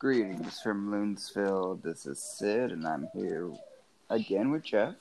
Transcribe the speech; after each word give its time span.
Greetings 0.00 0.58
from 0.62 0.90
Loonsville. 0.90 1.82
This 1.82 2.06
is 2.06 2.18
Sid, 2.22 2.72
and 2.72 2.86
I'm 2.88 3.06
here 3.14 3.50
again 4.08 4.50
with 4.50 4.62
Jeff. 4.62 4.94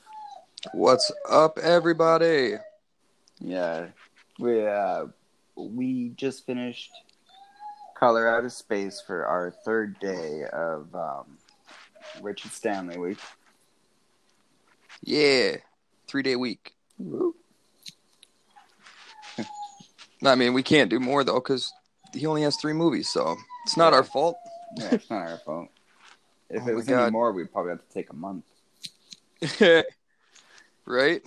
What's 0.73 1.09
up, 1.29 1.57
everybody? 1.57 2.55
Yeah, 3.39 3.87
we 4.39 4.67
uh, 4.67 5.05
we 5.55 6.09
just 6.17 6.45
finished 6.45 6.91
Color 7.97 8.27
Out 8.27 8.43
of 8.43 8.51
Space 8.51 8.99
for 8.99 9.25
our 9.25 9.51
third 9.63 9.97
day 9.99 10.43
of 10.51 10.93
um, 10.93 11.37
Richard 12.21 12.51
Stanley 12.51 12.97
Week. 12.97 13.19
Yeah, 15.01 15.55
three 16.09 16.23
day 16.23 16.35
week. 16.35 16.73
I 20.25 20.35
mean, 20.35 20.51
we 20.53 20.61
can't 20.63 20.89
do 20.89 20.99
more 20.99 21.23
though 21.23 21.35
because 21.39 21.71
he 22.13 22.25
only 22.25 22.41
has 22.41 22.57
three 22.57 22.73
movies, 22.73 23.07
so 23.07 23.37
it's 23.63 23.77
not 23.77 23.93
Yeah. 23.93 23.99
our 23.99 24.03
fault. 24.03 24.35
Yeah, 24.77 24.89
it's 24.91 25.09
not 25.09 25.27
our 25.27 25.37
fault. 25.37 25.69
If 26.51 26.63
Oh 26.63 26.69
it 26.69 26.73
was 26.73 26.89
any 26.89 27.11
more, 27.11 27.31
we'd 27.31 27.53
probably 27.53 27.73
have 27.73 27.87
to 27.87 27.93
take 27.93 28.09
a 28.09 28.15
month. 28.15 28.43
right? 30.85 31.21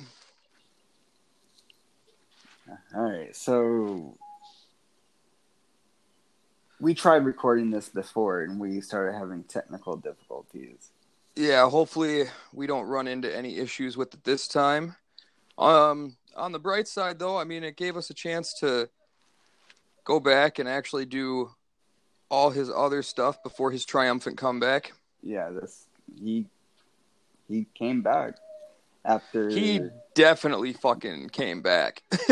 All 2.92 3.02
right, 3.02 3.34
so 3.36 4.18
we 6.80 6.92
tried 6.92 7.24
recording 7.24 7.70
this 7.70 7.88
before, 7.88 8.42
and 8.42 8.58
we 8.58 8.80
started 8.80 9.16
having 9.16 9.44
technical 9.44 9.96
difficulties. 9.96 10.90
Yeah. 11.36 11.68
Hopefully, 11.70 12.24
we 12.52 12.66
don't 12.66 12.86
run 12.86 13.06
into 13.06 13.34
any 13.34 13.58
issues 13.58 13.96
with 13.96 14.12
it 14.12 14.24
this 14.24 14.48
time. 14.48 14.96
Um, 15.56 16.16
on 16.36 16.52
the 16.52 16.58
bright 16.58 16.88
side, 16.88 17.18
though, 17.18 17.38
I 17.38 17.44
mean, 17.44 17.62
it 17.62 17.76
gave 17.76 17.96
us 17.96 18.10
a 18.10 18.14
chance 18.14 18.52
to 18.60 18.88
go 20.04 20.18
back 20.18 20.58
and 20.58 20.68
actually 20.68 21.06
do 21.06 21.50
all 22.32 22.48
his 22.48 22.70
other 22.70 23.02
stuff 23.02 23.42
before 23.42 23.70
his 23.70 23.84
triumphant 23.84 24.38
comeback. 24.38 24.94
Yeah, 25.22 25.50
this 25.50 25.86
he 26.18 26.46
he 27.46 27.66
came 27.74 28.00
back 28.00 28.36
after 29.04 29.50
He 29.50 29.80
definitely 30.14 30.72
fucking 30.72 31.28
came 31.28 31.60
back. 31.60 32.02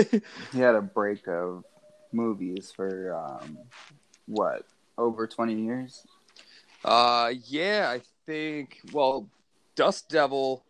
he 0.52 0.58
had 0.58 0.74
a 0.74 0.80
break 0.80 1.28
of 1.28 1.64
movies 2.12 2.72
for 2.74 3.14
um 3.14 3.58
what 4.26 4.64
over 4.98 5.26
20 5.26 5.54
years 5.54 6.06
Uh, 6.84 7.32
yeah, 7.46 7.88
I 7.90 8.00
think. 8.26 8.80
Well, 8.92 9.28
Dust 9.76 10.08
Devil 10.08 10.64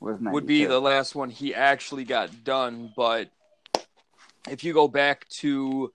was 0.00 0.18
would 0.20 0.46
be 0.46 0.64
the 0.64 0.80
last 0.80 1.14
one 1.14 1.30
he 1.30 1.54
actually 1.54 2.04
got 2.04 2.42
done, 2.42 2.92
but 2.96 3.30
if 4.50 4.64
you 4.64 4.74
go 4.74 4.88
back 4.88 5.28
to 5.28 5.92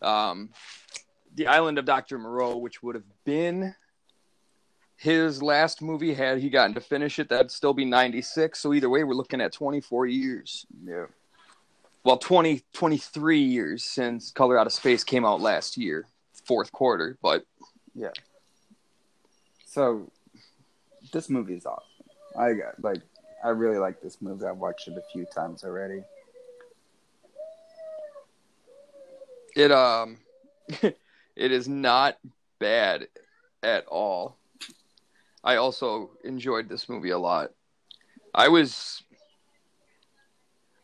um, 0.00 0.48
the 1.34 1.46
Island 1.46 1.78
of 1.78 1.84
Doctor 1.84 2.18
Moreau, 2.18 2.56
which 2.56 2.82
would 2.82 2.94
have 2.94 3.04
been 3.24 3.74
his 4.96 5.42
last 5.42 5.82
movie, 5.82 6.14
had 6.14 6.38
he 6.38 6.48
gotten 6.48 6.74
to 6.74 6.80
finish 6.80 7.18
it, 7.18 7.28
that'd 7.28 7.50
still 7.50 7.74
be 7.74 7.84
'96. 7.84 8.58
So 8.58 8.72
either 8.72 8.88
way, 8.88 9.04
we're 9.04 9.14
looking 9.14 9.40
at 9.40 9.52
24 9.52 10.06
years. 10.06 10.66
yeah 10.84 11.06
Well, 12.04 12.18
20, 12.18 12.62
23 12.72 13.40
years 13.40 13.84
since 13.84 14.30
Color 14.30 14.58
Out 14.58 14.66
of 14.66 14.72
Space 14.72 15.02
came 15.02 15.24
out 15.24 15.40
last 15.40 15.76
year, 15.76 16.06
fourth 16.44 16.70
quarter. 16.70 17.18
But 17.20 17.44
yeah 17.94 18.10
so 19.64 20.10
this 21.12 21.30
movie 21.30 21.54
is 21.54 21.66
awesome 21.66 21.82
i 22.38 22.52
got 22.52 22.80
like 22.82 23.00
i 23.44 23.48
really 23.48 23.78
like 23.78 24.00
this 24.00 24.20
movie 24.20 24.44
i've 24.44 24.56
watched 24.56 24.88
it 24.88 24.96
a 24.96 25.02
few 25.12 25.24
times 25.26 25.64
already 25.64 26.02
It 29.56 29.70
um 29.70 30.18
it 31.36 31.52
is 31.52 31.68
not 31.68 32.18
bad 32.58 33.08
at 33.62 33.86
all. 33.86 34.36
I 35.42 35.56
also 35.56 36.10
enjoyed 36.24 36.68
this 36.68 36.88
movie 36.88 37.10
a 37.10 37.18
lot. 37.18 37.50
I 38.34 38.48
was 38.48 39.02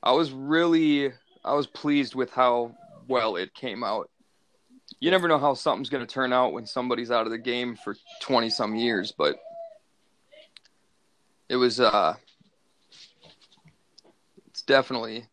I 0.03 0.13
was 0.13 0.33
really 0.33 1.13
I 1.45 1.55
was 1.55 1.67
pleased 1.67 2.15
with 2.15 2.31
how 2.33 2.75
well 3.09 3.37
it 3.37 3.55
came 3.55 3.83
out. 3.83 4.11
You 4.99 5.11
never 5.11 5.29
know 5.29 5.39
how 5.39 5.55
something's 5.55 5.89
going 5.89 6.07
to 6.07 6.13
turn 6.13 6.33
out 6.33 6.53
when 6.53 6.67
somebody's 6.67 7.11
out 7.11 7.27
of 7.27 7.33
the 7.33 7.39
game 7.39 7.77
for 7.77 7.97
20 8.21 8.51
some 8.51 8.75
years, 8.75 9.13
but 9.17 9.37
it 11.49 11.57
was 11.57 11.81
uh 11.81 12.15
it's 14.49 14.63
definitely 14.63 15.27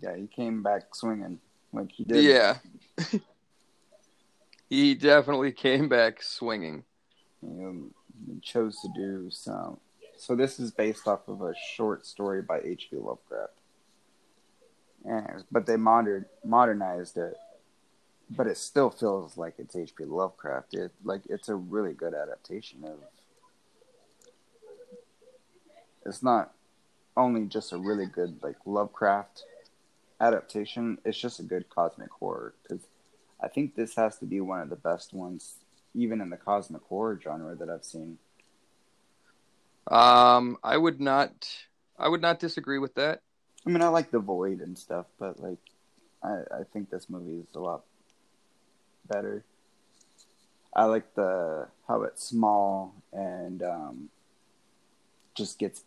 yeah 0.00 0.16
he 0.16 0.26
came 0.26 0.62
back 0.62 0.94
swinging 0.94 1.40
like 1.72 1.90
he 1.90 2.04
did 2.04 2.24
Yeah. 2.24 2.58
he 4.72 4.94
definitely 4.94 5.52
came 5.52 5.86
back 5.86 6.22
swinging. 6.22 6.84
he 7.42 8.40
chose 8.40 8.80
to 8.80 8.88
do 8.96 9.28
some. 9.30 9.76
So 10.16 10.34
this 10.34 10.58
is 10.58 10.70
based 10.70 11.06
off 11.06 11.28
of 11.28 11.42
a 11.42 11.52
short 11.74 12.06
story 12.06 12.40
by 12.40 12.60
H.P. 12.60 12.96
Lovecraft, 12.96 13.52
but 15.50 15.66
they 15.66 15.76
modern 15.76 16.24
modernized 16.42 17.18
it, 17.18 17.36
but 18.30 18.46
it 18.46 18.56
still 18.56 18.88
feels 18.88 19.36
like 19.36 19.56
it's 19.58 19.76
H.P. 19.76 20.06
Lovecraft. 20.06 20.72
It 20.72 20.90
like 21.04 21.20
it's 21.28 21.50
a 21.50 21.54
really 21.54 21.92
good 21.92 22.14
adaptation 22.14 22.82
of. 22.84 22.98
It's 26.06 26.22
not 26.22 26.54
only 27.14 27.44
just 27.44 27.72
a 27.72 27.76
really 27.76 28.06
good 28.06 28.42
like 28.42 28.56
Lovecraft 28.64 29.44
adaptation; 30.18 30.96
it's 31.04 31.18
just 31.18 31.40
a 31.40 31.42
good 31.42 31.68
cosmic 31.68 32.10
horror 32.10 32.54
because 32.62 32.86
I 33.42 33.48
think 33.48 33.74
this 33.74 33.94
has 33.96 34.18
to 34.18 34.26
be 34.26 34.40
one 34.40 34.60
of 34.60 34.70
the 34.70 34.76
best 34.76 35.12
ones 35.12 35.56
even 35.94 36.20
in 36.20 36.30
the 36.30 36.36
cosmic 36.36 36.82
horror 36.82 37.20
genre 37.22 37.54
that 37.54 37.68
I've 37.68 37.84
seen. 37.84 38.18
Um 39.90 40.56
I 40.62 40.76
would 40.76 41.00
not 41.00 41.48
I 41.98 42.08
would 42.08 42.22
not 42.22 42.38
disagree 42.38 42.78
with 42.78 42.94
that. 42.94 43.20
I 43.66 43.70
mean, 43.70 43.82
I 43.82 43.88
like 43.88 44.10
The 44.10 44.18
Void 44.18 44.60
and 44.60 44.76
stuff, 44.76 45.06
but 45.18 45.40
like, 45.40 45.58
I 46.22 46.40
I 46.60 46.62
think 46.72 46.90
this 46.90 47.08
movie 47.08 47.44
is 47.48 47.54
a 47.54 47.60
lot 47.60 47.84
better. 49.08 49.44
I 50.74 50.84
like 50.86 51.14
the 51.14 51.68
how 51.86 52.02
it's 52.02 52.24
small 52.24 52.94
and 53.12 53.62
um, 53.62 54.08
just 55.34 55.58
gets 55.58 55.84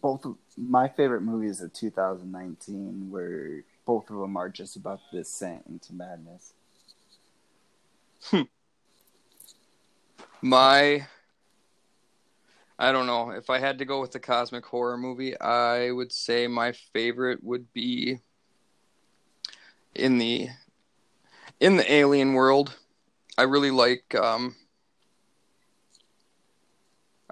both 0.00 0.24
of 0.24 0.36
my 0.56 0.88
favorite 0.88 1.22
movies 1.22 1.60
of 1.60 1.72
2019 1.72 3.10
where 3.10 3.64
both 3.86 4.10
of 4.10 4.16
them 4.16 4.36
are 4.36 4.48
just 4.48 4.76
about 4.76 5.00
descent 5.12 5.64
into 5.68 5.92
madness. 5.94 6.52
Hmm. 8.24 8.42
My 10.40 11.06
I 12.78 12.90
don't 12.90 13.06
know. 13.06 13.30
If 13.30 13.50
I 13.50 13.58
had 13.58 13.78
to 13.78 13.84
go 13.84 14.00
with 14.00 14.12
the 14.12 14.20
cosmic 14.20 14.66
horror 14.66 14.98
movie, 14.98 15.38
I 15.40 15.90
would 15.92 16.12
say 16.12 16.48
my 16.48 16.72
favorite 16.72 17.42
would 17.44 17.72
be 17.72 18.18
in 19.94 20.18
the 20.18 20.48
in 21.60 21.76
the 21.76 21.92
alien 21.92 22.34
world. 22.34 22.76
I 23.38 23.42
really 23.42 23.70
like 23.70 24.14
um 24.14 24.56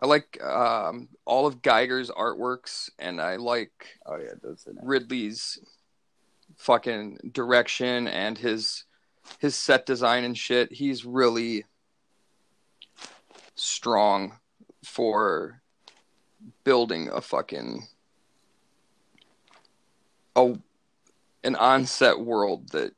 I 0.00 0.06
like 0.06 0.42
um 0.42 1.08
all 1.24 1.46
of 1.46 1.60
Giger's 1.62 2.10
artworks 2.10 2.90
and 2.98 3.20
I 3.20 3.36
like 3.36 3.98
Oh 4.06 4.16
yeah, 4.16 4.34
those. 4.42 4.66
Ridley's 4.80 5.58
fucking 6.62 7.18
direction 7.32 8.06
and 8.06 8.38
his 8.38 8.84
his 9.38 9.56
set 9.56 9.84
design 9.84 10.22
and 10.22 10.38
shit. 10.38 10.72
He's 10.72 11.04
really 11.04 11.64
strong 13.56 14.38
for 14.84 15.60
building 16.64 17.08
a 17.12 17.20
fucking 17.20 17.86
a 20.36 20.54
an 21.44 21.56
on-set 21.56 22.20
world 22.20 22.68
that 22.70 22.94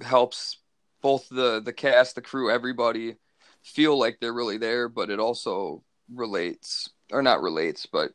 helps 0.00 0.58
both 1.02 1.28
the 1.28 1.60
the 1.60 1.72
cast, 1.72 2.14
the 2.14 2.22
crew, 2.22 2.52
everybody 2.52 3.16
feel 3.62 3.98
like 3.98 4.18
they're 4.20 4.32
really 4.32 4.58
there, 4.58 4.88
but 4.88 5.10
it 5.10 5.18
also 5.18 5.82
relates 6.14 6.90
or 7.10 7.20
not 7.20 7.42
relates, 7.42 7.86
but 7.86 8.12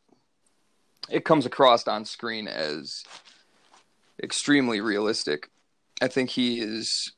it 1.10 1.26
comes 1.26 1.46
across 1.46 1.88
on 1.88 2.06
screen 2.06 2.48
as 2.48 3.04
extremely 4.22 4.82
realistic. 4.82 5.50
I 6.02 6.08
think 6.08 6.30
he 6.30 6.60
is, 6.60 7.14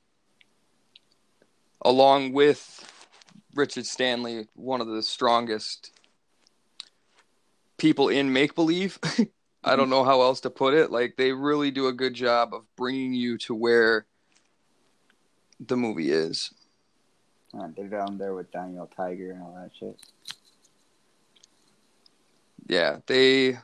along 1.82 2.34
with 2.34 2.86
Richard 3.54 3.86
Stanley, 3.86 4.48
one 4.56 4.82
of 4.82 4.88
the 4.88 5.04
strongest 5.04 5.92
people 7.78 8.10
in 8.10 8.32
make 8.32 8.56
believe. 8.56 9.00
I 9.64 9.76
don't 9.76 9.90
know 9.90 10.04
how 10.04 10.22
else 10.22 10.40
to 10.42 10.50
put 10.50 10.74
it. 10.74 10.92
Like, 10.92 11.16
they 11.18 11.32
really 11.34 11.70
do 11.70 11.88
a 11.88 11.94
good 11.94 12.14
job 12.14 12.54
of 12.54 12.64
bringing 12.76 13.14
you 13.14 13.38
to 13.40 13.54
where 13.54 14.06
the 15.60 15.78
movie 15.78 16.12
is. 16.12 16.52
Uh, 17.54 17.68
they're 17.76 17.88
down 17.88 18.18
there 18.18 18.34
with 18.34 18.52
Daniel 18.52 18.90
Tiger 18.96 19.32
and 19.32 19.42
all 19.42 19.54
that 19.56 19.72
shit. 19.78 20.00
Yeah, 22.68 22.98
they. 23.06 23.58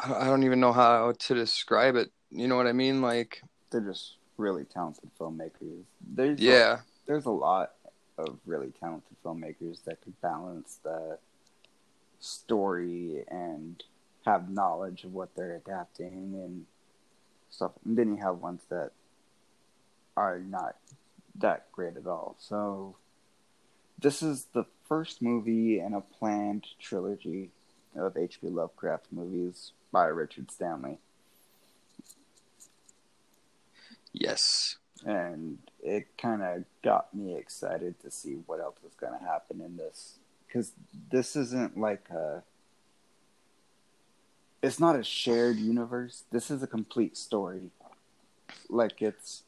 I 0.00 0.24
don't- 0.26 0.44
even 0.44 0.60
know 0.60 0.72
how 0.72 1.12
to 1.12 1.34
describe 1.34 1.96
it. 1.96 2.10
You 2.30 2.46
know 2.48 2.56
what 2.56 2.66
I 2.66 2.72
mean? 2.72 3.00
Like, 3.02 3.42
They're 3.70 3.80
just 3.80 4.16
really 4.36 4.64
talented 4.64 5.10
filmmakers. 5.18 5.84
There's 6.00 6.40
Yeah. 6.40 6.78
a, 6.78 6.82
there's 7.06 7.24
a 7.26 7.30
lot 7.30 7.74
of 8.16 8.38
really 8.46 8.72
talented 8.80 9.16
filmmakers 9.24 9.84
that 9.84 10.00
could 10.02 10.20
balance 10.20 10.76
the 10.82 11.18
story 12.20 13.24
and 13.28 13.82
have 14.24 14.50
knowledge 14.50 15.04
of 15.04 15.12
what 15.14 15.34
they're 15.34 15.56
adapting 15.56 16.34
and 16.34 16.66
stuff. 17.50 17.72
And 17.84 17.96
then 17.96 18.14
you 18.16 18.22
have 18.22 18.38
ones 18.40 18.62
that 18.68 18.92
are 20.16 20.38
not 20.40 20.76
that 21.36 21.70
great 21.72 21.96
at 21.96 22.06
all. 22.06 22.34
So 22.38 22.96
this 23.98 24.22
is 24.22 24.46
the 24.52 24.64
first 24.88 25.22
movie 25.22 25.78
in 25.80 25.94
a 25.94 26.00
planned 26.00 26.66
trilogy 26.80 27.50
of 27.98 28.16
H.P. 28.16 28.48
Lovecraft 28.48 29.06
movies 29.10 29.72
by 29.92 30.06
Richard 30.06 30.50
Stanley. 30.50 30.98
Yes. 34.12 34.76
and 35.04 35.58
it 35.82 36.08
kind 36.18 36.42
of 36.42 36.64
got 36.82 37.14
me 37.14 37.36
excited 37.36 38.00
to 38.00 38.10
see 38.10 38.34
what 38.46 38.60
else 38.60 38.76
was 38.82 38.94
going 38.94 39.12
to 39.16 39.24
happen 39.24 39.60
in 39.60 39.76
this 39.76 40.18
because 40.46 40.72
this 41.10 41.36
isn't 41.36 41.78
like 41.78 42.08
a 42.10 42.42
it's 44.62 44.80
not 44.80 44.96
a 44.96 45.04
shared 45.04 45.56
universe 45.56 46.24
this 46.32 46.50
is 46.50 46.62
a 46.62 46.66
complete 46.66 47.16
story 47.16 47.70
like 48.68 49.00
it's 49.00 49.44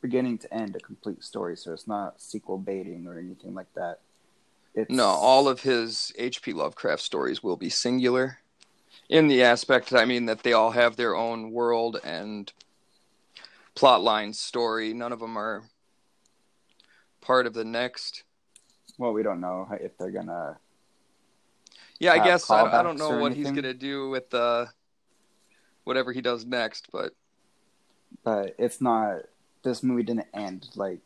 beginning 0.00 0.36
to 0.36 0.52
end 0.52 0.74
a 0.74 0.80
complete 0.80 1.22
story 1.22 1.56
so 1.56 1.72
it's 1.72 1.86
not 1.86 2.20
sequel 2.20 2.58
baiting 2.58 3.06
or 3.06 3.18
anything 3.18 3.54
like 3.54 3.72
that 3.74 4.00
it's 4.74 4.90
No, 4.90 5.06
all 5.06 5.48
of 5.48 5.60
his 5.60 6.12
H.P. 6.18 6.52
Lovecraft 6.52 7.02
stories 7.02 7.42
will 7.42 7.56
be 7.56 7.68
singular 7.68 8.38
in 9.12 9.28
the 9.28 9.42
aspect, 9.42 9.92
I 9.92 10.06
mean, 10.06 10.26
that 10.26 10.42
they 10.42 10.54
all 10.54 10.70
have 10.70 10.96
their 10.96 11.14
own 11.14 11.52
world 11.52 12.00
and 12.02 12.50
plot 13.74 14.02
line 14.02 14.32
story. 14.32 14.94
None 14.94 15.12
of 15.12 15.20
them 15.20 15.36
are 15.36 15.62
part 17.20 17.46
of 17.46 17.52
the 17.54 17.64
next. 17.64 18.24
well 18.98 19.12
we 19.12 19.22
don't 19.22 19.40
know 19.40 19.68
if 19.80 19.96
they're 19.98 20.10
gonna 20.10 20.58
Yeah, 22.00 22.12
I 22.12 22.24
guess 22.24 22.50
I, 22.50 22.64
I 22.64 22.82
don't 22.82 22.98
know 22.98 23.18
what 23.18 23.34
he's 23.34 23.50
going 23.50 23.62
to 23.62 23.74
do 23.74 24.08
with 24.08 24.32
uh, 24.34 24.66
whatever 25.84 26.12
he 26.12 26.20
does 26.20 26.44
next, 26.44 26.88
but 26.90 27.12
but 28.24 28.54
it's 28.58 28.80
not 28.80 29.22
this 29.62 29.82
movie 29.82 30.02
didn't 30.02 30.26
end 30.34 30.68
like 30.74 31.00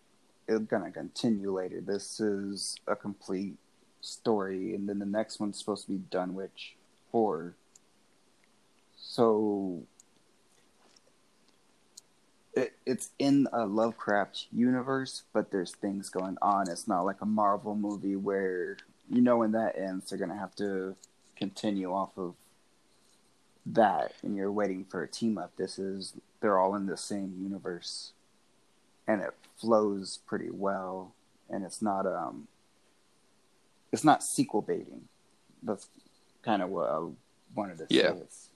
it's 0.49 0.65
gonna 0.67 0.91
continue 0.91 1.53
later. 1.53 1.81
This 1.81 2.21
is 2.21 2.77
a 2.87 2.97
complete 2.97 3.57
story 4.01 4.75
and 4.75 4.89
then 4.89 4.99
the 4.99 5.07
next 5.07 5.41
one's 5.41 5.59
supposed 5.59 5.87
to 5.87 5.93
be 5.93 5.99
dunwich 6.11 6.77
horror. 7.11 7.55
So 8.97 9.83
it, 12.55 12.75
it's 12.87 13.11
in 13.19 13.49
a 13.53 13.67
lovecraft 13.67 14.47
universe 14.53 15.23
but 15.33 15.51
there's 15.51 15.73
things 15.73 16.09
going 16.09 16.37
on. 16.41 16.71
It's 16.71 16.87
not 16.87 17.05
like 17.05 17.21
a 17.21 17.27
marvel 17.27 17.75
movie 17.75 18.17
where 18.17 18.77
you 19.11 19.21
know 19.21 19.39
when 19.39 19.53
that 19.53 19.79
ends 19.79 20.11
they're 20.11 20.19
gonna 20.19 20.39
have 20.39 20.55
to 20.57 20.97
continue 21.37 21.93
off 21.93 22.17
of 22.17 22.35
that 23.67 24.13
and 24.23 24.37
you're 24.37 24.53
waiting 24.53 24.85
for 24.85 25.03
a 25.03 25.09
team 25.09 25.37
up 25.37 25.51
this 25.57 25.79
is 25.79 26.15
they're 26.41 26.59
all 26.59 26.77
in 26.77 26.87
the 26.87 26.97
same 26.97 27.35
universe 27.43 28.13
and 29.09 29.21
it 29.21 29.35
flows 29.61 30.19
pretty 30.27 30.51
well 30.51 31.13
and 31.49 31.65
it's 31.65 31.81
not 31.83 32.07
um 32.07 32.49
it's 33.93 34.05
not 34.05 34.23
sequel 34.23 34.61
baiting. 34.63 35.03
That's 35.63 35.87
kind 36.43 36.61
of 36.63 36.69
what 36.71 36.89
i 36.91 37.01
wanted 37.55 37.79
to 37.79 37.87
Yeah. 37.89 38.13
say 38.13 38.19
it's, 38.19 38.49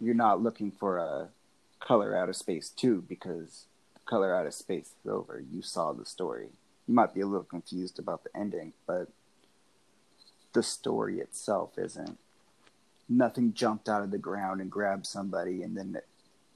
you're 0.00 0.14
not 0.14 0.42
looking 0.42 0.70
for 0.70 0.98
a 0.98 1.28
color 1.80 2.16
out 2.16 2.28
of 2.28 2.36
space 2.36 2.68
too, 2.70 3.04
because 3.08 3.66
color 4.06 4.34
out 4.34 4.46
of 4.46 4.54
space 4.54 4.92
is 5.04 5.10
over. 5.10 5.42
You 5.52 5.62
saw 5.62 5.92
the 5.92 6.04
story. 6.04 6.48
You 6.88 6.94
might 6.94 7.14
be 7.14 7.20
a 7.20 7.26
little 7.26 7.44
confused 7.44 7.98
about 7.98 8.24
the 8.24 8.30
ending 8.36 8.72
but 8.86 9.08
the 10.52 10.62
story 10.62 11.20
itself 11.20 11.78
isn't. 11.78 12.18
Nothing 13.08 13.52
jumped 13.52 13.88
out 13.88 14.02
of 14.02 14.10
the 14.10 14.18
ground 14.18 14.60
and 14.60 14.70
grabbed 14.70 15.06
somebody 15.06 15.62
and 15.62 15.76
then 15.76 15.94
it 15.96 16.06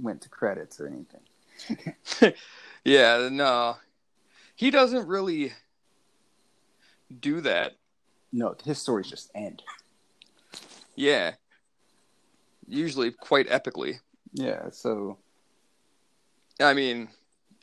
went 0.00 0.22
to 0.22 0.28
credits 0.28 0.80
or 0.80 0.86
anything. 0.88 1.20
yeah, 2.84 3.28
no. 3.30 3.76
He 4.54 4.70
doesn't 4.70 5.06
really 5.06 5.52
do 7.20 7.40
that. 7.40 7.72
No, 8.32 8.54
his 8.64 8.78
stories 8.78 9.08
just 9.08 9.30
end. 9.34 9.62
Yeah. 10.94 11.32
Usually 12.68 13.10
quite 13.10 13.48
epically. 13.48 14.00
Yeah, 14.32 14.70
so 14.70 15.18
I 16.60 16.74
mean, 16.74 17.08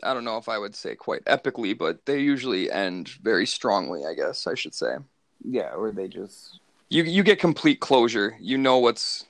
I 0.03 0.13
don't 0.13 0.25
know 0.25 0.37
if 0.37 0.49
I 0.49 0.57
would 0.57 0.75
say 0.75 0.95
quite 0.95 1.23
epically, 1.25 1.77
but 1.77 2.05
they 2.05 2.19
usually 2.19 2.69
end 2.71 3.09
very 3.21 3.45
strongly, 3.45 4.05
I 4.05 4.13
guess 4.13 4.47
I 4.47 4.55
should 4.55 4.73
say. 4.73 4.97
yeah, 5.43 5.71
or 5.73 5.91
they 5.91 6.07
just 6.07 6.59
You 6.89 7.03
you 7.03 7.23
get 7.23 7.39
complete 7.39 7.79
closure. 7.79 8.35
You 8.41 8.57
know 8.57 8.79
what's 8.79 9.25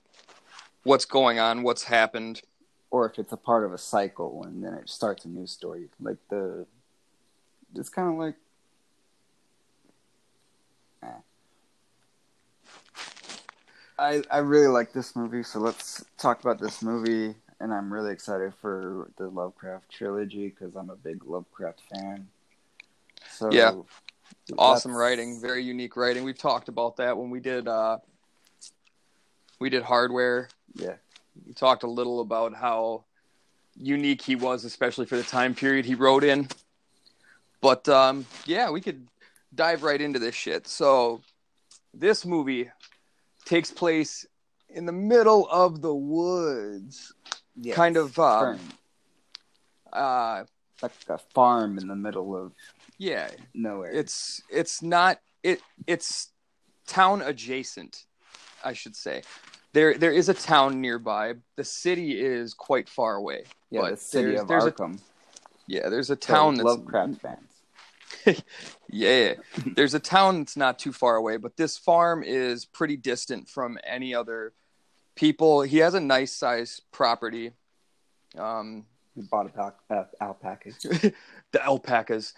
what's 0.84 1.06
going 1.06 1.38
on, 1.38 1.64
what's 1.64 1.84
happened. 1.84 2.42
Or 2.92 3.10
if 3.10 3.20
it's 3.20 3.34
a 3.34 3.38
part 3.38 3.66
of 3.66 3.74
a 3.74 3.78
cycle 3.78 4.44
and 4.44 4.64
then 4.64 4.74
it 4.74 4.90
starts 4.90 5.26
a 5.26 5.30
new 5.30 5.46
story. 5.48 5.90
Like 6.00 6.18
the 6.30 6.66
it's 7.76 7.90
kind 7.90 8.10
of 8.10 8.16
like 8.16 8.36
eh. 11.04 11.22
I 14.00 14.22
I 14.32 14.38
really 14.40 14.68
like 14.68 14.94
this 14.94 15.16
movie, 15.16 15.44
so 15.44 15.60
let's 15.60 16.04
talk 16.18 16.40
about 16.42 16.60
this 16.60 16.82
movie. 16.82 17.36
And 17.60 17.74
I'm 17.74 17.92
really 17.92 18.12
excited 18.14 18.54
for 18.62 19.10
the 19.18 19.30
Lovecraft 19.30 19.90
trilogy 19.90 20.50
because 20.50 20.76
I'm 20.76 20.92
a 20.92 20.96
big 20.96 21.26
Lovecraft 21.26 21.82
fan. 21.92 22.28
So 23.32 23.52
Yeah. 23.52 23.74
Awesome 24.58 24.92
let's- 24.92 25.00
writing, 25.00 25.42
very 25.42 25.64
unique 25.64 25.98
writing. 25.98 26.24
We've 26.24 26.38
talked 26.38 26.70
about 26.70 26.98
that 26.98 27.18
when 27.18 27.30
we 27.30 27.40
did 27.40 27.68
uh 27.68 27.98
we 29.60 29.70
did 29.70 29.84
hardware. 29.84 30.50
Yeah, 30.76 30.96
We 31.46 31.54
talked 31.54 31.84
a 31.84 31.88
little 31.90 32.20
about 32.22 32.56
how 32.56 33.06
unique 33.76 34.22
he 34.22 34.36
was, 34.36 34.66
especially 34.66 35.06
for 35.06 35.18
the 35.18 35.24
time 35.24 35.54
period 35.54 35.86
he 35.86 35.96
wrote 35.96 36.24
in. 36.24 36.48
But 37.62 37.88
um, 37.90 38.26
yeah, 38.46 38.70
we 38.70 38.82
could 38.82 39.08
dive 39.54 39.84
right 39.84 40.00
into 40.00 40.20
this 40.20 40.36
shit. 40.36 40.68
So, 40.68 41.22
this 41.94 42.26
movie 42.26 42.70
takes 43.46 43.72
place 43.72 44.26
in 44.70 44.86
the 44.86 44.92
middle 44.92 45.48
of 45.50 45.82
the 45.82 45.94
woods, 45.94 47.14
yeah 47.56 47.74
kind 47.74 47.98
of. 47.98 48.18
Um, 48.20 48.60
uh, 49.94 50.44
like 50.82 50.92
a 51.10 51.18
farm 51.18 51.78
in 51.78 51.88
the 51.88 51.96
middle 51.96 52.36
of 52.36 52.52
yeah, 52.98 53.30
nowhere. 53.54 53.92
it's 53.92 54.42
it's 54.50 54.82
not 54.82 55.20
it 55.44 55.62
it's 55.88 56.30
town 56.86 57.22
adjacent, 57.22 58.06
I 58.64 58.74
should 58.74 58.96
say. 58.96 59.24
There 59.74 59.98
there 59.98 60.12
is 60.14 60.30
a 60.30 60.34
town 60.34 60.82
nearby. 60.82 61.36
The 61.56 61.64
city 61.64 62.20
is 62.20 62.54
quite 62.54 62.90
far 62.90 63.16
away. 63.16 63.44
yeah, 63.70 63.90
the 63.92 63.98
city 63.98 64.28
there's- 64.30 64.42
of 64.42 64.48
there's 64.48 64.66
a- 64.66 64.72
Arkham. 64.72 65.00
Yeah, 65.68 65.90
there's 65.90 66.10
a 66.10 66.14
So 66.14 66.34
town 66.34 66.56
that's 66.56 66.66
Lovecraft 66.66 67.22
fans. 67.22 68.42
Yeah, 68.90 69.34
there's 69.76 69.94
a 69.94 70.00
town 70.00 70.40
that's 70.40 70.56
not 70.56 70.80
too 70.80 70.94
far 70.94 71.18
away, 71.18 71.36
but 71.36 71.58
this 71.58 71.78
farm 71.78 72.24
is 72.24 72.64
pretty 72.66 72.96
distant 72.96 73.50
from 73.50 73.78
any 73.84 74.16
other 74.16 74.54
people. 75.16 75.62
He 75.62 75.80
has 75.80 75.94
a 75.94 76.00
nice 76.00 76.32
size 76.32 76.80
property. 76.94 77.52
Um, 78.38 78.86
We 79.16 79.24
bought 79.24 79.52
a 79.54 79.94
uh, 79.94 80.06
alpaca. 80.22 80.72
the 81.52 81.62
alpacas. 81.64 82.34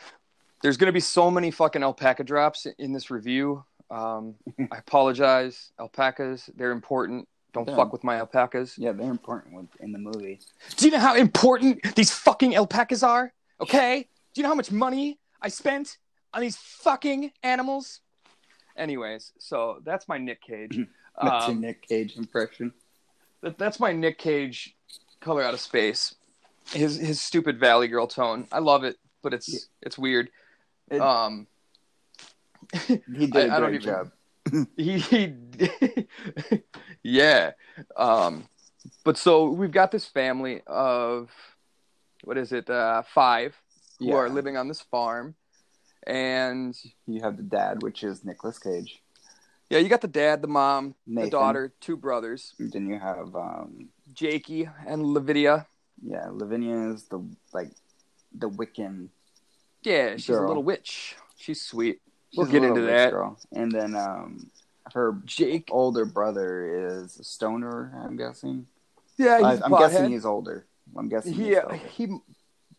There's 0.64 0.78
gonna 0.78 0.92
be 0.92 1.00
so 1.00 1.30
many 1.30 1.52
fucking 1.52 1.84
alpaca 1.84 2.24
drops 2.24 2.66
in 2.80 2.92
this 2.92 3.12
review. 3.12 3.64
Um, 3.92 4.36
I 4.72 4.78
apologize, 4.78 5.72
alpacas. 5.80 6.50
They're 6.56 6.72
important. 6.72 7.28
Don't 7.54 7.68
Yeah. 7.68 7.76
fuck 7.76 7.92
with 7.92 8.04
my 8.04 8.18
alpacas. 8.18 8.78
Yeah, 8.78 8.92
they're 8.92 9.10
important 9.10 9.56
with- 9.56 9.76
in 9.80 9.92
the 9.92 9.98
movie. 9.98 10.40
Do 10.78 10.86
you 10.86 10.92
know 10.92 11.00
how 11.00 11.16
important 11.16 11.96
these 11.96 12.12
fucking 12.12 12.56
alpacas 12.56 13.02
are? 13.04 13.34
Okay? 13.60 14.08
Do 14.34 14.40
you 14.42 14.44
know 14.44 14.50
how 14.50 14.56
much 14.56 14.72
money 14.72 15.20
I 15.42 15.50
spent 15.50 15.98
on 16.34 16.42
these 16.42 16.58
fucking 16.58 17.32
animals? 17.42 18.02
Anyways, 18.78 19.34
so 19.40 19.82
that's 19.84 20.08
my 20.08 20.18
Nick 20.18 20.42
Cage. 20.42 20.78
That's 21.22 21.48
your 21.48 21.56
Um, 21.56 21.60
Nick 21.62 21.82
Cage 21.82 22.16
impression. 22.16 22.74
that, 23.42 23.58
that's 23.58 23.78
my 23.78 23.92
Nick 23.92 24.20
Cage 24.20 24.78
color 25.20 25.44
out 25.44 25.54
of 25.54 25.60
space. 25.60 26.16
His 26.72 26.96
his 26.96 27.20
stupid 27.20 27.60
Valley 27.60 27.90
Girl 27.90 28.08
tone. 28.08 28.48
I 28.54 28.60
love 28.60 28.86
it, 28.86 28.98
but 29.22 29.34
it's 29.34 29.50
Yeah. 29.50 29.60
it's 29.82 29.98
weird. 29.98 30.32
It- 30.90 31.02
um, 31.02 31.48
He 32.88 33.28
did 33.28 33.36
a 33.36 33.52
I- 33.52 33.56
I 33.58 33.60
don't 33.60 33.70
great 33.70 33.82
job. 33.82 34.12
he, 34.78 35.00
he 35.00 35.36
yeah 37.04 37.52
um 37.98 38.46
but 39.04 39.18
so 39.18 39.50
we've 39.50 39.72
got 39.72 39.92
this 39.92 40.06
family 40.06 40.62
of 40.66 41.30
what 42.24 42.38
is 42.38 42.52
it 42.52 42.70
uh 42.70 43.04
five 43.04 43.56
who 44.00 44.08
Yeah. 44.08 44.16
are 44.16 44.30
living 44.30 44.56
on 44.58 44.68
this 44.68 44.82
farm 44.82 45.36
and 46.08 46.74
You 47.06 47.22
have 47.22 47.36
the 47.38 47.44
dad, 47.44 47.84
which 47.84 48.04
is 48.04 48.24
Nicolas 48.24 48.58
Cage. 48.58 49.02
yeah 49.70 49.80
you 49.80 49.90
got 49.90 50.02
the 50.02 50.08
dad 50.08 50.42
the 50.42 50.48
mom 50.48 50.96
Nathan. 51.06 51.26
the 51.26 51.30
daughter 51.32 51.74
two 51.82 51.98
brothers 51.98 52.54
And 52.60 52.72
then 52.72 52.88
you 52.88 52.98
have 52.98 53.36
um, 53.36 53.90
jakey 54.14 54.70
and 54.88 55.04
Lavinia 55.06 55.68
Yeah, 56.02 56.28
Lavinia 56.32 56.94
is 56.94 57.04
the 57.10 57.20
like 57.54 57.72
the 58.34 58.50
Wiccan. 58.50 59.10
Yeah, 59.84 60.16
she's 60.18 60.30
a 60.30 60.42
little 60.48 60.64
witch. 60.64 61.16
She's 61.38 61.62
sweet. 61.62 62.00
She's 62.32 62.38
We'll 62.38 62.48
get 62.48 62.64
into 62.64 62.82
that. 62.82 63.12
Girl. 63.12 63.40
And 63.54 63.72
then 63.72 63.96
um, 63.96 64.50
her 64.94 65.18
Jake. 65.26 65.70
older 65.72 66.06
brother 66.06 66.98
is 67.02 67.20
a 67.20 67.24
stoner. 67.24 67.92
I'm 68.06 68.18
guessing. 68.18 68.68
Yeah, 69.18 69.40
I, 69.44 69.52
he's 69.54 69.62
I'm 69.64 69.72
guessing 69.72 70.06
pothead. 70.06 70.10
he's 70.12 70.26
older. 70.26 70.66
I'm 70.96 71.10
guessing. 71.10 71.34
he's 71.34 71.48
Yeah, 71.48 71.64
older. 71.64 71.76
he. 71.76 72.08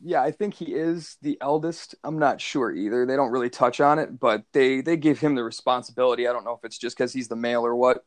Yeah, 0.02 0.22
I 0.22 0.30
think 0.30 0.54
he 0.54 0.72
is 0.74 1.18
the 1.20 1.36
eldest. 1.42 1.94
I'm 2.04 2.18
not 2.18 2.40
sure 2.40 2.72
either. 2.72 3.04
They 3.04 3.16
don't 3.16 3.30
really 3.30 3.50
touch 3.50 3.80
on 3.80 3.98
it, 3.98 4.18
but 4.18 4.44
they 4.52 4.80
they 4.80 4.96
give 4.96 5.18
him 5.18 5.34
the 5.34 5.44
responsibility. 5.44 6.26
I 6.26 6.32
don't 6.32 6.44
know 6.44 6.54
if 6.54 6.64
it's 6.64 6.78
just 6.78 6.96
because 6.96 7.12
he's 7.12 7.28
the 7.28 7.36
male 7.36 7.66
or 7.66 7.76
what. 7.76 8.04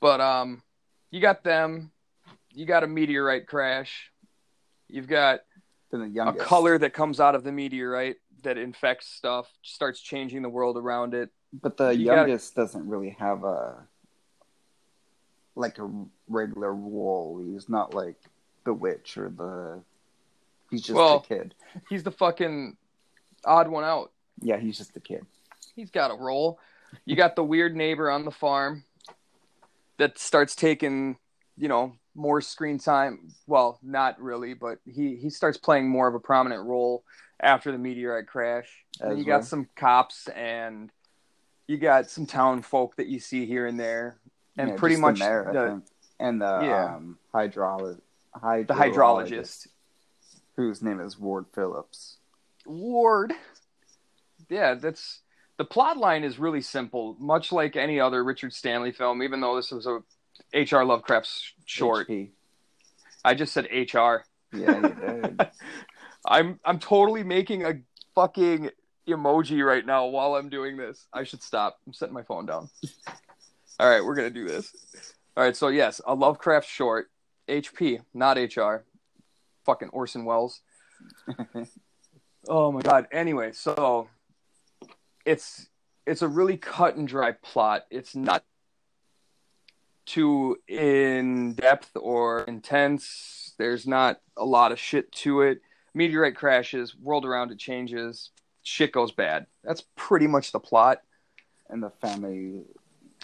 But 0.00 0.22
um, 0.22 0.62
you 1.10 1.20
got 1.20 1.44
them. 1.44 1.90
You 2.54 2.64
got 2.64 2.82
a 2.82 2.86
meteorite 2.86 3.46
crash. 3.46 4.10
You've 4.88 5.06
got 5.06 5.40
the 5.90 6.10
a 6.26 6.32
color 6.32 6.78
that 6.78 6.94
comes 6.94 7.20
out 7.20 7.34
of 7.34 7.44
the 7.44 7.52
meteorite 7.52 8.16
that 8.42 8.58
infects 8.58 9.06
stuff, 9.08 9.48
starts 9.62 10.00
changing 10.00 10.42
the 10.42 10.48
world 10.48 10.76
around 10.76 11.14
it. 11.14 11.30
But 11.52 11.76
the 11.76 11.90
You 11.90 12.06
gotta- 12.06 12.20
youngest 12.28 12.54
doesn't 12.54 12.88
really 12.88 13.10
have 13.18 13.44
a 13.44 13.86
like 15.56 15.78
a 15.78 15.90
regular 16.28 16.72
role. 16.72 17.42
He's 17.44 17.68
not 17.68 17.92
like 17.94 18.16
the 18.64 18.72
witch 18.72 19.16
or 19.18 19.28
the. 19.30 19.82
He's 20.70 20.82
just 20.82 20.96
Well- 20.96 21.16
a 21.18 21.22
kid. 21.22 21.54
He's 21.88 22.02
the 22.04 22.12
fucking 22.12 22.76
odd 23.44 23.68
one 23.68 23.84
out. 23.84 24.12
Yeah, 24.40 24.56
he's 24.58 24.78
just 24.78 24.96
a 24.96 25.00
kid. 25.00 25.26
he's 25.76 25.90
got 25.90 26.10
a 26.10 26.14
role. 26.14 26.58
You 27.04 27.16
got 27.16 27.36
the 27.36 27.44
weird 27.44 27.74
neighbor 27.76 28.10
on 28.10 28.24
the 28.24 28.30
farm 28.30 28.84
that 29.98 30.18
starts 30.18 30.54
taking, 30.54 31.16
you 31.56 31.68
know, 31.68 31.96
more 32.14 32.40
screen 32.40 32.78
time. 32.78 33.28
Well, 33.46 33.78
not 33.82 34.20
really, 34.20 34.54
but 34.54 34.78
he 34.84 35.16
he 35.16 35.30
starts 35.30 35.56
playing 35.58 35.88
more 35.88 36.06
of 36.08 36.14
a 36.14 36.20
prominent 36.20 36.64
role 36.66 37.04
after 37.42 37.72
the 37.72 37.78
meteorite 37.78 38.26
crash. 38.26 38.68
And 39.00 39.18
you 39.18 39.24
got 39.24 39.38
well. 39.38 39.42
some 39.42 39.68
cops 39.76 40.28
and 40.28 40.90
you 41.66 41.78
got 41.78 42.10
some 42.10 42.26
town 42.26 42.62
folk 42.62 42.96
that 42.96 43.06
you 43.06 43.20
see 43.20 43.46
here 43.46 43.66
and 43.66 43.78
there, 43.78 44.18
and 44.58 44.70
Yeah, 44.70 44.76
pretty 44.76 44.96
much 44.96 45.18
the 45.18 45.24
mayor, 45.24 45.50
the, 45.52 45.82
and 46.18 46.40
the 46.40 46.60
Yeah. 46.64 46.94
um, 46.96 47.18
hydrolo- 47.32 48.00
hydrologist, 48.34 48.66
the 48.66 48.74
hydrologist 48.74 49.66
whose 50.56 50.82
name 50.82 51.00
is 51.00 51.18
Ward 51.18 51.46
Phillips. 51.54 52.16
Ward. 52.66 53.32
Yeah, 54.48 54.74
that's 54.74 55.20
the 55.58 55.64
plot 55.64 55.96
line 55.96 56.24
is 56.24 56.38
really 56.38 56.60
simple, 56.60 57.16
much 57.20 57.52
like 57.52 57.76
any 57.76 58.00
other 58.00 58.24
Richard 58.24 58.52
Stanley 58.52 58.92
film. 58.92 59.22
Even 59.22 59.40
though 59.40 59.56
this 59.56 59.70
was 59.70 59.86
a 59.86 60.02
H.R. 60.52 60.84
Lovecraft's 60.84 61.52
short, 61.66 62.08
HP. 62.08 62.30
I 63.24 63.34
just 63.34 63.52
said 63.52 63.68
H.R. 63.70 64.24
Yeah, 64.52 64.76
you 64.76 64.82
did. 64.82 65.40
I'm 66.26 66.60
I'm 66.64 66.78
totally 66.78 67.22
making 67.22 67.64
a 67.64 67.80
fucking 68.14 68.70
emoji 69.08 69.64
right 69.64 69.84
now 69.84 70.06
while 70.06 70.34
I'm 70.34 70.48
doing 70.48 70.76
this. 70.76 71.06
I 71.12 71.24
should 71.24 71.42
stop. 71.42 71.78
I'm 71.86 71.92
setting 71.92 72.14
my 72.14 72.22
phone 72.22 72.46
down. 72.46 72.68
All 73.78 73.88
right, 73.88 74.04
we're 74.04 74.14
gonna 74.14 74.30
do 74.30 74.46
this. 74.46 74.74
All 75.36 75.44
right, 75.44 75.56
so 75.56 75.68
yes, 75.68 76.00
a 76.06 76.14
Lovecraft 76.14 76.68
short, 76.68 77.10
HP, 77.48 78.00
not 78.12 78.36
HR. 78.36 78.84
Fucking 79.64 79.88
Orson 79.90 80.24
Welles. 80.24 80.60
Oh 82.48 82.72
my 82.72 82.80
god. 82.80 83.06
Anyway, 83.12 83.52
so 83.52 84.08
it's 85.24 85.68
it's 86.06 86.22
a 86.22 86.28
really 86.28 86.56
cut 86.56 86.96
and 86.96 87.06
dry 87.06 87.32
plot. 87.32 87.84
It's 87.90 88.16
not 88.16 88.44
too 90.06 90.56
in 90.66 91.54
depth 91.54 91.90
or 91.96 92.42
intense. 92.42 93.54
There's 93.58 93.86
not 93.86 94.20
a 94.36 94.44
lot 94.44 94.72
of 94.72 94.78
shit 94.78 95.12
to 95.12 95.42
it. 95.42 95.60
Meteorite 95.94 96.36
crashes, 96.36 96.94
world 96.96 97.24
around 97.24 97.50
it 97.52 97.58
changes, 97.58 98.30
shit 98.62 98.92
goes 98.92 99.12
bad. 99.12 99.46
That's 99.64 99.82
pretty 99.96 100.26
much 100.26 100.52
the 100.52 100.60
plot. 100.60 101.02
and 101.68 101.82
the 101.82 101.90
family 101.90 102.62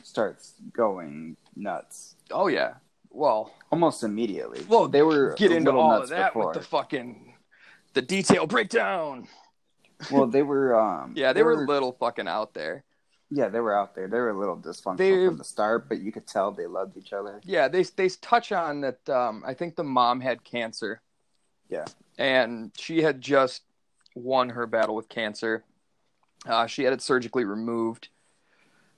starts 0.03 0.55
going 0.73 1.37
nuts 1.57 2.15
Oh 2.31 2.49
yeah. 2.49 2.75
Well, 3.11 3.53
almost 3.73 4.03
immediately. 4.03 4.65
Well, 4.69 4.89
they 4.89 5.03
were 5.03 5.35
get 5.37 5.51
into 5.51 5.73
all 5.73 5.91
nuts 5.91 6.05
of 6.05 6.09
that 6.11 6.33
before. 6.35 6.49
with 6.49 6.59
the 6.59 6.63
fucking 6.65 7.35
the 7.95 8.03
detail 8.03 8.47
breakdown. 8.47 9.27
well, 10.11 10.27
they 10.27 10.43
were. 10.43 10.79
Um, 10.79 11.13
Yeah, 11.17 11.33
they, 11.33 11.43
were, 11.43 11.53
a 11.53 11.67
little 11.67 11.93
fucking 11.93 12.29
out 12.29 12.53
there. 12.53 12.85
Yeah, 13.31 13.49
they 13.49 13.61
were 13.61 13.77
out 13.77 13.95
there. 13.95 14.07
They 14.07 14.19
were 14.19 14.31
a 14.31 14.39
little 14.39 14.57
dysfunctional 14.59 14.97
They- 14.99 15.27
from 15.27 15.39
the 15.39 15.45
start, 15.45 15.89
but 15.89 16.01
you 16.01 16.13
could 16.13 16.27
tell 16.27 16.53
they 16.53 16.67
loved 16.67 16.97
each 16.97 17.13
other. 17.13 17.41
Yeah, 17.45 17.69
they 17.69 17.85
they 17.85 18.09
touch 18.09 18.53
on 18.53 18.83
that. 18.83 19.09
Um, 19.09 19.43
I 19.47 19.55
think 19.55 19.77
the 19.77 19.85
mom 19.85 20.21
had 20.21 20.45
cancer. 20.45 21.01
Yeah. 21.69 21.85
and 22.19 22.71
she 22.77 23.03
had 23.03 23.21
just 23.21 23.63
won 24.15 24.51
her 24.51 24.67
battle 24.67 24.95
with 24.95 25.09
cancer. 25.09 25.65
Uh, 26.47 26.67
she 26.67 26.85
had 26.85 26.93
it 26.93 27.03
surgically 27.03 27.45
removed. 27.45 28.09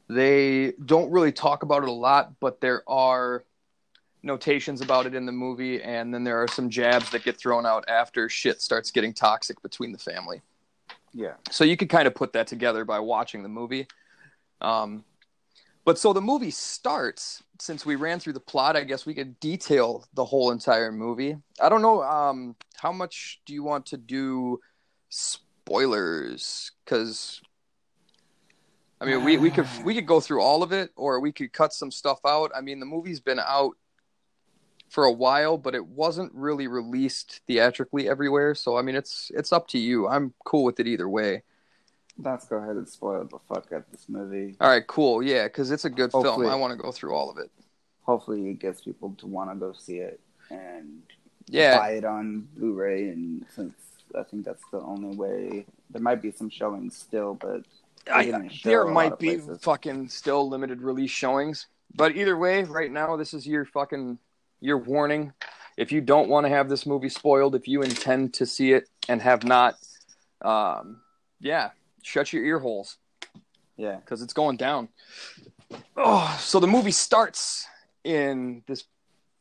They 0.09 0.73
don't 0.85 1.11
really 1.11 1.33
talk 1.33 1.63
about 1.63 1.83
it 1.83 1.89
a 1.89 1.93
lot, 1.93 2.39
but 2.41 2.61
there 2.61 2.83
are 2.89 3.45
notations 4.23 4.81
about 4.81 5.07
it 5.07 5.15
in 5.15 5.27
the 5.27 5.33
movie, 5.33 5.83
and 5.83 6.13
then 6.13 6.25
there 6.25 6.43
are 6.43 6.49
some 6.49 6.71
jabs 6.71 7.11
that 7.11 7.25
get 7.25 7.37
thrown 7.37 7.67
out 7.67 7.85
after 7.89 8.29
shit 8.29 8.61
starts 8.61 8.91
getting 8.91 9.13
toxic 9.13 9.61
between 9.63 9.93
the 9.93 9.99
family. 9.99 10.43
Yeah, 11.15 11.35
So 11.51 11.65
you 11.65 11.77
could 11.77 11.89
kind 11.89 12.07
of 12.07 12.15
put 12.15 12.35
that 12.35 12.47
together 12.47 12.85
by 12.85 12.99
watching 13.01 13.43
the 13.43 13.49
movie. 13.49 13.87
Um, 14.61 15.05
but 15.85 15.99
so 15.99 16.13
the 16.13 16.21
movie 16.21 16.51
starts. 16.51 17.43
Since 17.61 17.85
we 17.85 17.97
ran 17.97 18.21
through 18.21 18.35
the 18.35 18.41
plot, 18.41 18.77
I 18.77 18.85
guess 18.85 19.05
we 19.05 19.15
could 19.15 19.41
detail 19.41 20.07
the 20.15 20.25
whole 20.25 20.53
entire 20.53 20.93
movie. 20.93 21.37
I 21.61 21.69
don't 21.69 21.83
know 21.83 22.03
um, 22.03 22.55
how 22.77 22.93
much 22.93 23.41
do 23.47 23.53
you 23.53 23.65
want 23.65 23.87
to 23.87 23.97
do 23.97 24.61
spoilers? 25.09 26.71
Because 26.85 27.41
I 29.01 29.05
mean, 29.05 29.25
we, 29.25 29.39
we 29.39 29.51
could 29.51 29.67
we 29.85 29.95
could 29.95 30.07
go 30.07 30.21
through 30.21 30.43
all 30.43 30.63
of 30.63 30.73
it, 30.73 30.91
or 30.97 31.21
we 31.21 31.33
could 31.33 31.53
cut 31.53 31.73
some 31.73 31.91
stuff 31.91 32.21
out. 32.27 32.51
I 32.55 32.61
mean, 32.61 32.81
the 32.81 32.87
movie's 32.87 33.21
been 33.21 33.41
out 33.41 33.77
for 34.89 35.05
a 35.05 35.13
while, 35.13 35.59
but 35.59 35.75
it 35.75 35.87
wasn't 35.87 36.33
really 36.35 36.67
released 36.67 37.41
theatrically 37.47 38.09
everywhere. 38.09 38.55
So 38.55 38.77
I 38.77 38.83
mean, 38.83 38.97
it's 38.97 39.31
it's 39.35 39.53
up 39.53 39.69
to 39.69 39.79
you. 39.79 40.09
I'm 40.09 40.35
cool 40.45 40.65
with 40.65 40.81
it 40.81 40.87
either 40.87 41.09
way. 41.09 41.43
Let's 42.19 42.47
go 42.47 42.57
ahead 42.57 42.77
and 42.77 42.89
spoil 42.89 43.25
the 43.25 43.39
fuck 43.49 43.73
out 43.73 43.91
this 43.91 44.07
movie. 44.09 44.57
All 44.61 44.69
right, 44.69 44.87
cool. 44.87 45.23
Yeah, 45.23 45.45
because 45.45 45.71
it's 45.71 45.85
a 45.85 45.91
good 45.91 46.13
film. 46.13 46.47
I 46.47 46.55
want 46.55 46.73
to 46.73 46.83
go 46.83 46.93
through 46.93 47.15
all 47.15 47.31
of 47.31 47.39
it. 47.39 47.51
Hopefully, 48.03 48.49
it 48.51 48.59
gets 48.59 48.81
people 48.83 49.15
to 49.19 49.27
want 49.27 49.51
to 49.51 49.57
go 49.57 49.73
see 49.73 49.99
it 49.99 50.21
and 50.51 51.03
Yeah, 51.47 51.79
buy 51.79 51.91
it 51.93 52.05
on 52.05 52.49
Blu-ray. 52.57 53.09
And 53.09 53.45
since 53.55 53.75
I 54.19 54.23
think 54.23 54.45
that's 54.45 54.63
the 54.73 54.81
only 54.81 55.17
way, 55.17 55.67
there 55.91 56.03
might 56.03 56.23
be 56.23 56.33
some 56.33 56.51
showings 56.51 56.97
still, 56.97 57.35
but 57.35 57.63
I, 58.11 58.25
they 58.25 58.33
didn't 58.33 58.49
show 58.51 58.69
there 58.69 58.85
might 58.87 59.19
be 59.19 59.37
places. 59.37 59.63
fucking 59.63 60.09
still 60.09 60.49
limited 60.49 60.81
release 60.83 61.11
showings, 61.11 61.67
but 61.95 62.17
either 62.17 62.37
way, 62.37 62.63
right 62.65 62.91
now 62.91 63.17
this 63.17 63.35
is 63.35 63.47
your 63.47 63.65
fucking 63.67 64.19
your 64.61 64.79
warning. 64.79 65.33
If 65.77 65.93
you 65.93 66.01
don't 66.01 66.29
want 66.29 66.45
to 66.47 66.51
have 66.51 66.69
this 66.69 66.87
movie 66.87 67.09
spoiled, 67.11 67.55
if 67.55 67.69
you 67.69 67.83
intend 67.83 68.35
to 68.35 68.47
see 68.47 68.73
it 68.73 68.89
and 69.09 69.23
have 69.23 69.45
not, 69.45 69.77
um, 70.43 71.03
yeah, 71.41 71.71
shut 72.09 72.33
your 72.33 72.45
ear 72.45 72.59
holes. 72.59 72.97
yeah, 73.77 73.97
because 73.97 74.23
it's 74.23 74.33
going 74.33 74.57
down. 74.57 74.89
Oh, 75.97 76.37
so 76.41 76.59
the 76.61 76.67
movie 76.67 76.91
starts 76.91 77.67
in 78.03 78.63
this 78.67 78.85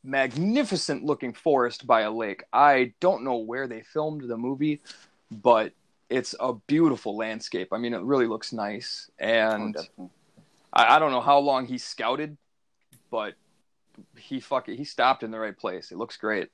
magnificent 0.04 1.04
looking 1.04 1.34
forest 1.34 1.88
by 1.88 2.02
a 2.02 2.12
lake. 2.12 2.44
I 2.52 2.94
don't 3.00 3.24
know 3.24 3.38
where 3.38 3.68
they 3.68 3.82
filmed 3.82 4.22
the 4.28 4.38
movie, 4.38 4.82
but 5.32 5.72
it's 6.10 6.36
a 6.40 6.54
beautiful 6.68 7.16
landscape. 7.16 7.70
I 7.72 7.78
mean, 7.78 7.94
it 7.94 8.02
really 8.02 8.28
looks 8.28 8.52
nice. 8.54 9.10
oh, 9.22 9.26
And 9.26 9.74
definitely. 9.74 10.10
I, 10.74 10.96
I 10.96 11.00
don't 11.00 11.12
know 11.12 11.22
how 11.22 11.40
long 11.40 11.66
he 11.66 11.78
scouted, 11.78 12.38
but 13.10 13.36
he 14.18 14.40
fucking 14.40 14.78
he 14.78 14.84
stopped 14.86 15.24
in 15.24 15.32
the 15.32 15.40
right 15.40 15.58
place. 15.58 15.92
It 15.92 15.98
looks 15.98 16.18
great. 16.18 16.50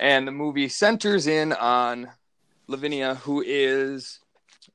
And 0.00 0.26
the 0.26 0.32
movie 0.32 0.68
centers 0.68 1.26
in 1.26 1.52
on 1.52 2.10
Lavinia, 2.66 3.14
who 3.16 3.42
is, 3.46 4.20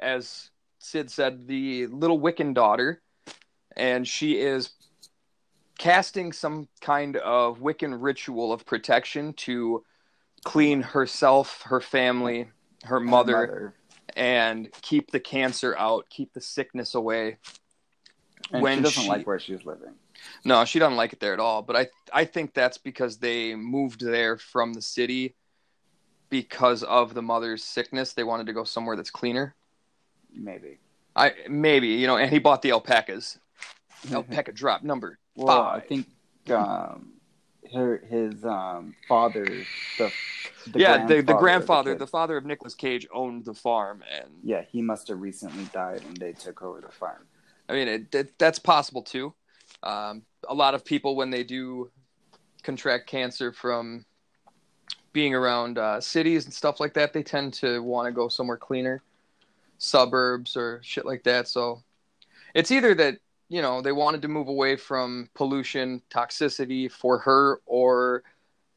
as 0.04 0.50
Sid 0.80 1.10
said, 1.10 1.48
the 1.48 1.88
little 1.88 2.20
Wiccan 2.20 2.54
daughter, 2.54 3.02
and 3.76 4.08
she 4.08 4.38
is 4.40 4.72
casting 5.78 6.32
some 6.32 6.68
kind 6.82 7.18
of 7.18 7.60
Wiccan 7.60 7.98
ritual 8.02 8.52
of 8.54 8.66
protection 8.66 9.34
to 9.34 9.84
clean 10.44 10.82
herself, 10.82 11.62
her 11.64 11.80
family, 11.82 12.50
her 12.84 12.96
Her 12.96 13.00
mother, 13.00 13.74
and 14.16 14.70
keep 14.82 15.12
the 15.12 15.20
cancer 15.20 15.76
out, 15.78 16.08
keep 16.10 16.34
the 16.34 16.42
sickness 16.42 16.96
away. 16.96 17.38
and 18.52 18.62
when 18.62 18.80
she 18.80 18.84
doesn't 18.84 19.04
she- 19.04 19.10
like 19.10 19.26
where 19.26 19.40
she's 19.40 19.66
living. 19.66 19.94
No, 20.46 20.64
she 20.64 20.80
doesn't 20.80 20.96
like 20.96 21.12
it 21.12 21.20
there 21.20 21.34
at 21.34 21.40
all. 21.40 21.62
But 21.62 21.76
I 21.76 21.88
I 22.14 22.26
think 22.26 22.54
that's 22.54 22.78
because 22.78 23.18
they 23.18 23.56
moved 23.56 24.02
there 24.02 24.38
from 24.38 24.74
the 24.74 24.82
city 24.82 25.36
because 26.30 26.84
of 26.84 27.14
the 27.14 27.22
mother's 27.22 27.64
sickness. 27.64 28.14
They 28.14 28.24
wanted 28.24 28.46
to 28.48 28.54
go 28.54 28.64
somewhere 28.64 28.96
that's 28.96 29.10
cleaner. 29.10 29.56
Maybe. 30.36 30.80
I 31.16 31.34
maybe 31.48 31.90
you 31.90 32.08
know, 32.08 32.18
and 32.18 32.32
he 32.32 32.40
bought 32.40 32.62
the 32.62 32.72
alpacas. 32.72 33.40
Alpaca 34.12 34.52
drop 34.52 34.84
number 34.84 35.18
Well, 35.36 35.48
five. 35.48 35.82
I 35.82 35.86
think 35.86 36.08
um, 36.52 37.14
her 37.74 38.04
his 38.10 38.44
um 38.44 38.96
father 39.08 39.46
the, 39.98 40.12
the 40.68 40.80
yeah, 40.80 41.06
the, 41.06 41.16
the 41.16 41.22
the 41.22 41.34
grandfather, 41.36 41.94
kid. 41.94 42.00
the 42.00 42.08
father 42.08 42.36
of 42.36 42.46
Nicolas 42.46 42.76
Cage, 42.76 43.08
owned 43.14 43.46
the 43.46 43.54
farm, 43.54 44.04
and 44.14 44.30
yeah 44.44 44.64
he 44.70 44.82
must 44.82 45.08
have 45.08 45.22
recently 45.22 45.66
died 45.74 46.02
and 46.06 46.18
they 46.18 46.34
took 46.34 46.62
over 46.62 46.82
the 46.82 46.92
farm. 46.92 47.26
I 47.70 47.74
mean, 47.74 47.88
it, 47.88 48.14
it, 48.14 48.38
that's 48.38 48.60
possible 48.60 49.02
too. 49.02 49.34
Um, 49.84 50.24
a 50.48 50.54
lot 50.54 50.74
of 50.74 50.84
people, 50.84 51.16
when 51.16 51.30
they 51.30 51.44
do 51.44 51.90
contract 52.64 53.08
cancer 53.08 53.52
from 53.52 54.06
being 55.14 55.34
around 55.34 55.78
uh, 55.78 56.02
cities 56.02 56.46
and 56.46 56.54
stuff 56.54 56.80
like 56.80 56.94
that, 56.96 57.14
they 57.14 57.24
tend 57.24 57.54
to 57.54 57.82
want 57.82 58.08
to 58.08 58.12
go 58.12 58.28
somewhere 58.28 58.58
cleaner, 58.58 59.02
suburbs 59.84 60.56
or 60.56 60.80
shit 60.84 61.06
like 61.06 61.24
that. 61.24 61.48
So 61.48 61.84
it's 62.54 62.72
either 62.72 62.96
that 62.96 63.18
you 63.50 63.62
know 63.62 63.82
they 63.82 63.92
wanted 63.92 64.22
to 64.24 64.28
move 64.28 64.48
away 64.48 64.76
from 64.78 65.30
pollution, 65.36 66.02
toxicity 66.10 66.92
for 66.92 67.20
her, 67.20 67.60
or 67.66 68.24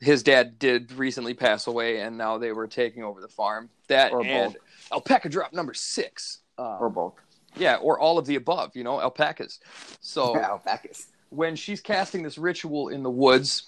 his 0.01 0.23
dad 0.23 0.59
did 0.59 0.93
recently 0.93 1.33
pass 1.33 1.67
away, 1.69 2.01
and 2.01 2.19
now 2.19 2.37
they 2.39 2.53
were 2.53 2.67
taking 2.67 3.03
over 3.03 3.21
the 3.21 3.29
farm. 3.29 3.71
That 3.89 4.13
Or 4.13 4.23
and 4.25 4.53
both. 4.55 4.63
alpaca 4.93 5.29
drop 5.29 5.53
number 5.53 5.73
six. 5.75 6.41
Um, 6.59 6.67
Or 6.81 6.91
both. 6.91 7.15
yeah, 7.57 7.77
or 7.77 7.99
all 7.99 8.19
of 8.19 8.27
the 8.27 8.35
above, 8.37 8.75
you 8.77 8.85
know, 8.85 9.01
alpacas. 9.01 9.61
So 10.01 10.37
Alpacas. 10.43 11.07
when 11.31 11.57
she's 11.57 11.81
casting 11.81 12.23
this 12.23 12.37
ritual 12.37 12.89
in 12.89 13.03
the 13.03 13.11
woods, 13.11 13.63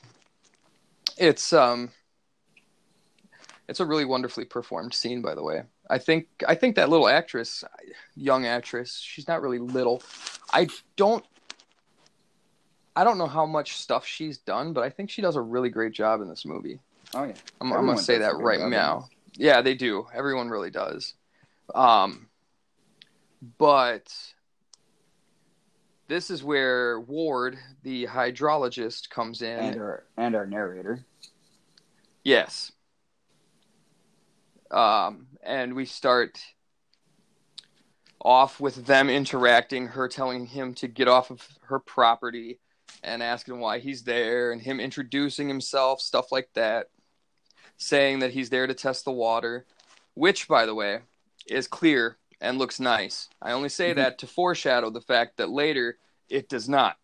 it's 1.16 1.52
um 1.52 1.90
it's 3.69 3.81
a 3.81 3.87
really 3.87 4.05
wonderfully 4.05 4.45
performed 4.45 4.95
scene 4.95 5.23
by 5.23 5.35
the 5.35 5.43
way. 5.43 5.63
I 5.91 5.99
think 5.99 6.29
I 6.47 6.55
think 6.55 6.77
that 6.77 6.89
little 6.89 7.09
actress, 7.09 7.65
young 8.17 8.47
actress, 8.47 8.99
she's 8.99 9.29
not 9.29 9.43
really 9.43 9.59
little. 9.59 10.03
I 10.53 10.69
don't 10.97 11.25
I 12.97 13.05
don't 13.05 13.19
know 13.19 13.27
how 13.29 13.47
much 13.47 13.77
stuff 13.77 14.05
she's 14.05 14.39
done, 14.39 14.73
but 14.73 14.83
I 14.83 14.91
think 14.91 15.11
she 15.11 15.23
does 15.23 15.37
a 15.37 15.41
really 15.41 15.69
great 15.71 15.93
job 15.93 16.21
in 16.21 16.29
this 16.29 16.45
movie. 16.45 16.81
Oh 17.15 17.25
yeah. 17.25 17.35
I'm, 17.61 17.73
I'm 17.73 17.87
gonna 17.87 17.99
say 17.99 18.19
that 18.19 18.37
right 18.39 18.61
now. 18.61 19.09
Yeah, 19.35 19.63
they 19.63 19.75
do. 19.75 20.07
Everyone 20.13 20.49
really 20.49 20.71
does. 20.71 21.15
Um, 21.75 22.29
but 23.59 24.13
this 26.09 26.31
is 26.31 26.43
where 26.43 26.99
Ward, 27.01 27.59
the 27.83 28.07
hydrologist, 28.07 29.11
comes 29.11 29.43
in. 29.43 29.59
And 29.59 29.81
our 29.81 30.05
and 30.17 30.35
our 30.35 30.47
narrator. 30.47 31.05
Yes. 32.25 32.73
Um, 34.71 35.27
and 35.43 35.75
we 35.75 35.87
start 35.87 36.39
off 38.21 38.61
with 38.61 38.87
them 38.87 39.09
interacting, 39.09 39.89
her 39.89 40.09
telling 40.09 40.47
him 40.47 40.75
to 40.75 40.89
get 40.89 41.09
off 41.09 41.31
of 41.31 41.47
her 41.63 41.79
property 41.79 42.59
and 43.03 43.23
asking 43.23 43.61
why 43.61 43.79
he's 43.79 44.03
there, 44.03 44.51
and 44.51 44.61
him 44.61 44.81
introducing 44.81 45.49
himself, 45.49 46.01
stuff 46.01 46.33
like 46.33 46.49
that, 46.55 46.89
saying 47.77 48.19
that 48.19 48.33
he's 48.33 48.51
there 48.51 48.67
to 48.67 48.75
test 48.75 49.05
the 49.05 49.13
water, 49.13 49.65
which, 50.15 50.49
by 50.49 50.67
the 50.67 50.75
way, 50.75 51.01
is 51.47 51.69
clear 51.69 52.17
and 52.41 52.59
looks 52.59 52.81
nice. 52.81 53.29
I 53.41 53.53
only 53.53 53.69
say 53.69 53.93
that 53.93 54.19
to 54.19 54.27
foreshadow 54.27 54.91
the 54.91 55.01
fact 55.01 55.37
that 55.37 55.51
later 55.51 55.99
it 56.29 56.49
does 56.49 56.69
not. 56.69 56.97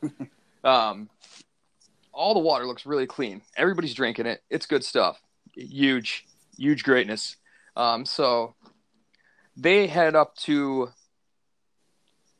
um, 0.64 1.08
all 2.12 2.34
the 2.34 2.40
water 2.40 2.66
looks 2.66 2.86
really 2.86 3.06
clean. 3.06 3.42
Everybody's 3.56 3.94
drinking 3.94 4.26
it. 4.26 4.42
It's 4.50 4.66
good 4.66 4.84
stuff. 4.84 5.20
Huge, 5.54 6.26
huge 6.56 6.82
greatness. 6.84 7.36
Um, 7.76 8.04
so 8.04 8.54
they 9.56 9.86
head 9.86 10.14
up 10.14 10.36
to. 10.38 10.90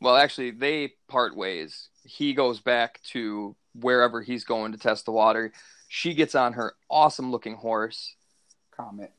Well, 0.01 0.17
actually, 0.17 0.51
they 0.51 0.93
part 1.09 1.37
ways. 1.37 1.89
He 2.05 2.35
goes 2.35 2.61
back 2.61 3.01
to 3.13 3.57
wherever 3.75 4.23
he's 4.23 4.45
going 4.45 4.73
to 4.73 4.79
test 4.79 5.07
the 5.07 5.13
water. 5.13 5.53
She 5.89 6.15
gets 6.15 6.35
on 6.35 6.55
her 6.55 6.75
awesome 6.91 7.31
looking 7.31 7.55
horse. 7.55 8.15
Comet. 8.77 9.13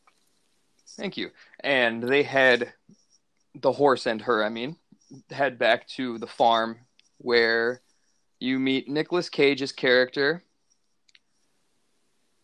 Thank 0.98 1.18
you. 1.18 1.32
And 1.60 2.04
they 2.04 2.24
head, 2.24 2.74
the 3.56 3.72
horse 3.72 4.06
and 4.06 4.22
her, 4.22 4.44
I 4.44 4.50
mean, 4.50 4.78
head 5.30 5.58
back 5.58 5.88
to 5.90 6.18
the 6.18 6.28
farm 6.28 6.78
where 7.18 7.82
you 8.40 8.60
meet 8.60 8.88
Nicolas 8.88 9.30
Cage's 9.30 9.72
character. 9.72 10.44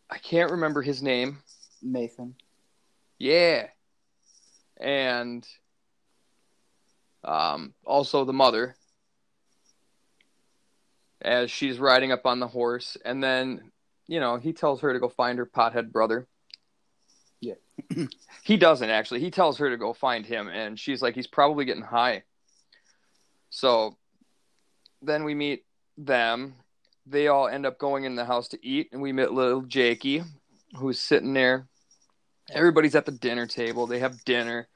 I 0.09 0.17
can't 0.17 0.51
remember 0.51 0.81
his 0.81 1.01
name. 1.01 1.39
Nathan. 1.81 2.35
Yeah. 3.23 3.67
And 4.81 5.47
um, 7.23 7.73
also 7.85 8.25
the 8.25 8.33
mother 8.33 8.75
as 11.21 11.49
she's 11.49 11.79
riding 11.79 12.11
up 12.11 12.25
on 12.25 12.41
the 12.41 12.49
horse. 12.49 12.97
And 13.05 13.23
then, 13.23 13.71
you 14.07 14.19
know, 14.19 14.35
he 14.35 14.51
tells 14.51 14.81
her 14.81 14.91
to 14.91 14.99
go 14.99 15.07
find 15.07 15.37
her 15.37 15.45
pothead 15.45 15.93
brother. 15.93 16.27
Yeah. 17.39 17.53
he 18.43 18.57
doesn't 18.57 18.89
actually. 18.89 19.21
He 19.21 19.31
tells 19.31 19.57
her 19.59 19.69
to 19.69 19.77
go 19.77 19.93
find 19.93 20.25
him. 20.25 20.49
And 20.49 20.77
she's 20.77 21.01
like, 21.01 21.15
he's 21.15 21.25
probably 21.25 21.63
getting 21.63 21.81
high. 21.81 22.23
So 23.51 23.95
then 25.01 25.23
we 25.23 25.33
meet 25.33 25.63
them. 25.97 26.55
They 27.05 27.29
all 27.29 27.47
end 27.47 27.65
up 27.65 27.79
going 27.79 28.03
in 28.03 28.15
the 28.15 28.25
house 28.25 28.49
to 28.49 28.59
eat. 28.67 28.89
And 28.91 29.01
we 29.01 29.13
meet 29.13 29.31
little 29.31 29.61
Jakey, 29.61 30.23
who's 30.75 30.99
sitting 30.99 31.33
there 31.33 31.69
Everybody's 32.51 32.95
at 32.95 33.05
the 33.05 33.11
dinner 33.11 33.47
table. 33.47 33.87
They 33.87 33.99
have 33.99 34.23
dinner. 34.25 34.67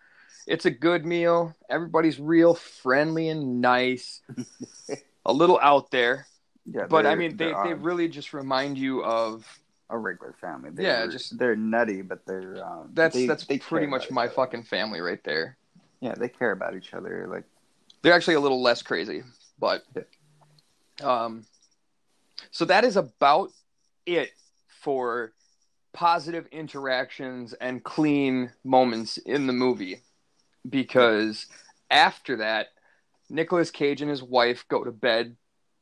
It's 0.46 0.66
a 0.66 0.72
good 0.72 1.06
meal. 1.06 1.54
Everybody's 1.70 2.20
real 2.20 2.54
friendly 2.54 3.30
and 3.30 3.60
nice. 3.62 4.22
a 5.26 5.34
little 5.34 5.60
out 5.62 5.92
there, 5.92 6.26
Yeah. 6.66 6.86
but 6.90 7.06
I 7.06 7.16
mean, 7.16 7.36
they, 7.36 7.54
they 7.66 7.74
really 7.74 8.08
just 8.08 8.34
remind 8.34 8.78
you 8.78 9.04
of 9.04 9.46
a 9.90 9.98
regular 9.98 10.34
family. 10.40 10.70
They're, 10.74 10.86
Yeah, 10.86 11.08
just- 11.08 11.38
they're 11.38 11.56
nutty, 11.58 12.02
but 12.02 12.26
they're 12.26 12.64
um, 12.66 12.92
that's 12.94 13.14
they- 13.16 13.28
that's 13.28 13.46
they 13.46 13.58
pretty 13.60 13.88
much 13.88 14.10
my 14.10 14.28
fucking 14.30 14.64
family 14.64 15.02
right 15.02 15.22
there. 15.26 15.58
Yeah, 16.00 16.14
they 16.16 16.30
care 16.30 16.52
about 16.52 16.76
each 16.76 16.94
other. 16.94 17.28
Like 17.30 17.44
They're 18.02 18.14
actually 18.14 18.36
a 18.36 18.40
little 18.40 18.62
less 18.62 18.82
crazy, 18.82 19.24
but 19.60 19.84
um, 21.04 21.46
so 22.52 22.66
that 22.66 22.84
is 22.86 22.96
about 22.98 23.52
it 24.06 24.32
for 24.82 25.34
positive 25.98 26.46
interactions 26.52 27.54
and 27.54 27.84
clean 27.84 28.52
moments 28.64 29.18
in 29.18 29.48
the 29.48 29.54
movie. 29.54 30.00
Because 30.70 31.48
after 31.90 32.36
that, 32.36 32.68
Nicolas 33.32 33.72
Cage 33.72 34.02
and 34.02 34.12
his 34.12 34.22
wife 34.22 34.64
go 34.68 34.84
to 34.84 34.92
bed 34.92 35.36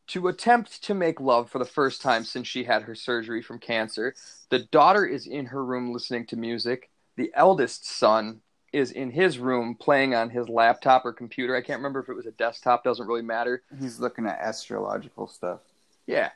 to 0.08 0.30
attempt 0.30 0.82
to 0.84 0.94
make 0.94 1.20
love 1.20 1.50
for 1.50 1.60
the 1.60 1.66
first 1.66 2.02
time 2.02 2.24
since 2.24 2.48
she 2.48 2.64
had 2.64 2.84
her 2.84 2.96
surgery 2.96 3.42
from 3.42 3.60
cancer. 3.60 4.16
The 4.50 4.60
daughter 4.60 5.06
is 5.06 5.28
in 5.28 5.48
her 5.48 5.66
room 5.66 5.92
listening 5.92 6.28
to 6.28 6.38
music. 6.38 6.90
The 7.18 7.32
eldest 7.34 7.86
son 7.86 8.40
is 8.72 8.92
in 8.92 9.12
his 9.12 9.38
room 9.38 9.76
playing 9.76 10.16
on 10.16 10.30
his 10.30 10.48
laptop 10.48 11.04
or 11.06 11.12
computer. 11.12 11.58
I 11.58 11.62
can't 11.62 11.80
remember 11.80 12.00
if 12.00 12.08
it 12.08 12.16
was 12.16 12.26
a 12.26 12.32
desktop, 12.32 12.86
doesn't 12.86 13.08
really 13.08 13.22
matter. 13.22 13.64
he's 13.82 14.00
looking 14.00 14.26
at 14.28 14.40
astrological 14.40 15.28
stuff. 15.28 15.60
Yeah. 16.08 16.30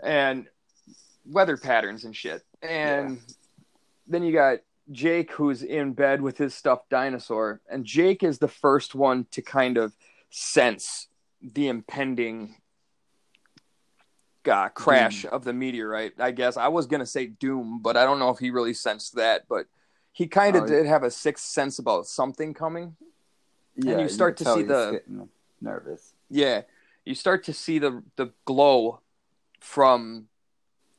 And 0.00 0.46
weather 1.26 1.56
patterns 1.56 2.04
and 2.04 2.14
shit. 2.14 2.42
And 2.64 3.20
then 4.06 4.22
you 4.22 4.32
got 4.32 4.58
Jake 4.90 5.32
who's 5.32 5.62
in 5.62 5.92
bed 5.92 6.20
with 6.20 6.38
his 6.38 6.54
stuffed 6.54 6.90
dinosaur. 6.90 7.60
And 7.70 7.84
Jake 7.84 8.22
is 8.22 8.38
the 8.38 8.48
first 8.48 8.94
one 8.94 9.26
to 9.32 9.42
kind 9.42 9.76
of 9.76 9.92
sense 10.30 11.08
the 11.42 11.68
impending 11.68 12.56
uh, 14.50 14.68
crash 14.70 15.24
of 15.24 15.44
the 15.44 15.52
meteorite. 15.52 16.14
I 16.18 16.30
guess 16.30 16.56
I 16.56 16.68
was 16.68 16.86
going 16.86 17.00
to 17.00 17.06
say 17.06 17.26
doom, 17.26 17.80
but 17.82 17.96
I 17.96 18.04
don't 18.04 18.18
know 18.18 18.30
if 18.30 18.38
he 18.38 18.50
really 18.50 18.74
sensed 18.74 19.14
that. 19.16 19.44
But 19.48 19.66
he 20.12 20.26
kind 20.26 20.56
of 20.56 20.64
Oh, 20.64 20.66
did 20.66 20.86
have 20.86 21.02
a 21.02 21.10
sixth 21.10 21.44
sense 21.46 21.78
about 21.78 22.06
something 22.06 22.54
coming. 22.54 22.96
Yeah, 23.76 23.98
you 23.98 24.08
start 24.08 24.36
can 24.36 24.46
to 24.46 24.54
see 24.54 24.62
the- 24.62 25.28
nervous. 25.60 26.12
Yeah, 26.30 26.62
you 27.04 27.14
start 27.14 27.44
to 27.44 27.52
see 27.52 27.78
the 27.78 28.02
the 28.16 28.32
glow 28.44 29.00
from 29.60 30.28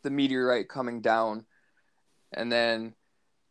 the 0.01 0.10
meteorite 0.10 0.67
coming 0.67 1.01
down, 1.01 1.45
and 2.36 2.52
then 2.52 2.93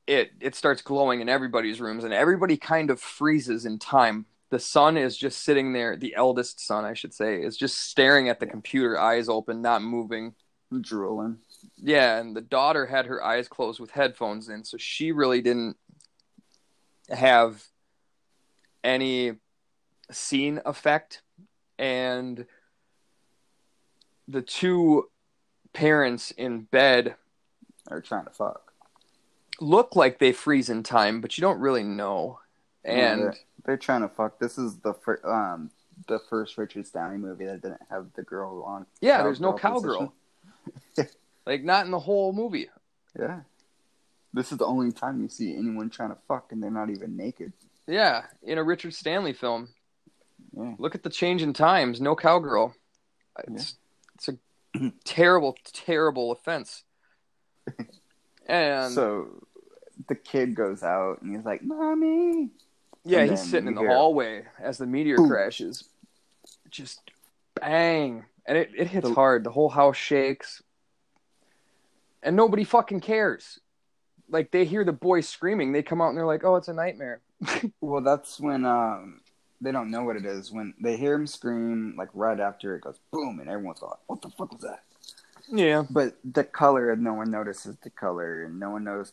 it 0.06 0.32
it 0.40 0.54
starts 0.54 0.82
glowing 0.82 1.20
in 1.20 1.28
everybody's 1.28 1.80
rooms, 1.80 2.04
and 2.04 2.12
everybody 2.12 2.56
kind 2.56 2.90
of 2.90 3.00
freezes 3.00 3.66
in 3.66 3.78
time. 3.78 4.26
The 4.50 4.58
son 4.60 4.96
is 4.96 5.16
just 5.16 5.42
sitting 5.42 5.72
there. 5.72 5.96
The 5.96 6.14
eldest 6.14 6.64
son, 6.64 6.84
I 6.84 6.94
should 6.94 7.12
say, 7.12 7.42
is 7.42 7.56
just 7.56 7.78
staring 7.90 8.28
at 8.28 8.38
the 8.38 8.46
computer, 8.46 8.98
eyes 8.98 9.28
open, 9.28 9.62
not 9.62 9.82
moving. 9.82 10.34
drooling. 10.80 11.38
Yeah, 11.76 12.18
and 12.18 12.36
the 12.36 12.40
daughter 12.40 12.86
had 12.86 13.06
her 13.06 13.24
eyes 13.24 13.48
closed 13.48 13.80
with 13.80 13.90
headphones 13.90 14.48
in, 14.48 14.64
so 14.64 14.76
she 14.76 15.12
really 15.12 15.40
didn't 15.40 15.76
have 17.08 17.64
any 18.82 19.34
scene 20.10 20.60
effect. 20.64 21.22
And 21.78 22.46
the 24.28 24.42
two 24.42 25.10
parents 25.72 26.30
in 26.30 26.62
bed 26.62 27.16
are 27.88 28.00
trying 28.00 28.24
to 28.24 28.30
fuck. 28.30 28.63
Look 29.60 29.94
like 29.96 30.18
they 30.18 30.32
freeze 30.32 30.68
in 30.68 30.82
time, 30.82 31.20
but 31.20 31.36
you 31.38 31.42
don't 31.42 31.60
really 31.60 31.82
know. 31.84 32.40
Yeah, 32.84 32.90
And 33.12 33.22
they're, 33.22 33.34
they're 33.64 33.76
trying 33.76 34.02
to 34.02 34.08
fuck. 34.08 34.38
This 34.38 34.58
is 34.58 34.76
the 34.78 34.94
fir- 34.94 35.20
um 35.24 35.70
the 36.08 36.18
first 36.28 36.58
Richard 36.58 36.86
Downey 36.92 37.18
movie 37.18 37.44
that 37.46 37.62
didn't 37.62 37.80
have 37.88 38.08
the 38.14 38.22
girl 38.22 38.62
on. 38.64 38.84
yeah, 39.00 39.22
there's 39.22 39.40
no 39.40 39.52
cowgirl. 39.52 40.12
Like 41.46 41.62
not 41.62 41.84
in 41.84 41.90
the 41.90 41.98
whole 41.98 42.32
movie. 42.32 42.70
Yeah. 43.18 43.40
This 44.32 44.50
is 44.50 44.56
the 44.56 44.64
only 44.64 44.92
time 44.92 45.20
you 45.20 45.28
see 45.28 45.54
anyone 45.54 45.90
trying 45.90 46.08
to 46.08 46.16
fuck 46.26 46.52
and 46.52 46.62
they're 46.62 46.70
not 46.70 46.88
even 46.88 47.16
naked. 47.18 47.52
Yeah, 47.86 48.22
in 48.42 48.56
a 48.56 48.64
Richard 48.64 48.94
Stanley 48.94 49.34
film. 49.34 49.68
Yeah. 50.56 50.74
Look 50.78 50.94
at 50.94 51.02
the 51.02 51.10
change 51.10 51.42
in 51.42 51.52
times. 51.52 52.00
No 52.00 52.16
cowgirl. 52.16 52.74
It's 53.46 53.76
it's 54.14 54.28
a 54.30 54.38
terrible, 55.04 55.54
terrible 55.74 56.32
offense. 56.32 56.84
And 58.46 58.92
so 58.92 59.28
the 60.08 60.14
kid 60.14 60.54
goes 60.54 60.82
out 60.82 61.22
and 61.22 61.34
he's 61.34 61.44
like, 61.44 61.62
"Mommy." 61.62 62.50
yeah, 63.04 63.24
he's 63.24 63.42
sitting 63.42 63.68
in 63.68 63.74
the 63.74 63.82
hear- 63.82 63.90
hallway 63.90 64.44
as 64.60 64.78
the 64.78 64.86
meteor 64.86 65.16
Boom. 65.16 65.28
crashes. 65.28 65.84
Just 66.70 67.00
bang. 67.60 68.24
And 68.46 68.58
it, 68.58 68.70
it 68.76 68.88
hits 68.88 69.08
The- 69.08 69.14
hard. 69.14 69.44
The 69.44 69.50
whole 69.50 69.68
house 69.70 69.96
shakes. 69.96 70.62
And 72.22 72.36
nobody 72.36 72.64
fucking 72.64 73.00
cares. 73.00 73.60
Like 74.30 74.50
they 74.50 74.64
hear 74.64 74.84
the 74.84 74.92
boy 74.92 75.20
screaming, 75.20 75.72
they 75.72 75.82
come 75.82 76.00
out 76.00 76.08
and 76.08 76.16
they're 76.18 76.26
like, 76.26 76.44
"Oh, 76.44 76.56
it's 76.56 76.68
a 76.68 76.74
nightmare." 76.74 77.20
Well, 77.80 78.00
that's 78.00 78.40
when 78.40 78.64
um 78.64 79.20
they 79.60 79.70
don't 79.72 79.90
know 79.90 80.02
what 80.04 80.16
it 80.16 80.24
is. 80.26 80.50
When 80.50 80.74
they 80.82 80.96
hear 80.96 81.14
him 81.14 81.26
scream, 81.26 81.94
like 81.96 82.08
right 82.14 82.40
after 82.40 82.74
it 82.76 82.82
goes 82.82 82.98
boom, 83.10 83.38
and 83.40 83.48
everyone's 83.48 83.82
like, 83.82 83.98
"What 84.06 84.22
the 84.22 84.30
fuck 84.30 84.52
was 84.52 84.62
that?" 84.62 84.82
Yeah. 85.48 85.84
But 85.88 86.16
the 86.24 86.44
color, 86.44 86.94
no 86.96 87.14
one 87.14 87.30
notices 87.30 87.76
the 87.82 87.90
color, 87.90 88.44
and 88.44 88.58
no 88.58 88.70
one 88.70 88.84
knows 88.84 89.12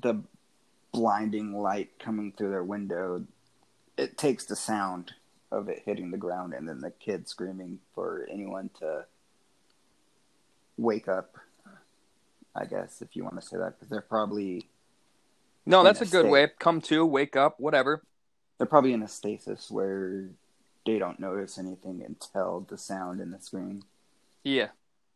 the 0.00 0.22
blinding 0.92 1.52
light 1.60 1.98
coming 1.98 2.32
through 2.32 2.50
their 2.50 2.64
window. 2.64 3.24
It 3.96 4.16
takes 4.16 4.44
the 4.44 4.56
sound 4.56 5.12
of 5.50 5.68
it 5.68 5.82
hitting 5.84 6.10
the 6.10 6.16
ground, 6.18 6.54
and 6.54 6.68
then 6.68 6.80
the 6.80 6.90
kid 6.90 7.28
screaming 7.28 7.80
for 7.94 8.26
anyone 8.30 8.70
to 8.80 9.04
wake 10.76 11.08
up. 11.08 11.36
I 12.54 12.64
guess 12.64 13.02
if 13.02 13.14
you 13.14 13.24
want 13.24 13.40
to 13.40 13.46
say 13.46 13.56
that, 13.56 13.74
because 13.78 13.88
they're 13.88 14.00
probably 14.00 14.66
no. 15.66 15.82
That's 15.82 16.00
a 16.00 16.04
a 16.04 16.06
good 16.06 16.26
way. 16.26 16.48
Come 16.58 16.80
to, 16.82 17.04
wake 17.04 17.36
up, 17.36 17.60
whatever. 17.60 18.02
they're 18.56 18.66
probably 18.66 18.92
in 18.92 19.02
a 19.02 19.08
stasis 19.08 19.70
where 19.70 20.28
they 20.86 20.98
don't 20.98 21.20
notice 21.20 21.58
anything 21.58 22.02
until 22.06 22.66
the 22.68 22.78
sound 22.78 23.20
and 23.20 23.32
the 23.32 23.40
scream. 23.40 23.82
Yeah. 24.42 24.68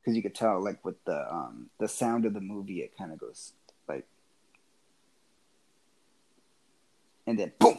Because 0.02 0.16
you 0.16 0.22
could 0.22 0.34
tell 0.34 0.62
like 0.62 0.84
with 0.84 1.02
the 1.04 1.32
um 1.32 1.70
the 1.78 1.88
sound 1.88 2.24
of 2.24 2.34
the 2.34 2.40
movie 2.40 2.80
it 2.80 2.96
kind 2.96 3.12
of 3.12 3.18
goes 3.18 3.52
like 3.88 4.06
and 7.26 7.38
then 7.38 7.52
boom! 7.58 7.78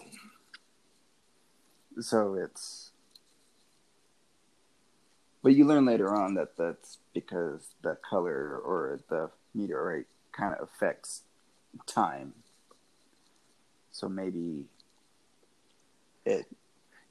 So 2.00 2.36
it's 2.36 2.92
but 5.42 5.54
you 5.54 5.66
learn 5.66 5.86
later 5.86 6.16
on 6.16 6.36
that 6.36 6.56
that's 6.58 7.00
because 7.14 7.76
the 7.82 7.98
color 8.10 8.58
or 8.58 9.02
the 9.10 9.30
meteorite 9.54 10.06
kind 10.32 10.56
of 10.56 10.64
affects 10.64 11.24
time. 11.86 12.34
So 13.92 14.08
maybe 14.08 14.66
it 16.26 16.46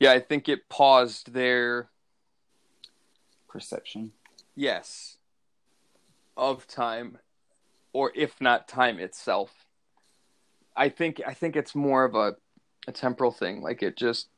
Yeah, 0.00 0.12
I 0.12 0.20
think 0.20 0.48
it 0.48 0.68
paused 0.70 1.32
their 1.34 1.90
perception 3.48 4.12
yes 4.54 5.18
of 6.36 6.66
time 6.66 7.18
or 7.92 8.12
if 8.14 8.40
not 8.40 8.68
time 8.68 8.98
itself. 8.98 9.50
I 10.76 10.88
think 10.88 11.20
I 11.26 11.34
think 11.34 11.56
it's 11.56 11.74
more 11.74 12.04
of 12.04 12.14
a 12.14 12.36
a 12.88 12.92
temporal 12.92 13.30
thing. 13.30 13.62
Like 13.62 13.82
it 13.82 13.96
just 13.96 14.28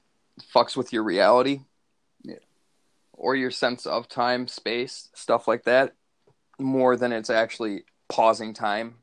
fucks 0.55 0.77
with 0.77 0.93
your 0.93 1.03
reality. 1.05 1.61
Yeah. 2.23 2.35
Or 3.13 3.37
your 3.37 3.53
sense 3.53 3.87
of 3.87 4.09
time, 4.09 4.49
space, 4.49 5.09
stuff 5.15 5.47
like 5.47 5.65
that 5.65 5.95
more 6.59 6.97
than 6.97 7.13
it's 7.13 7.31
actually 7.31 7.85
pausing 8.09 8.55
time. 8.55 8.97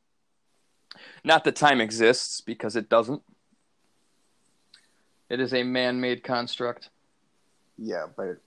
Not 1.23 1.43
that 1.45 1.55
time 1.55 1.81
exists 1.81 2.41
because 2.41 2.75
it 2.75 2.89
doesn't. 2.89 3.21
It 5.29 5.39
is 5.39 5.53
a 5.53 5.63
man-made 5.63 6.23
construct. 6.23 6.89
yeah 7.77 8.05
but 8.15 8.27
it, 8.27 8.37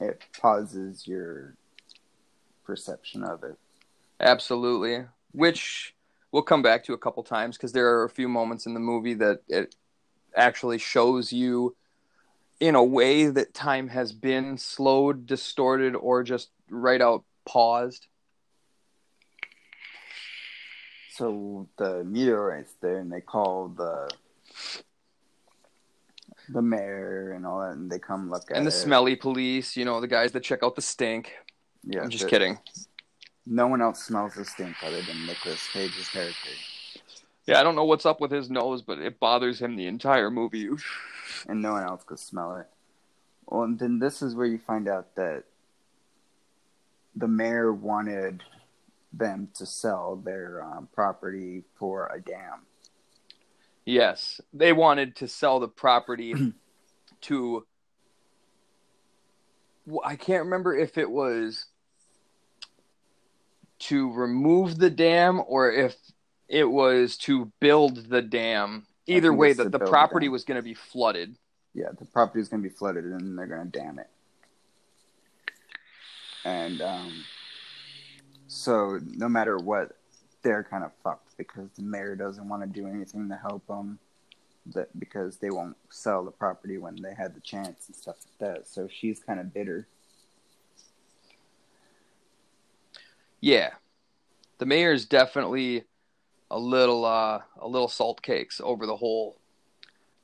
it 0.00 0.22
pauses 0.40 1.06
your 1.06 1.54
perception 2.64 3.22
of 3.24 3.42
it 3.44 3.56
Absolutely. 4.20 5.04
Which 5.32 5.94
we'll 6.30 6.42
come 6.42 6.62
back 6.62 6.84
to 6.84 6.92
a 6.92 6.98
couple 6.98 7.24
times 7.24 7.56
because 7.56 7.72
there 7.72 7.88
are 7.88 8.04
a 8.04 8.08
few 8.08 8.28
moments 8.28 8.66
in 8.66 8.74
the 8.74 8.80
movie 8.80 9.14
that 9.14 9.40
it 9.48 9.74
actually 10.36 10.78
shows 10.78 11.32
you 11.32 11.74
in 12.60 12.76
a 12.76 12.84
way 12.84 13.26
that 13.26 13.52
time 13.52 13.88
has 13.88 14.12
been 14.12 14.56
slowed, 14.56 15.26
distorted, 15.26 15.96
or 15.96 16.22
just 16.22 16.50
right 16.70 17.00
out 17.00 17.24
paused. 17.44 18.06
So 21.10 21.68
the 21.76 22.04
meteorites 22.04 22.74
there, 22.80 22.98
and 22.98 23.10
they 23.12 23.20
call 23.20 23.68
the 23.68 24.08
the 26.48 26.62
mayor 26.62 27.32
and 27.32 27.44
all 27.46 27.60
that, 27.60 27.72
and 27.72 27.90
they 27.90 27.98
come 27.98 28.30
look 28.30 28.50
at 28.50 28.56
And 28.56 28.66
the 28.66 28.70
it. 28.70 28.72
smelly 28.72 29.16
police, 29.16 29.76
you 29.76 29.84
know, 29.84 30.00
the 30.00 30.06
guys 30.08 30.32
that 30.32 30.42
check 30.42 30.62
out 30.62 30.76
the 30.76 30.82
stink. 30.82 31.32
Yeah, 31.84 32.02
I'm 32.02 32.10
just 32.10 32.28
kidding. 32.28 32.58
No 33.46 33.66
one 33.66 33.82
else 33.82 34.04
smells 34.04 34.34
the 34.34 34.44
stink 34.44 34.76
other 34.84 35.02
than 35.02 35.26
Nicolas 35.26 35.66
Cage's 35.72 36.08
character, 36.08 36.50
Yeah, 37.46 37.58
I 37.58 37.64
don't 37.64 37.74
know 37.74 37.84
what's 37.84 38.06
up 38.06 38.20
with 38.20 38.30
his 38.30 38.50
nose, 38.50 38.82
but 38.82 39.00
it 39.00 39.18
bothers 39.18 39.60
him 39.60 39.74
the 39.74 39.86
entire 39.86 40.30
movie. 40.30 40.68
and 41.48 41.60
no 41.60 41.72
one 41.72 41.82
else 41.82 42.04
could 42.04 42.20
smell 42.20 42.56
it. 42.56 42.66
Well, 43.46 43.64
and 43.64 43.78
then 43.78 43.98
this 43.98 44.22
is 44.22 44.34
where 44.34 44.46
you 44.46 44.58
find 44.58 44.88
out 44.88 45.16
that 45.16 45.44
the 47.16 47.28
mayor 47.28 47.72
wanted 47.72 48.42
them 49.12 49.48
to 49.54 49.66
sell 49.66 50.16
their 50.16 50.62
um, 50.62 50.88
property 50.94 51.64
for 51.74 52.10
a 52.14 52.20
dam. 52.20 52.60
Yes, 53.84 54.40
they 54.52 54.72
wanted 54.72 55.16
to 55.16 55.28
sell 55.28 55.58
the 55.58 55.68
property 55.68 56.34
to. 57.22 57.66
I 60.04 60.14
can't 60.14 60.44
remember 60.44 60.76
if 60.76 60.96
it 60.96 61.10
was 61.10 61.66
to 63.82 64.12
remove 64.12 64.78
the 64.78 64.90
dam 64.90 65.42
or 65.46 65.72
if 65.72 65.96
it 66.48 66.64
was 66.64 67.16
to 67.16 67.50
build 67.60 68.08
the 68.08 68.22
dam. 68.22 68.86
Either 69.06 69.32
way, 69.32 69.52
that 69.52 69.72
the, 69.72 69.78
the 69.78 69.86
property 69.86 70.28
was 70.28 70.44
going 70.44 70.58
to 70.58 70.62
be 70.62 70.74
flooded. 70.74 71.36
Yeah, 71.74 71.88
the 71.98 72.04
property 72.04 72.40
is 72.40 72.48
going 72.48 72.62
to 72.62 72.68
be 72.68 72.74
flooded, 72.74 73.04
and 73.04 73.36
they're 73.36 73.46
going 73.46 73.70
to 73.70 73.78
dam 73.78 73.98
it. 73.98 74.08
And 76.44 76.80
um, 76.82 77.24
so, 78.46 79.00
no 79.16 79.28
matter 79.28 79.56
what, 79.56 79.96
they're 80.42 80.62
kind 80.62 80.84
of 80.84 80.92
fucked 81.02 81.36
because 81.36 81.70
the 81.76 81.82
mayor 81.82 82.14
doesn't 82.14 82.48
want 82.48 82.62
to 82.62 82.68
do 82.68 82.86
anything 82.86 83.28
to 83.28 83.36
help 83.36 83.66
them. 83.66 83.98
That 84.66 84.96
because 84.96 85.38
they 85.38 85.50
won't 85.50 85.76
sell 85.90 86.24
the 86.24 86.30
property 86.30 86.78
when 86.78 86.94
they 87.02 87.14
had 87.14 87.34
the 87.34 87.40
chance 87.40 87.88
and 87.88 87.96
stuff 87.96 88.16
like 88.24 88.38
that. 88.38 88.68
So 88.68 88.88
she's 88.88 89.18
kind 89.18 89.40
of 89.40 89.52
bitter. 89.52 89.88
Yeah, 93.42 93.70
the 94.58 94.66
mayor's 94.66 95.04
definitely 95.04 95.84
a 96.48 96.58
little 96.58 97.04
uh, 97.04 97.40
a 97.60 97.66
little 97.66 97.88
salt 97.88 98.22
cakes 98.22 98.60
over 98.62 98.86
the 98.86 98.96
whole 98.96 99.36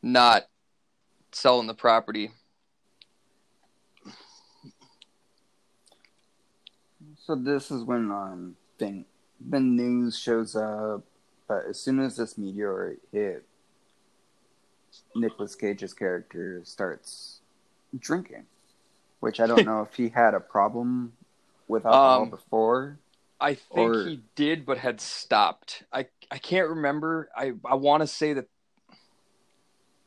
not 0.02 0.44
selling 1.33 1.66
the 1.66 1.74
property. 1.74 2.31
So 7.16 7.35
this 7.35 7.70
is 7.70 7.83
when 7.83 8.11
um 8.11 8.57
thing 8.78 9.04
the 9.40 9.61
news 9.61 10.16
shows 10.16 10.54
up, 10.57 11.02
but 11.48 11.64
as 11.68 11.81
soon 11.81 12.00
as 12.00 12.16
this 12.16 12.38
meteor 12.38 12.96
hit, 13.12 13.44
Nicolas 15.14 15.54
Cage's 15.54 15.92
character 15.92 16.61
starts 16.64 17.40
drinking, 17.98 18.46
which 19.20 19.40
I 19.40 19.46
don't 19.46 19.66
know 19.66 19.83
if 19.83 19.94
he 19.94 20.09
had 20.09 20.35
a 20.35 20.40
problem 20.40 21.12
with 21.68 21.85
alcohol 21.85 22.22
Um, 22.22 22.31
before. 22.31 22.98
I 23.40 23.55
think 23.55 23.94
Or- 23.94 24.05
he 24.05 24.20
did, 24.35 24.66
but 24.66 24.79
had 24.79 25.01
stopped. 25.01 25.85
I 25.92 26.07
I 26.31 26.38
can't 26.38 26.68
remember. 26.68 27.31
I 27.37 27.53
I 27.64 27.74
want 27.74 28.03
to 28.03 28.07
say 28.07 28.33
that 28.35 28.48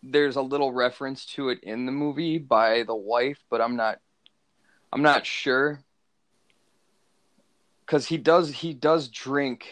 there's 0.04 0.36
a 0.36 0.42
little 0.42 0.74
reference 0.74 1.26
to 1.26 1.50
it 1.50 1.60
in 1.64 1.86
the 1.86 1.92
movie 1.92 2.38
by 2.38 2.84
the 2.84 2.96
wife, 2.96 3.40
but 3.50 3.62
I'm 3.62 3.76
not 3.76 4.00
I'm 4.92 5.02
not 5.02 5.26
sure 5.26 5.84
because 7.86 8.08
he 8.08 8.18
does 8.18 8.50
he 8.50 8.74
does 8.74 9.08
drink 9.08 9.68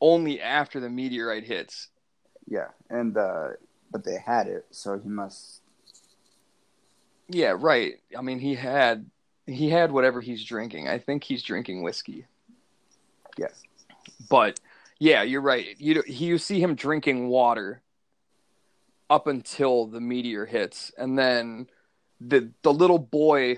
only 0.00 0.40
after 0.40 0.80
the 0.80 0.90
meteorite 0.90 1.44
hits. 1.44 1.88
Yeah, 2.46 2.68
and 2.88 3.16
uh, 3.16 3.50
but 3.90 4.04
they 4.04 4.18
had 4.24 4.46
it, 4.46 4.66
so 4.70 4.98
he 4.98 5.08
must. 5.08 5.62
Yeah, 7.28 7.54
right. 7.56 7.94
I 8.16 8.22
mean, 8.22 8.40
he 8.40 8.54
had 8.54 9.06
he 9.46 9.70
had 9.70 9.92
whatever 9.92 10.20
he's 10.20 10.44
drinking. 10.44 10.88
I 10.88 10.98
think 10.98 11.24
he's 11.24 11.42
drinking 11.42 11.82
whiskey. 11.82 12.26
Yes, 13.38 13.62
But 14.28 14.60
yeah, 14.98 15.22
you're 15.22 15.40
right. 15.40 15.74
You 15.78 16.02
you 16.06 16.38
see 16.38 16.60
him 16.60 16.74
drinking 16.74 17.28
water 17.28 17.82
up 19.08 19.26
until 19.26 19.86
the 19.86 20.00
meteor 20.00 20.46
hits, 20.46 20.92
and 20.96 21.18
then 21.18 21.66
the 22.20 22.52
the 22.62 22.72
little 22.72 22.98
boy 22.98 23.56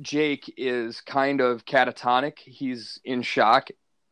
Jake 0.00 0.52
is 0.56 1.00
kind 1.00 1.40
of 1.40 1.64
catatonic. 1.64 2.38
He's 2.38 3.00
in 3.04 3.22
shock 3.22 3.68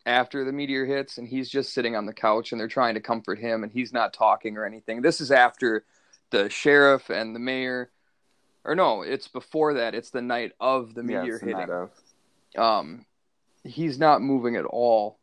after 0.07 0.45
the 0.45 0.53
meteor 0.53 0.85
hits, 0.87 1.19
and 1.19 1.29
he's 1.29 1.49
just 1.51 1.73
sitting 1.75 1.97
on 1.97 2.07
the 2.07 2.13
couch, 2.13 2.53
and 2.53 2.61
they're 2.61 2.69
trying 2.69 2.95
to 2.95 3.01
comfort 3.01 3.39
him, 3.39 3.63
and 3.63 3.73
he's 3.73 3.93
not 3.93 4.13
talking 4.13 4.57
or 4.57 4.65
anything. 4.65 5.03
This 5.03 5.21
is 5.21 5.31
after 5.31 5.85
the 6.31 6.49
sheriff 6.51 7.11
and 7.11 7.35
the 7.35 7.41
mayor, 7.41 7.91
or 8.65 8.75
no, 8.75 9.03
it's 9.03 9.29
before 9.29 9.75
that. 9.75 9.95
It's 9.95 10.11
the 10.11 10.23
night 10.23 10.53
of 10.61 10.95
the 10.95 11.03
Yeah, 11.03 11.21
meteor 11.23 11.39
the 11.39 11.47
hitting. 11.47 11.71
of. 11.71 11.91
Um, 12.57 13.07
he's 13.65 13.99
not 13.99 14.23
moving 14.23 14.57
at 14.57 14.65
all, 14.65 15.19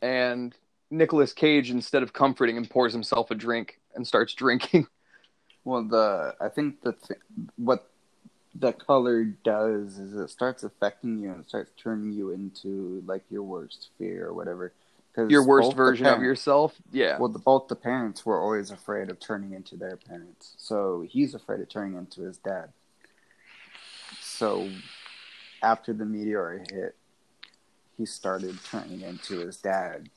and 0.00 0.54
Nicolas 0.90 1.32
Cage, 1.32 1.70
instead 1.70 2.02
of 2.02 2.12
comforting 2.12 2.56
him, 2.56 2.66
pours 2.66 2.92
himself 2.92 3.30
a 3.30 3.34
drink 3.34 3.80
and 3.94 4.06
starts 4.06 4.34
drinking. 4.34 4.86
Well, 5.62 5.84
the 5.84 6.34
I 6.40 6.48
think 6.48 6.80
the 6.80 6.92
th- 6.92 7.20
what 7.56 7.90
the 8.54 8.72
color 8.72 9.24
does 9.24 9.98
is 9.98 10.14
it 10.14 10.30
starts 10.30 10.62
affecting 10.62 11.18
you 11.18 11.32
and 11.32 11.46
starts 11.46 11.70
turning 11.76 12.12
you 12.12 12.30
into 12.30 13.02
like 13.06 13.22
your 13.30 13.42
worst 13.42 13.90
fear 13.98 14.26
or 14.26 14.32
whatever. 14.32 14.72
Your 15.16 15.46
worst 15.46 15.74
version 15.74 16.06
of 16.06 16.22
yourself. 16.22 16.74
Yeah. 16.92 17.18
Well, 17.18 17.28
the, 17.28 17.40
both 17.40 17.68
the 17.68 17.76
parents 17.76 18.24
were 18.24 18.40
always 18.40 18.70
afraid 18.70 19.10
of 19.10 19.20
turning 19.20 19.52
into 19.52 19.76
their 19.76 19.96
parents, 19.96 20.54
so 20.56 21.04
he's 21.06 21.34
afraid 21.34 21.60
of 21.60 21.68
turning 21.68 21.98
into 21.98 22.22
his 22.22 22.38
dad. 22.38 22.72
So, 24.20 24.68
after 25.62 25.92
the 25.92 26.04
meteor 26.04 26.64
hit, 26.72 26.96
he 28.00 28.06
started 28.06 28.58
turning 28.64 29.02
into 29.02 29.40
his 29.40 29.58
dad. 29.58 30.08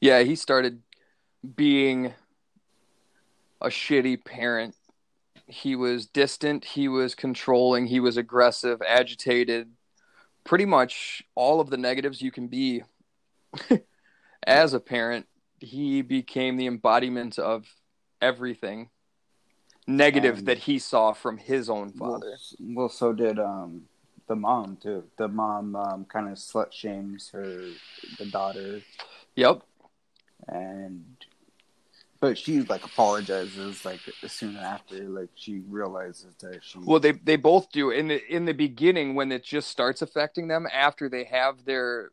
Yeah, 0.00 0.20
he 0.22 0.36
started 0.36 0.80
being 1.56 2.14
a 3.60 3.66
shitty 3.66 4.24
parent. 4.24 4.76
He 5.48 5.74
was 5.74 6.06
distant, 6.06 6.64
he 6.64 6.86
was 6.86 7.16
controlling, 7.16 7.86
he 7.88 7.98
was 7.98 8.16
aggressive, 8.16 8.80
agitated, 8.86 9.72
pretty 10.44 10.64
much 10.64 11.24
all 11.34 11.60
of 11.60 11.70
the 11.70 11.76
negatives 11.76 12.22
you 12.22 12.30
can 12.30 12.46
be 12.46 12.84
as 14.46 14.74
a 14.74 14.80
parent. 14.80 15.26
He 15.58 16.02
became 16.02 16.56
the 16.56 16.68
embodiment 16.68 17.36
of 17.36 17.66
everything 18.22 18.90
negative 19.88 20.38
And- 20.38 20.46
that 20.46 20.58
he 20.58 20.78
saw 20.78 21.12
from 21.14 21.36
his 21.38 21.68
own 21.68 21.90
father. 21.92 22.34
s- 22.34 22.54
well, 22.60 22.88
so 22.88 23.12
did 23.12 23.40
um 23.40 23.88
the 24.28 24.36
mom 24.36 24.76
too. 24.82 25.04
The 25.16 25.28
mom 25.28 25.76
um, 25.76 26.04
kind 26.04 26.28
of 26.28 26.34
slut 26.34 26.72
shames 26.72 27.30
her 27.30 27.72
the 28.18 28.24
daughter, 28.24 28.82
Yep. 29.36 29.62
and 30.48 31.04
but 32.20 32.38
she 32.38 32.62
like 32.62 32.84
apologizes 32.84 33.84
like 33.84 34.00
soon 34.26 34.56
after, 34.56 35.04
like 35.04 35.28
she 35.34 35.60
realizes 35.68 36.34
that 36.40 36.60
she 36.64 36.78
Well, 36.78 37.00
they 37.00 37.12
they 37.12 37.36
both 37.36 37.70
do 37.72 37.90
in 37.90 38.08
the 38.08 38.34
in 38.34 38.44
the 38.44 38.54
beginning 38.54 39.14
when 39.14 39.30
it 39.32 39.44
just 39.44 39.68
starts 39.68 40.02
affecting 40.02 40.48
them 40.48 40.66
after 40.72 41.08
they 41.08 41.24
have 41.24 41.64
their 41.64 42.10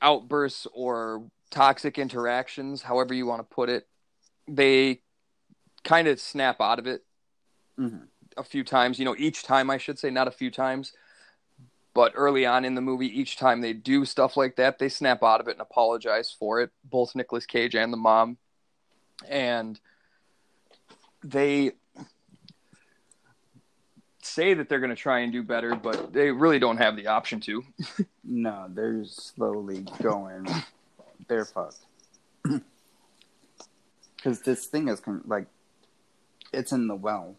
outbursts 0.00 0.66
or 0.72 1.24
toxic 1.50 1.98
interactions, 1.98 2.82
however 2.82 3.14
you 3.14 3.26
want 3.26 3.40
to 3.40 3.54
put 3.54 3.68
it. 3.68 3.86
They 4.46 5.00
kind 5.84 6.08
of 6.08 6.20
snap 6.20 6.60
out 6.60 6.78
of 6.78 6.86
it 6.86 7.04
Mhm. 7.78 8.08
a 8.36 8.44
few 8.44 8.64
times. 8.64 8.98
You 8.98 9.04
know, 9.04 9.16
each 9.18 9.42
time 9.42 9.70
I 9.70 9.78
should 9.78 9.98
say, 9.98 10.10
not 10.10 10.28
a 10.28 10.32
few 10.32 10.50
times, 10.50 10.92
but 11.98 12.12
early 12.14 12.46
on 12.46 12.64
in 12.64 12.76
the 12.76 12.80
movie, 12.80 13.08
each 13.08 13.38
time 13.38 13.60
they 13.60 13.72
do 13.72 14.04
stuff 14.04 14.36
like 14.36 14.54
that, 14.54 14.78
they 14.78 14.88
snap 14.88 15.24
out 15.24 15.40
of 15.40 15.48
it 15.48 15.50
and 15.56 15.60
apologize 15.60 16.30
for 16.30 16.60
it. 16.60 16.70
Both 16.84 17.16
Nicolas 17.16 17.44
Cage 17.44 17.74
and 17.74 17.92
the 17.92 17.96
mom, 17.96 18.36
and 19.28 19.80
they 21.24 21.72
say 24.22 24.54
that 24.54 24.68
they're 24.68 24.78
going 24.78 24.94
to 24.94 25.02
try 25.02 25.18
and 25.18 25.32
do 25.32 25.42
better, 25.42 25.74
but 25.74 26.12
they 26.12 26.30
really 26.30 26.60
don't 26.60 26.76
have 26.76 26.94
the 26.94 27.08
option 27.08 27.40
to. 27.40 27.64
No, 28.22 28.66
they're 28.68 29.04
slowly 29.04 29.84
going. 30.00 30.46
They're 31.26 31.46
fucked. 31.46 31.78
Because 34.16 34.42
this 34.42 34.66
thing 34.66 34.86
is 34.88 35.00
con- 35.00 35.22
like, 35.26 35.46
it's 36.52 36.70
in 36.70 36.86
the 36.86 36.94
well. 36.94 37.34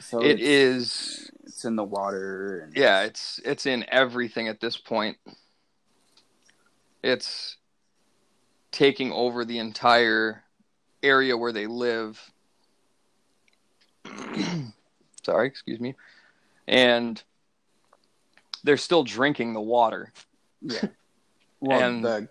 So 0.00 0.22
It 0.22 0.40
it's, 0.40 0.42
is, 0.42 1.30
It's 1.56 1.64
in 1.64 1.74
the 1.74 1.84
water. 1.84 2.58
And 2.64 2.76
yeah, 2.76 3.04
it's 3.04 3.40
it's 3.42 3.64
in 3.64 3.86
everything 3.88 4.46
at 4.46 4.60
this 4.60 4.76
point. 4.76 5.16
It's 7.02 7.56
taking 8.72 9.10
over 9.10 9.42
the 9.42 9.58
entire 9.58 10.42
area 11.02 11.34
where 11.34 11.52
they 11.52 11.66
live. 11.66 12.20
Sorry, 15.24 15.46
excuse 15.48 15.80
me. 15.80 15.94
And 16.68 17.22
they're 18.62 18.76
still 18.76 19.02
drinking 19.02 19.54
the 19.54 19.60
water. 19.62 20.12
Yeah. 20.60 20.88
Well, 21.60 21.80
And- 21.80 22.04
the, 22.04 22.28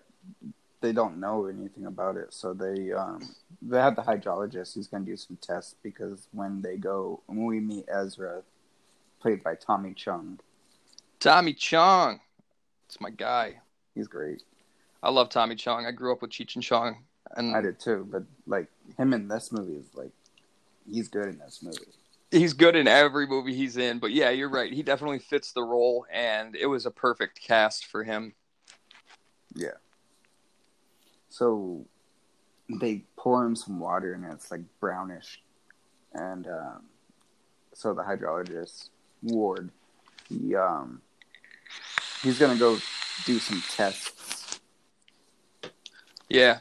they 0.80 0.92
don't 0.92 1.18
know 1.18 1.46
anything 1.46 1.86
about 1.86 2.16
it, 2.16 2.32
so 2.32 2.54
they 2.54 2.92
um 2.92 3.28
they 3.60 3.78
have 3.78 3.96
the 3.96 4.02
hydrologist 4.02 4.74
who's 4.74 4.86
going 4.86 5.04
to 5.04 5.10
do 5.10 5.16
some 5.16 5.36
tests 5.40 5.74
because 5.82 6.28
when 6.30 6.62
they 6.62 6.76
go 6.76 7.22
when 7.26 7.44
we 7.44 7.58
meet 7.58 7.86
Ezra, 7.88 8.42
played 9.20 9.42
by 9.42 9.54
Tommy 9.54 9.94
Chung, 9.94 10.38
Tommy 11.20 11.54
Chong. 11.54 12.20
It's 12.86 13.00
my 13.00 13.10
guy. 13.10 13.56
he's 13.94 14.08
great. 14.08 14.42
I 15.02 15.10
love 15.10 15.28
Tommy 15.28 15.56
Chong. 15.56 15.86
I 15.86 15.90
grew 15.90 16.12
up 16.12 16.22
with 16.22 16.30
Cheech 16.30 16.54
and 16.54 16.62
Chong. 16.62 17.04
And 17.36 17.56
I 17.56 17.60
did 17.60 17.80
too, 17.80 18.06
but 18.10 18.22
like 18.46 18.68
him 18.96 19.12
in 19.12 19.28
this 19.28 19.50
movie 19.52 19.74
is 19.74 19.86
like 19.94 20.12
he's 20.90 21.08
good 21.08 21.26
in 21.26 21.38
this 21.38 21.60
movie. 21.62 21.78
he's 22.30 22.52
good 22.52 22.76
in 22.76 22.86
every 22.86 23.26
movie 23.26 23.54
he's 23.54 23.76
in. 23.76 23.98
But 23.98 24.12
yeah, 24.12 24.30
you're 24.30 24.50
right. 24.50 24.72
He 24.72 24.82
definitely 24.82 25.18
fits 25.18 25.52
the 25.52 25.62
role, 25.62 26.06
and 26.12 26.54
it 26.54 26.66
was 26.66 26.86
a 26.86 26.90
perfect 26.90 27.40
cast 27.40 27.86
for 27.86 28.04
him. 28.04 28.34
Yeah. 29.54 29.78
So 31.28 31.84
they 32.68 33.04
pour 33.16 33.44
him 33.44 33.54
some 33.54 33.78
water 33.78 34.14
and 34.14 34.24
it's 34.32 34.50
like 34.50 34.62
brownish, 34.80 35.42
and 36.14 36.46
um, 36.46 36.82
so 37.72 37.92
the 37.92 38.02
hydrologist 38.02 38.90
Ward, 39.26 39.70
he 40.28 40.54
um, 40.54 41.00
he's 42.22 42.38
gonna 42.38 42.58
go 42.58 42.78
do 43.24 43.38
some 43.38 43.62
tests. 43.70 44.60
Yeah. 46.28 46.58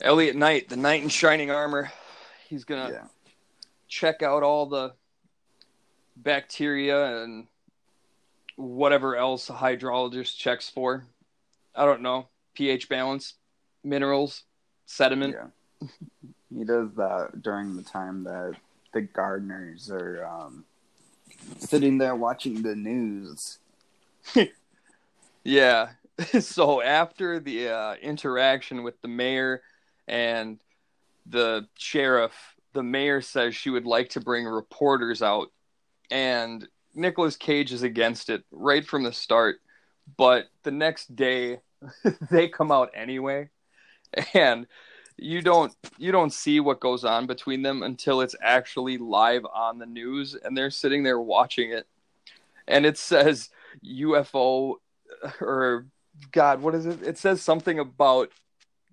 Elliot 0.00 0.36
Knight, 0.36 0.68
the 0.68 0.76
knight 0.76 1.02
in 1.02 1.08
shining 1.08 1.50
armor. 1.50 1.90
He's 2.48 2.64
gonna 2.64 2.90
Yeah, 2.90 3.04
check 3.88 4.22
out 4.22 4.42
all 4.42 4.66
the 4.66 4.94
bacteria 6.16 7.22
and 7.22 7.46
whatever 8.56 9.16
else 9.16 9.48
a 9.50 9.54
hydrologist 9.54 10.36
checks 10.36 10.68
for. 10.68 11.06
I 11.74 11.84
don't 11.84 12.02
know. 12.02 12.28
pH 12.54 12.88
balance, 12.88 13.34
minerals, 13.82 14.44
sediment. 14.86 15.34
yeah. 15.80 15.88
he 16.56 16.64
does 16.64 16.92
that 16.96 17.42
during 17.42 17.74
the 17.76 17.82
time 17.82 18.22
that 18.24 18.54
the 18.92 19.02
Gardners 19.02 19.90
are 19.90 20.24
um, 20.26 20.64
sitting 21.58 21.98
there 21.98 22.14
watching 22.14 22.62
the 22.62 22.74
news. 22.74 23.58
Yeah. 25.44 25.90
so 26.40 26.82
after 26.82 27.38
the 27.38 27.68
uh, 27.68 27.94
interaction 27.96 28.82
with 28.82 29.00
the 29.02 29.08
mayor 29.08 29.62
and 30.08 30.58
the 31.26 31.68
sheriff, 31.74 32.32
the 32.72 32.82
mayor 32.82 33.20
says 33.20 33.54
she 33.54 33.70
would 33.70 33.86
like 33.86 34.10
to 34.10 34.20
bring 34.20 34.46
reporters 34.46 35.22
out, 35.22 35.52
and 36.10 36.66
Nicolas 36.94 37.36
Cage 37.36 37.72
is 37.72 37.82
against 37.82 38.30
it 38.30 38.44
right 38.50 38.84
from 38.84 39.04
the 39.04 39.12
start. 39.12 39.56
But 40.16 40.46
the 40.64 40.70
next 40.70 41.14
day, 41.14 41.60
they 42.30 42.48
come 42.48 42.72
out 42.72 42.90
anyway, 42.94 43.48
and 44.34 44.66
you 45.16 45.42
don't 45.42 45.74
you 45.98 46.12
don't 46.12 46.32
see 46.32 46.60
what 46.60 46.80
goes 46.80 47.04
on 47.04 47.26
between 47.26 47.62
them 47.62 47.82
until 47.82 48.20
it's 48.20 48.34
actually 48.42 48.98
live 48.98 49.46
on 49.52 49.78
the 49.78 49.86
news, 49.86 50.34
and 50.34 50.56
they're 50.56 50.70
sitting 50.70 51.02
there 51.02 51.20
watching 51.20 51.70
it, 51.70 51.86
and 52.66 52.84
it 52.84 52.98
says 52.98 53.50
UFO 53.84 54.74
uh, 55.22 55.30
or 55.40 55.86
God, 56.32 56.62
what 56.62 56.74
is 56.74 56.86
it? 56.86 57.02
It 57.02 57.18
says 57.18 57.42
something 57.42 57.78
about 57.78 58.30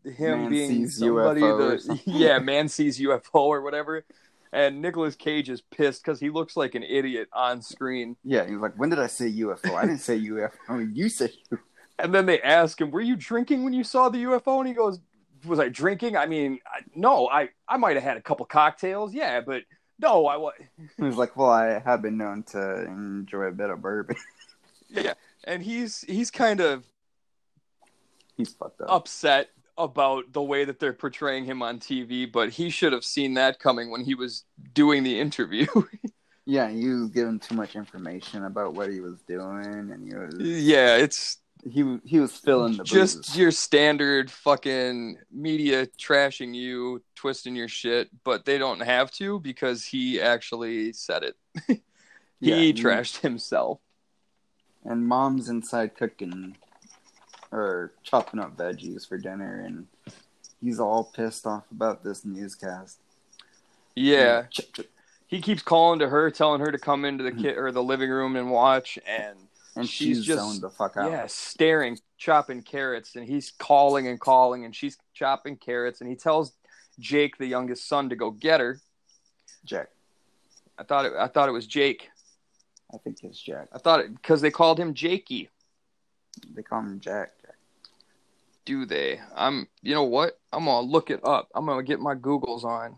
him 0.03 0.41
Man 0.41 0.49
being 0.49 0.89
somebody 0.89 1.41
UFO 1.41 1.87
that 1.87 2.01
yeah, 2.05 2.39
man 2.39 2.67
sees 2.67 2.99
UFO 2.99 3.33
or 3.33 3.61
whatever. 3.61 4.05
And 4.53 4.81
Nicolas 4.81 5.15
Cage 5.15 5.49
is 5.49 5.61
pissed 5.61 6.03
because 6.03 6.19
he 6.19 6.29
looks 6.29 6.57
like 6.57 6.75
an 6.75 6.83
idiot 6.83 7.29
on 7.31 7.61
screen. 7.61 8.17
Yeah, 8.23 8.45
he's 8.45 8.57
like, 8.57 8.77
"When 8.77 8.89
did 8.89 8.99
I 8.99 9.07
say 9.07 9.31
UFO? 9.31 9.75
I 9.75 9.83
didn't 9.83 9.99
say 9.99 10.19
UFO. 10.19 10.51
I 10.67 10.77
mean, 10.77 10.91
you 10.93 11.07
said 11.09 11.31
UFO." 11.51 11.59
And 11.97 12.13
then 12.13 12.25
they 12.25 12.41
ask 12.41 12.81
him, 12.81 12.91
"Were 12.91 13.01
you 13.01 13.15
drinking 13.15 13.63
when 13.63 13.71
you 13.71 13.85
saw 13.85 14.09
the 14.09 14.23
UFO?" 14.23 14.59
And 14.59 14.67
he 14.67 14.73
goes, 14.73 14.99
"Was 15.45 15.59
I 15.59 15.69
drinking? 15.69 16.15
I 16.17 16.25
mean, 16.25 16.59
I, 16.65 16.81
no, 16.95 17.27
I 17.29 17.49
I 17.67 17.77
might 17.77 17.95
have 17.95 18.03
had 18.03 18.17
a 18.17 18.21
couple 18.21 18.45
cocktails, 18.45 19.13
yeah, 19.13 19.41
but 19.41 19.63
no, 19.99 20.25
I 20.27 20.37
was." 20.37 20.53
He's 20.97 21.15
like, 21.15 21.35
"Well, 21.37 21.49
I 21.49 21.79
have 21.79 22.01
been 22.01 22.17
known 22.17 22.43
to 22.51 22.83
enjoy 22.85 23.43
a 23.43 23.51
bit 23.51 23.69
of 23.69 23.81
bourbon." 23.81 24.15
Yeah, 24.89 25.13
and 25.45 25.63
he's 25.63 26.01
he's 26.01 26.29
kind 26.31 26.59
of 26.59 26.83
He's 28.37 28.53
fucked 28.53 28.81
up. 28.81 28.89
upset 28.89 29.49
about 29.77 30.33
the 30.33 30.41
way 30.41 30.65
that 30.65 30.79
they're 30.79 30.93
portraying 30.93 31.45
him 31.45 31.61
on 31.61 31.79
TV, 31.79 32.29
but 32.29 32.49
he 32.49 32.69
should 32.69 32.91
have 32.93 33.05
seen 33.05 33.35
that 33.35 33.59
coming 33.59 33.89
when 33.89 34.01
he 34.03 34.15
was 34.15 34.43
doing 34.73 35.03
the 35.03 35.19
interview. 35.19 35.67
Yeah, 36.45 36.69
he 36.69 36.87
was 36.89 37.09
given 37.11 37.39
too 37.39 37.55
much 37.55 37.75
information 37.75 38.45
about 38.45 38.73
what 38.73 38.91
he 38.91 38.99
was 38.99 39.21
doing, 39.21 39.91
and 39.91 40.03
he 40.07 40.15
was 40.15 40.35
Yeah, 40.39 40.97
it's 40.97 41.37
he 41.69 41.99
he 42.05 42.19
was 42.19 42.31
filling 42.31 42.77
the 42.77 42.83
just 42.83 43.17
booze. 43.27 43.37
your 43.37 43.51
standard 43.51 44.31
fucking 44.31 45.17
media 45.31 45.85
trashing 45.85 46.55
you, 46.55 47.01
twisting 47.15 47.55
your 47.55 47.67
shit, 47.67 48.09
but 48.23 48.45
they 48.45 48.57
don't 48.57 48.79
have 48.81 49.11
to 49.11 49.39
because 49.39 49.85
he 49.85 50.19
actually 50.21 50.93
said 50.93 51.23
it. 51.23 51.35
he 51.67 51.81
Yeah, 52.39 52.55
he- 52.55 52.73
trashed 52.73 53.19
himself. 53.21 53.79
and 54.83 55.07
mom's 55.07 55.49
inside 55.49 55.95
cooking 55.95 56.57
or 57.51 57.91
chopping 58.03 58.39
up 58.39 58.55
veggies 58.57 59.07
for 59.07 59.17
dinner, 59.17 59.61
and 59.65 59.87
he's 60.61 60.79
all 60.79 61.03
pissed 61.13 61.45
off 61.45 61.69
about 61.71 62.03
this 62.03 62.23
newscast. 62.25 62.97
Yeah, 63.95 64.45
he 65.27 65.41
keeps 65.41 65.61
calling 65.61 65.99
to 65.99 66.07
her, 66.09 66.31
telling 66.31 66.61
her 66.61 66.71
to 66.71 66.77
come 66.77 67.03
into 67.05 67.23
the 67.23 67.31
kit 67.33 67.57
or 67.57 67.71
the 67.71 67.83
living 67.83 68.09
room 68.09 68.35
and 68.37 68.49
watch, 68.49 68.97
and 69.05 69.37
and 69.75 69.87
She's 69.87 70.17
she's, 70.17 70.25
just- 70.25 70.61
the 70.61 70.69
fuck 70.69 70.97
out. 70.97 71.11
yeah, 71.11 71.25
staring, 71.27 71.97
chopping 72.17 72.61
carrots, 72.61 73.15
and 73.15 73.25
he's 73.25 73.51
calling 73.51 74.07
and 74.07 74.19
calling, 74.19 74.65
and 74.65 74.75
she's 74.75 74.97
chopping 75.13 75.55
carrots, 75.57 76.01
and 76.01 76.09
he 76.09 76.15
tells 76.15 76.53
Jake, 76.99 77.37
the 77.37 77.47
youngest 77.47 77.87
son, 77.87 78.09
to 78.09 78.15
go 78.15 78.31
get 78.31 78.59
her. 78.59 78.79
Jack. 79.63 79.89
I 80.77 80.83
thought 80.83 81.05
it, 81.05 81.13
I 81.17 81.27
thought 81.27 81.47
it 81.47 81.53
was 81.53 81.67
Jake. 81.67 82.09
I 82.93 82.97
think 82.97 83.23
it's 83.23 83.39
Jack. 83.41 83.67
I 83.71 83.77
thought 83.77 84.01
it 84.01 84.13
because 84.15 84.41
they 84.41 84.51
called 84.51 84.79
him 84.79 84.93
Jakey. 84.93 85.49
They 86.53 86.63
call 86.63 86.79
him 86.81 86.99
Jack. 86.99 87.31
Do 88.65 88.85
they? 88.85 89.19
I'm. 89.35 89.67
You 89.81 89.93
know 89.95 90.03
what? 90.03 90.39
I'm 90.53 90.65
gonna 90.65 90.85
look 90.87 91.09
it 91.09 91.19
up. 91.23 91.49
I'm 91.55 91.65
gonna 91.65 91.83
get 91.83 91.99
my 91.99 92.15
Googles 92.15 92.63
on. 92.63 92.95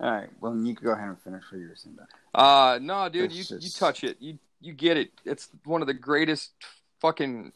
All 0.00 0.10
right. 0.10 0.28
Well, 0.40 0.56
you 0.56 0.74
can 0.74 0.84
go 0.84 0.92
ahead 0.92 1.08
and 1.08 1.20
finish 1.20 1.44
for 1.44 1.56
your 1.56 1.74
then. 1.84 2.06
Uh 2.34 2.78
no, 2.82 3.08
dude, 3.08 3.32
It's 3.32 3.50
you 3.50 3.58
you 3.58 3.70
touch 3.70 4.04
it. 4.04 4.16
You 4.20 4.38
you 4.64 4.72
get 4.72 4.96
it. 4.96 5.10
It's 5.24 5.48
one 5.64 5.80
of 5.80 5.86
the 5.86 5.94
greatest 5.94 6.52
fucking 7.00 7.52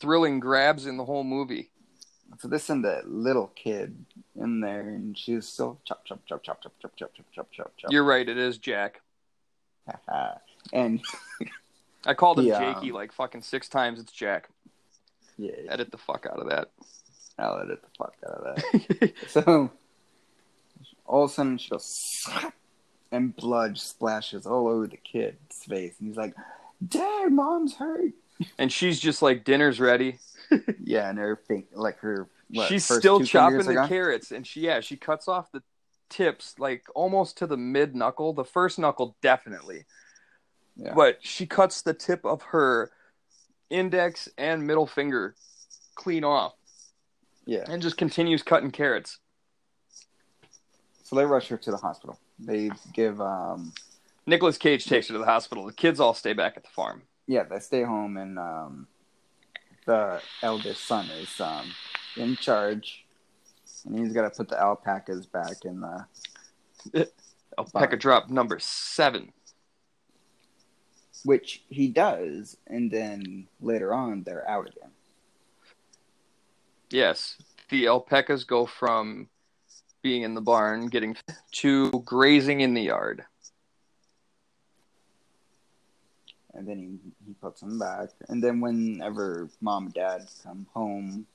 thrilling 0.00 0.40
grabs 0.40 0.86
in 0.86 0.96
the 0.96 1.04
whole 1.04 1.24
movie. 1.24 1.70
So 2.38 2.48
they 2.48 2.58
send 2.58 2.84
that 2.84 3.08
little 3.08 3.52
kid 3.54 4.04
in 4.34 4.60
there, 4.60 4.80
and 4.80 5.16
she's 5.16 5.46
still 5.46 5.78
chop, 5.84 6.04
chop, 6.04 6.20
chop, 6.26 6.42
chop, 6.42 6.60
chop, 6.62 6.72
chop, 6.80 6.92
chop, 6.96 7.12
chop, 7.16 7.26
chop, 7.32 7.48
chop, 7.52 7.72
chop. 7.76 7.92
You're 7.92 8.04
right, 8.04 8.28
it 8.28 8.36
is 8.36 8.58
Jack. 8.58 9.00
and 10.72 11.00
I 12.06 12.14
called 12.14 12.40
him 12.40 12.46
Yeah. 12.46 12.74
Jakey 12.74 12.90
like 12.92 13.12
fucking 13.12 13.42
six 13.42 13.68
times. 13.68 14.00
It's 14.00 14.12
Jack. 14.12 14.48
yeah, 15.38 15.52
Edit 15.68 15.90
the 15.92 15.98
fuck 15.98 16.26
out 16.26 16.38
of 16.40 16.48
that. 16.48 16.70
I'll 17.38 17.60
edit 17.60 17.80
the 17.82 17.88
fuck 17.98 18.14
out 18.26 18.32
of 18.32 18.56
that. 18.56 19.12
So 19.28 19.70
all 21.04 21.24
of 21.24 21.30
a 21.30 21.32
sudden 21.32 21.58
she 21.58 21.70
goes, 21.70 22.26
and 23.12 23.34
blood 23.36 23.78
splashes 23.78 24.46
all 24.46 24.68
over 24.68 24.86
the 24.86 24.96
kid's 24.96 25.64
face, 25.64 25.94
and 25.98 26.08
he's 26.08 26.16
like, 26.16 26.34
"Dad, 26.86 27.32
mom's 27.32 27.74
hurt." 27.76 28.12
and 28.58 28.70
she's 28.70 29.00
just 29.00 29.22
like 29.22 29.44
dinner's 29.44 29.80
ready. 29.80 30.18
Yeah, 30.80 31.10
and 31.10 31.18
her 31.18 31.34
thing, 31.48 31.64
like 31.72 31.98
her, 31.98 32.28
what, 32.50 32.68
she's 32.68 32.84
still 32.84 33.18
chopping 33.24 33.58
the 33.66 33.74
gone? 33.74 33.88
carrots, 33.88 34.30
and 34.30 34.46
she 34.46 34.60
yeah 34.60 34.78
she 34.78 34.96
cuts 34.96 35.26
off 35.26 35.50
the 35.50 35.62
tips 36.08 36.54
like 36.60 36.84
almost 36.94 37.38
to 37.38 37.48
the 37.48 37.56
mid 37.56 37.96
knuckle. 37.96 38.32
The 38.32 38.44
first 38.44 38.78
knuckle 38.78 39.16
definitely, 39.22 39.86
Yeah. 40.76 40.94
but 40.94 41.18
she 41.20 41.46
cuts 41.46 41.82
the 41.82 41.94
tip 41.94 42.24
of 42.24 42.42
her 42.42 42.92
index 43.70 44.28
and 44.38 44.64
middle 44.64 44.86
finger 44.86 45.34
clean 45.96 46.22
off, 46.22 46.54
Yeah. 47.44 47.64
and 47.68 47.82
just 47.82 47.96
continues 47.96 48.44
cutting 48.44 48.70
carrots. 48.70 49.18
So 51.02 51.16
they 51.16 51.24
rush 51.24 51.48
her 51.48 51.56
to 51.56 51.70
the 51.72 51.76
hospital. 51.78 52.20
They 52.38 52.70
give, 52.92 53.20
um, 53.20 53.72
Nicolas 54.26 54.58
Cage 54.58 54.84
takes 54.86 55.08
her 55.08 55.14
to 55.14 55.18
the 55.18 55.24
hospital. 55.24 55.64
The 55.66 55.72
kids 55.72 56.00
all 56.00 56.14
stay 56.14 56.32
back 56.32 56.56
at 56.56 56.62
the 56.64 56.70
farm. 56.70 57.02
yeah, 57.26 57.44
they 57.44 57.58
stay 57.60 57.82
home, 57.82 58.16
and 58.16 58.38
um, 58.38 58.86
the 59.86 60.20
eldest 60.42 60.84
son 60.86 61.06
is 61.10 61.40
um, 61.40 61.66
in 62.16 62.36
charge, 62.36 63.04
and 63.84 63.98
he's 63.98 64.12
got 64.12 64.22
to 64.22 64.30
put 64.30 64.48
the 64.48 64.60
alpacas 64.60 65.26
back 65.26 65.64
in 65.64 65.80
the, 65.80 66.06
Alpaca 67.58 67.96
drop 67.96 68.28
number 68.28 68.58
seven. 68.58 69.32
which 71.24 71.62
he 71.70 71.88
does, 71.88 72.56
and 72.66 72.90
then 72.90 73.48
later 73.60 73.94
on 73.94 74.22
they're 74.24 74.48
out 74.48 74.68
again. 74.68 74.90
Yes, 76.90 77.36
the 77.70 77.86
alpacas 77.86 78.44
go 78.44 78.66
from 78.66 79.28
being 80.06 80.22
in 80.22 80.34
the 80.34 80.40
barn, 80.40 80.86
getting 80.86 81.16
to 81.50 81.90
grazing 82.04 82.60
in 82.60 82.74
the 82.74 82.82
yard. 82.82 83.24
and 86.54 86.66
then 86.66 86.78
he 86.78 87.12
he 87.26 87.34
puts 87.34 87.60
them 87.60 87.78
back. 87.78 88.08
And 88.28 88.42
then 88.42 88.60
whenever 88.60 89.50
mom 89.60 89.86
and 89.86 89.94
dad 89.94 90.22
come 90.42 90.66
home, 90.72 91.26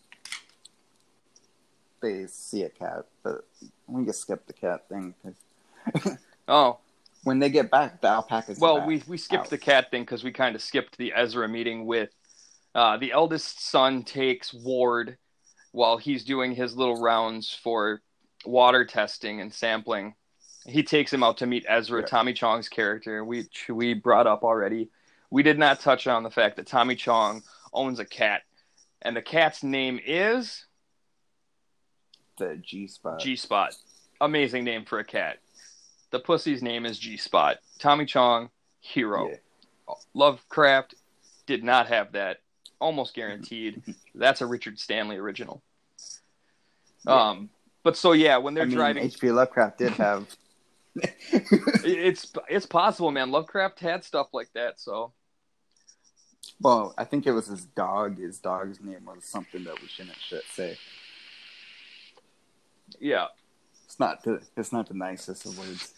they 2.02 2.26
see 2.28 2.64
a 2.64 2.70
cat. 2.70 3.06
But 3.22 3.46
we 3.88 4.04
can 4.06 4.14
skip 4.14 4.48
the 4.48 4.54
cat 4.54 4.88
thing 4.90 5.14
'cause 5.22 6.18
Oh, 6.48 6.80
when 7.24 7.38
they 7.40 7.50
get 7.52 7.70
back, 7.70 8.02
the 8.02 8.08
alpacas. 8.08 8.58
well, 8.58 8.84
we 8.88 9.04
we 9.08 9.18
skipped 9.18 9.44
out. 9.44 9.50
the 9.52 9.58
cat 9.60 9.92
thing 9.92 10.04
because 10.04 10.24
we 10.24 10.32
kind 10.32 10.56
of 10.56 10.62
skipped 10.64 10.98
the 10.98 11.12
Ezra 11.16 11.48
meeting 11.48 11.86
with 11.86 12.10
uh, 12.74 12.98
the 12.98 13.12
eldest 13.12 13.62
son 13.70 14.02
takes 14.04 14.54
Ward 14.54 15.18
while 15.72 15.98
he's 15.98 16.24
doing 16.26 16.56
his 16.56 16.76
little 16.76 17.00
rounds 17.00 17.54
for 17.64 18.02
water 18.46 18.86
testing 18.86 19.42
and 19.42 19.54
sampling. 19.54 20.16
He 20.66 20.84
takes 20.84 21.12
him 21.12 21.24
out 21.24 21.38
to 21.38 21.46
meet 21.48 21.66
Ezra, 21.68 22.02
Yeah. 22.02 22.08
Tommy 22.08 22.34
Chong's 22.34 22.70
character, 22.70 23.24
which 23.24 23.68
we 23.70 23.94
brought 23.94 24.28
up 24.28 24.44
already. 24.44 24.90
We 25.30 25.44
did 25.44 25.58
not 25.58 25.80
touch 25.80 26.08
on 26.08 26.24
the 26.24 26.30
fact 26.30 26.58
that 26.58 26.68
Tommy 26.68 26.96
Chong 26.96 27.42
owns 27.74 28.00
a 28.00 28.06
cat, 28.06 28.44
and 29.02 29.16
the 29.16 29.22
cat's 29.22 29.64
name 29.64 30.00
is 30.06 30.66
the 32.38 32.58
G 32.58 32.88
spot. 32.88 33.20
G 33.20 33.36
Spot. 33.36 33.74
Amazing 34.20 34.64
name 34.64 34.86
for 34.86 35.00
a 35.00 35.04
cat. 35.04 35.38
The 36.12 36.20
pussy's 36.20 36.62
name 36.62 36.86
is 36.86 37.00
G 37.00 37.18
Spot. 37.18 37.58
Tommy 37.80 38.06
Chong, 38.06 38.50
hero. 38.82 39.30
Yeah. 39.30 39.94
Lovecraft 40.14 40.96
did 41.46 41.64
not 41.64 41.88
have 41.88 42.12
that. 42.14 42.38
Almost 42.80 43.14
guaranteed. 43.16 43.82
That's 44.16 44.42
a 44.42 44.46
Richard 44.46 44.80
Stanley 44.80 45.18
original. 45.18 45.62
Um, 47.08 47.50
but 47.84 47.98
so 47.98 48.12
yeah, 48.14 48.38
when 48.38 48.54
they're 48.54 48.64
I 48.64 48.68
mean, 48.68 48.76
driving, 48.78 49.04
H.P. 49.04 49.32
Lovecraft 49.32 49.78
did 49.80 49.94
have. 49.94 50.28
it's 50.96 52.32
it's 52.50 52.66
possible, 52.66 53.12
man. 53.12 53.32
Lovecraft 53.32 53.80
had 53.80 54.04
stuff 54.04 54.28
like 54.34 54.50
that. 54.54 54.80
So 54.80 55.14
well, 56.60 56.94
I 56.98 57.06
think 57.06 57.26
it 57.26 57.32
was 57.32 57.48
his 57.48 57.66
dog. 57.66 58.20
His 58.20 58.40
dog's 58.40 58.80
name 58.82 59.06
was 59.06 59.26
something 59.26 59.64
that 59.64 59.82
we 59.82 59.88
shouldn't 59.88 60.18
should 60.20 60.44
say. 60.54 60.78
yeah, 63.00 63.28
It's 63.86 64.00
not 64.00 64.24
the. 64.24 64.42
It's 64.58 64.72
not 64.72 64.88
the 64.88 64.94
nicest 64.94 65.46
of 65.46 65.58
words. 65.58 65.94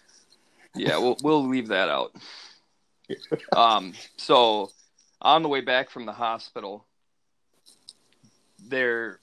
yeah, 0.75 0.97
we'll 0.97 1.17
we'll 1.23 1.47
leave 1.47 1.67
that 1.69 1.89
out. 1.89 2.13
Um, 3.55 3.93
so 4.17 4.71
on 5.21 5.43
the 5.43 5.49
way 5.49 5.61
back 5.61 5.89
from 5.89 6.05
the 6.05 6.13
hospital, 6.13 6.87
they're 8.67 9.19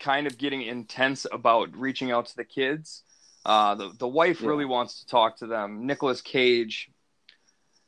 kind 0.00 0.26
of 0.26 0.38
getting 0.38 0.62
intense 0.62 1.26
about 1.30 1.76
reaching 1.76 2.10
out 2.10 2.26
to 2.26 2.36
the 2.36 2.44
kids. 2.44 3.02
Uh, 3.44 3.74
the 3.74 3.92
the 3.98 4.08
wife 4.08 4.40
Yeah. 4.40 4.48
really 4.48 4.64
wants 4.64 5.00
to 5.00 5.06
talk 5.06 5.36
to 5.38 5.46
them. 5.46 5.86
Nicolas 5.86 6.20
Cage 6.20 6.90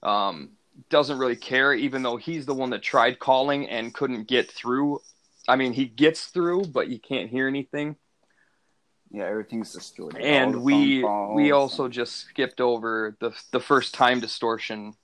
um, 0.02 0.50
doesn't 0.88 1.18
really 1.18 1.36
care, 1.36 1.74
even 1.74 2.02
though 2.02 2.16
he's 2.16 2.46
the 2.46 2.54
one 2.54 2.70
that 2.70 2.82
tried 2.82 3.18
calling 3.18 3.68
and 3.68 3.92
couldn't 3.92 4.28
get 4.28 4.50
through. 4.50 5.00
I 5.48 5.56
mean, 5.56 5.72
he 5.72 5.86
gets 5.86 6.26
through, 6.26 6.66
but 6.66 6.88
you 6.88 6.98
can't 6.98 7.28
hear 7.30 7.48
anything. 7.48 7.96
Yeah, 9.10 9.24
everything's 9.24 9.72
distorted. 9.72 10.22
And 10.22 10.62
we 10.62 11.04
we 11.34 11.52
also 11.52 11.88
just 11.88 12.16
skipped 12.16 12.60
over 12.60 13.16
the 13.20 13.32
the 13.50 13.60
first 13.60 13.92
time 13.94 14.20
distortion 14.20 14.94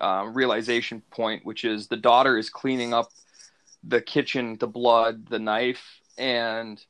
uh, 0.00 0.30
realization 0.32 1.02
point, 1.10 1.44
which 1.44 1.64
is 1.64 1.88
the 1.88 1.96
daughter 1.96 2.38
is 2.38 2.48
cleaning 2.48 2.94
up 2.94 3.08
the 3.82 4.00
kitchen, 4.00 4.56
the 4.58 4.66
blood, 4.66 5.28
the 5.28 5.38
knife, 5.38 6.00
and 6.18 6.84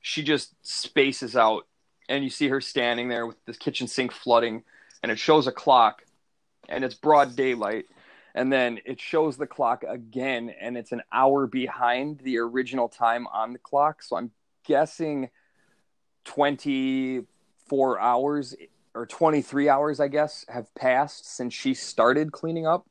she 0.00 0.22
just 0.22 0.54
spaces 0.62 1.36
out, 1.36 1.66
and 2.08 2.22
you 2.22 2.30
see 2.30 2.48
her 2.48 2.60
standing 2.60 3.08
there 3.08 3.26
with 3.26 3.36
the 3.46 3.54
kitchen 3.54 3.88
sink 3.88 4.12
flooding, 4.12 4.62
and 5.02 5.10
it 5.10 5.18
shows 5.18 5.46
a 5.46 5.52
clock, 5.52 6.02
and 6.68 6.84
it's 6.84 6.94
broad 6.94 7.36
daylight. 7.36 7.86
And 8.34 8.52
then 8.52 8.80
it 8.84 9.00
shows 9.00 9.38
the 9.38 9.46
clock 9.46 9.82
again, 9.88 10.50
and 10.60 10.76
it's 10.76 10.92
an 10.92 11.00
hour 11.10 11.46
behind 11.46 12.18
the 12.18 12.36
original 12.38 12.86
time 12.86 13.26
on 13.28 13.54
the 13.54 13.58
clock. 13.58 14.02
So 14.02 14.16
I'm 14.16 14.30
guessing 14.64 15.30
24 16.26 17.98
hours 17.98 18.54
or 18.94 19.06
23 19.06 19.70
hours, 19.70 20.00
I 20.00 20.08
guess, 20.08 20.44
have 20.48 20.74
passed 20.74 21.34
since 21.34 21.54
she 21.54 21.72
started 21.72 22.30
cleaning 22.30 22.66
up. 22.66 22.86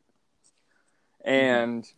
Mm-hmm. 1.25 1.29
And 1.29 1.91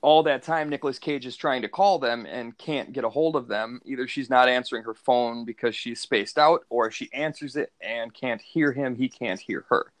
all 0.00 0.22
that 0.24 0.42
time, 0.42 0.68
Nicolas 0.68 0.98
Cage 0.98 1.26
is 1.26 1.36
trying 1.36 1.62
to 1.62 1.68
call 1.68 1.98
them 1.98 2.26
and 2.26 2.56
can't 2.56 2.92
get 2.92 3.04
a 3.04 3.08
hold 3.08 3.34
of 3.34 3.48
them. 3.48 3.80
Either 3.84 4.06
she's 4.06 4.30
not 4.30 4.48
answering 4.48 4.84
her 4.84 4.94
phone 4.94 5.44
because 5.44 5.74
she's 5.74 6.00
spaced 6.00 6.38
out, 6.38 6.64
or 6.70 6.90
she 6.90 7.10
answers 7.12 7.56
it 7.56 7.72
and 7.80 8.14
can't 8.14 8.40
hear 8.40 8.72
him. 8.72 8.94
He 8.94 9.08
can't 9.08 9.40
hear 9.40 9.64
her. 9.70 9.92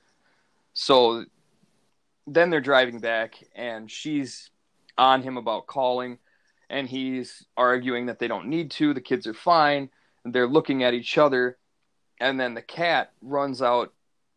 So 0.72 1.24
then 2.26 2.50
they're 2.50 2.60
driving 2.60 3.00
back, 3.00 3.34
and 3.54 3.90
she's 3.90 4.50
on 4.96 5.22
him 5.22 5.36
about 5.36 5.66
calling, 5.66 6.18
and 6.70 6.88
he's 6.88 7.44
arguing 7.56 8.06
that 8.06 8.18
they 8.18 8.28
don't 8.28 8.48
need 8.48 8.70
to. 8.72 8.94
The 8.94 9.00
kids 9.00 9.26
are 9.26 9.34
fine. 9.34 9.90
They're 10.24 10.46
looking 10.46 10.84
at 10.84 10.94
each 10.94 11.18
other, 11.18 11.56
and 12.20 12.38
then 12.38 12.54
the 12.54 12.62
cat 12.62 13.12
runs 13.22 13.62
out 13.62 13.92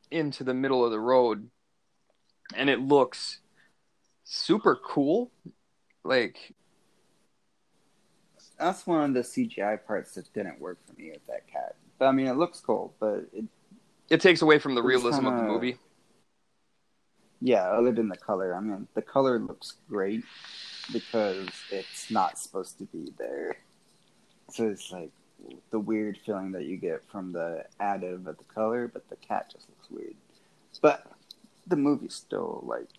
into 0.10 0.44
the 0.44 0.54
middle 0.54 0.84
of 0.84 0.92
the 0.92 1.00
road, 1.00 1.50
and 2.56 2.70
it 2.70 2.80
looks 2.80 3.41
super 4.32 4.78
cool. 4.78 5.30
Like 6.04 6.54
that's 8.58 8.88
one 8.88 9.04
of 9.04 9.14
the 9.14 9.22
CGI 9.22 9.86
parts 9.86 10.14
that 10.16 10.32
didn't 10.34 10.60
work 10.60 10.80
for 10.88 10.94
me 11.00 11.12
with 11.12 11.26
that 11.28 11.48
cat. 11.48 11.76
But 12.00 12.08
I 12.08 12.12
mean, 12.14 12.28
it 12.28 12.38
looks 12.38 12.60
cool, 12.60 12.96
but 13.00 13.28
it 13.34 13.46
it 14.10 14.22
takes 14.22 14.42
away 14.42 14.60
from 14.60 14.76
the 14.76 14.84
realism 14.84 15.26
of 15.28 15.38
the 15.38 15.44
movie. 15.44 15.78
yeah, 17.40 17.64
other 17.72 17.92
than 17.92 18.10
the 18.10 18.18
color. 18.18 18.56
I 18.56 18.60
mean, 18.62 18.88
the 18.94 19.02
color 19.02 19.40
looks 19.40 19.76
great 19.90 20.24
because 20.92 21.48
it's 21.72 22.12
not 22.12 22.38
supposed 22.40 22.78
to 22.80 22.86
be 22.86 23.12
there. 23.18 23.58
So 24.50 24.68
it's 24.70 24.92
like 24.92 25.12
the 25.72 25.80
weird 25.80 26.18
feeling 26.26 26.52
that 26.54 26.66
you 26.66 26.78
get 26.78 27.04
from 27.12 27.32
the 27.32 27.66
additive 27.80 28.28
of 28.28 28.38
the 28.38 28.44
color, 28.54 28.88
but 28.88 29.10
the 29.10 29.16
cat 29.18 29.50
just 29.52 29.68
looks 29.70 29.90
weird. 29.90 30.16
But 30.82 31.06
the 31.68 31.76
movie's 31.76 32.16
still 32.16 32.64
like 32.68 32.90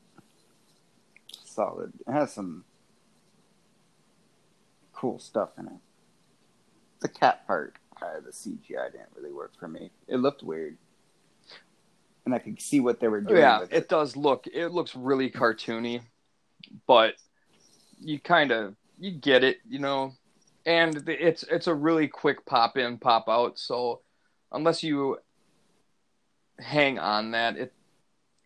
solid. 1.53 1.92
It 2.07 2.12
has 2.12 2.32
some 2.32 2.64
cool 4.92 5.18
stuff 5.18 5.50
in 5.59 5.66
it. 5.66 5.72
The 7.00 7.09
cat 7.09 7.46
part, 7.46 7.76
uh, 8.00 8.20
the 8.24 8.30
CGI 8.30 8.92
didn't 8.92 9.09
really 9.16 9.32
work 9.32 9.53
for 9.59 9.68
me. 9.68 9.90
It 10.07 10.16
looked 10.16 10.42
weird, 10.42 10.76
and 12.24 12.34
I 12.34 12.38
could 12.38 12.61
see 12.61 12.80
what 12.80 13.00
they 13.00 13.09
were 13.09 13.20
doing. 13.20 13.40
Yeah, 13.40 13.61
with 13.61 13.72
it 13.72 13.88
does 13.88 14.16
look 14.16 14.46
it 14.46 14.68
looks 14.68 14.94
really 14.94 15.30
cartoony, 15.30 16.03
but 16.86 17.14
you 18.00 18.20
kind 18.20 18.53
of 18.53 18.76
you 18.98 19.11
get 19.12 19.42
it, 19.44 19.59
you 19.68 19.78
know. 19.78 20.12
And 20.64 20.94
the- 20.94 21.26
it's 21.26 21.42
it's 21.44 21.66
a 21.66 21.74
really 21.74 22.07
quick 22.07 22.46
pop 22.46 22.76
in 22.76 22.98
pop 22.98 23.28
out, 23.28 23.59
so 23.59 24.00
unless 24.53 24.82
you 24.84 25.18
hang 26.61 27.00
on 27.00 27.32
that, 27.32 27.57
it 27.57 27.72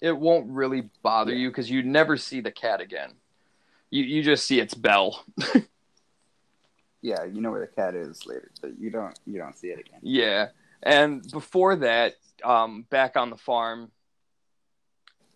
it 0.01 0.17
won't 0.17 0.49
really 0.51 0.91
bother 1.03 1.33
Yeah. 1.33 1.39
you 1.39 1.49
because 1.51 1.71
you 1.71 1.83
never 1.83 2.17
see 2.17 2.41
the 2.41 2.51
cat 2.53 2.81
again. 2.81 3.13
You 3.91 4.03
you 4.05 4.23
just 4.23 4.47
see 4.47 4.61
its 4.61 4.75
bell. 4.75 5.25
yeah, 7.03 7.25
you 7.25 7.41
know 7.41 7.51
where 7.51 7.61
the 7.61 7.67
cat 7.67 7.95
is 7.95 8.27
later, 8.27 8.51
but 8.61 8.79
you 8.79 8.91
don't 8.91 9.19
you 9.27 9.39
don't 9.39 9.57
see 9.57 9.69
it 9.69 9.79
again. 9.79 10.01
Yeah, 10.03 10.49
and 10.83 11.29
before 11.31 11.77
that, 11.77 12.15
um, 12.45 12.83
back 12.91 13.17
on 13.17 13.31
the 13.31 13.37
farm, 13.37 13.91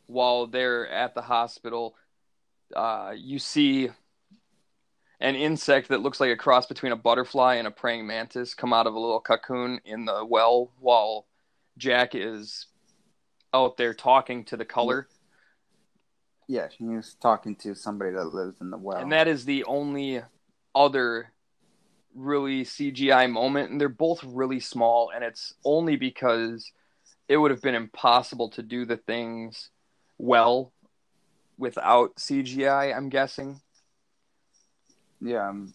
while 0.07 0.47
they're 0.47 0.89
at 0.89 1.15
the 1.15 1.23
hospital, 1.23 1.95
uh, 2.75 3.13
you 3.17 3.39
see 3.39 3.91
an 5.21 5.35
insect 5.37 5.89
that 5.89 6.01
looks 6.01 6.19
like 6.19 6.31
a 6.31 6.37
cross 6.37 6.67
between 6.67 6.93
a 6.93 6.97
butterfly 6.97 7.57
and 7.57 7.69
a 7.69 7.71
praying 7.71 8.07
mantis 8.07 8.55
come 8.55 8.73
out 8.73 8.87
of 8.87 8.95
a 8.95 8.99
little 8.99 9.21
cocoon 9.21 9.81
in 9.85 10.07
the 10.07 10.25
well 10.29 10.71
while 10.81 11.27
Jack 11.77 12.15
is 12.15 12.67
out 13.53 13.77
there 13.77 13.95
talking 13.95 14.45
to 14.47 14.57
the 14.57 14.65
color. 14.65 15.09
Yeah, 16.49 16.69
he 16.77 16.85
was 16.85 17.15
talking 17.15 17.55
to 17.57 17.75
somebody 17.75 18.13
that 18.13 18.35
lives 18.35 18.61
in 18.61 18.71
the 18.71 18.77
well. 18.77 18.99
And 18.99 19.13
that 19.13 19.29
is 19.29 19.45
the 19.45 19.65
only 19.65 20.21
other 20.75 21.33
really 22.15 22.65
CGI 22.65 23.31
moment. 23.31 23.71
And 23.71 23.81
they're 23.81 23.89
both 23.89 24.23
really 24.25 24.61
small. 24.61 25.13
And 25.15 25.23
it's 25.23 25.55
only 25.65 25.97
because 25.97 26.71
it 27.29 27.37
would 27.37 27.53
have 27.53 27.63
been 27.63 27.77
impossible 27.77 28.51
to 28.51 28.63
do 28.63 28.85
the 28.85 28.97
things 28.97 29.71
well 30.19 30.73
without 31.57 32.17
CGI, 32.17 32.97
I'm 32.97 33.11
guessing. 33.11 33.61
yeah, 35.21 35.49
um, 35.49 35.73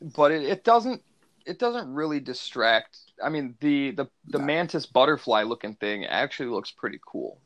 But 0.00 0.30
it, 0.30 0.44
it 0.44 0.62
doesn't. 0.62 1.02
It 1.46 1.58
doesn't 1.58 1.92
really 1.92 2.20
distract. 2.20 2.98
I 3.22 3.28
mean, 3.28 3.56
the 3.60 3.92
the, 3.92 4.06
the 4.28 4.38
No. 4.38 4.46
mantis 4.46 4.86
butterfly 4.86 5.42
looking 5.42 5.74
thing 5.76 6.04
actually 6.06 6.48
looks 6.50 6.70
pretty 6.70 7.00
cool. 7.06 7.40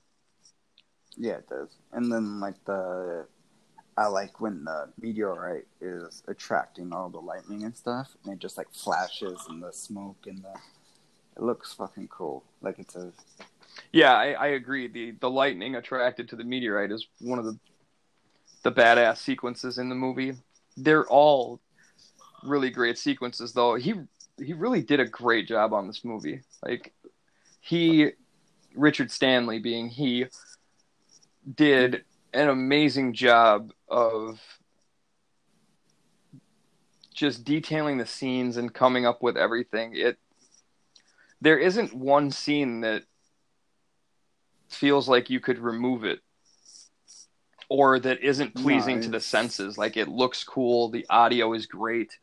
yeah, 1.16 1.34
it 1.38 1.48
does. 1.48 1.70
And 1.92 2.12
then 2.12 2.40
like 2.40 2.62
the, 2.66 3.26
I 3.96 4.06
like 4.08 4.40
when 4.40 4.64
the 4.64 4.90
meteorite 5.00 5.66
is 5.80 6.22
attracting 6.28 6.92
all 6.92 7.08
the 7.10 7.20
lightning 7.20 7.64
and 7.64 7.76
stuff, 7.76 8.16
and 8.24 8.34
it 8.34 8.38
just 8.40 8.58
like 8.58 8.72
flashes 8.72 9.46
and 9.48 9.62
the 9.62 9.72
smoke 9.72 10.26
and 10.26 10.42
the, 10.44 10.54
it 11.36 11.42
looks 11.42 11.72
fucking 11.74 12.08
cool. 12.08 12.44
Like 12.62 12.78
it's 12.78 12.96
a 12.96 13.12
Yeah, 13.92 14.14
I, 14.14 14.32
I 14.32 14.46
agree. 14.48 14.88
The 14.88 15.12
the 15.12 15.30
lightning 15.30 15.74
attracted 15.76 16.28
to 16.30 16.36
the 16.36 16.44
meteorite 16.44 16.92
is 16.92 17.06
one 17.20 17.38
of 17.38 17.44
the 17.44 17.58
the 18.62 18.72
badass 18.72 19.18
sequences 19.18 19.78
in 19.78 19.88
the 19.88 19.94
movie. 19.94 20.34
They're 20.76 21.06
all 21.06 21.60
really 22.42 22.70
great 22.70 22.98
sequences 22.98 23.52
though. 23.52 23.74
He 23.74 23.94
he 24.38 24.52
really 24.52 24.82
did 24.82 25.00
a 25.00 25.06
great 25.06 25.48
job 25.48 25.72
on 25.72 25.86
this 25.86 26.04
movie. 26.04 26.42
Like 26.64 26.92
he 27.60 28.12
Richard 28.74 29.10
Stanley 29.10 29.58
being 29.58 29.88
he 29.88 30.26
did 31.54 32.04
an 32.32 32.48
amazing 32.48 33.14
job 33.14 33.72
of 33.88 34.40
just 37.14 37.44
detailing 37.44 37.96
the 37.96 38.06
scenes 38.06 38.58
and 38.58 38.74
coming 38.74 39.06
up 39.06 39.22
with 39.22 39.36
everything. 39.36 39.92
It 39.94 40.18
there 41.40 41.58
isn't 41.58 41.94
one 41.94 42.30
scene 42.30 42.80
that 42.80 43.02
feels 44.68 45.08
like 45.08 45.30
you 45.30 45.40
could 45.40 45.58
remove 45.58 46.04
it 46.04 46.20
or 47.68 47.98
that 47.98 48.20
isn't 48.20 48.54
pleasing 48.54 49.00
to 49.00 49.10
the 49.10 49.20
senses 49.20 49.78
like 49.78 49.96
it 49.96 50.08
looks 50.08 50.44
cool 50.44 50.88
the 50.88 51.06
audio 51.10 51.52
is 51.52 51.66
great 51.66 52.18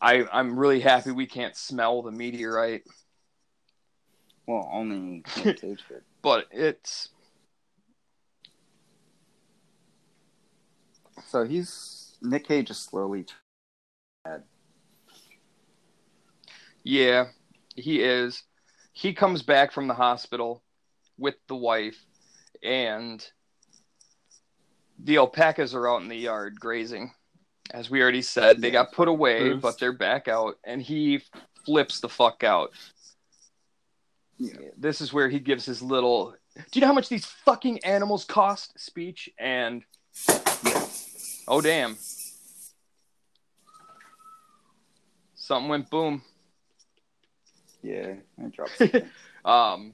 I, 0.00 0.24
I'm 0.32 0.58
really 0.58 0.80
happy 0.80 1.10
we 1.10 1.26
can't 1.26 1.56
smell 1.56 2.02
the 2.02 2.10
meteorite, 2.10 2.82
well 4.46 4.68
only 4.72 5.22
Cage 5.26 5.84
could. 5.88 6.02
but 6.22 6.46
it's 6.50 7.08
So 11.26 11.44
he's 11.44 12.16
Nick 12.22 12.46
Cage 12.46 12.70
is 12.70 12.78
slowly. 12.78 13.26
yeah, 16.82 17.26
he 17.74 18.02
is. 18.02 18.42
He 18.92 19.12
comes 19.12 19.42
back 19.42 19.72
from 19.72 19.88
the 19.88 19.94
hospital 19.94 20.62
with 21.18 21.34
the 21.48 21.56
wife, 21.56 21.98
and 22.62 23.26
the 24.98 25.16
alpacas 25.16 25.74
are 25.74 25.88
out 25.88 26.02
in 26.02 26.08
the 26.08 26.16
yard 26.16 26.58
grazing. 26.58 27.12
As 27.72 27.90
we 27.90 28.00
already 28.00 28.22
said, 28.22 28.60
they 28.60 28.70
got 28.70 28.92
put 28.92 29.08
away, 29.08 29.52
but 29.54 29.78
they're 29.78 29.92
back 29.92 30.28
out, 30.28 30.58
and 30.64 30.80
he 30.80 31.22
flips 31.64 32.00
the 32.00 32.08
fuck 32.08 32.44
out. 32.44 32.70
Yeah. 34.38 34.52
This 34.76 35.00
is 35.00 35.12
where 35.12 35.28
he 35.28 35.40
gives 35.40 35.64
his 35.64 35.82
little 35.82 36.34
"Do 36.54 36.62
you 36.74 36.80
know 36.80 36.88
how 36.88 36.92
much 36.92 37.08
these 37.08 37.26
fucking 37.26 37.84
animals 37.84 38.24
cost?" 38.24 38.78
speech, 38.78 39.30
and 39.38 39.82
oh 41.48 41.60
damn, 41.60 41.96
something 45.34 45.68
went 45.68 45.90
boom. 45.90 46.22
Yeah, 47.82 48.14
I 48.42 48.48
dropped. 48.48 48.82
Um, 49.44 49.92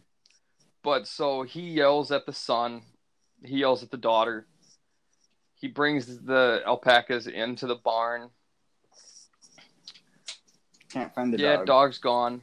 but 0.82 1.06
so 1.06 1.42
he 1.42 1.60
yells 1.72 2.10
at 2.10 2.24
the 2.24 2.32
son, 2.32 2.80
he 3.44 3.58
yells 3.58 3.82
at 3.82 3.90
the 3.90 3.98
daughter. 3.98 4.46
He 5.62 5.68
brings 5.68 6.18
the 6.18 6.60
alpacas 6.66 7.28
into 7.28 7.68
the 7.68 7.76
barn. 7.76 8.30
Can't 10.90 11.14
find 11.14 11.32
the 11.32 11.38
dog. 11.38 11.42
yeah, 11.44 11.56
dog. 11.58 11.66
dog's 11.66 11.98
gone. 11.98 12.42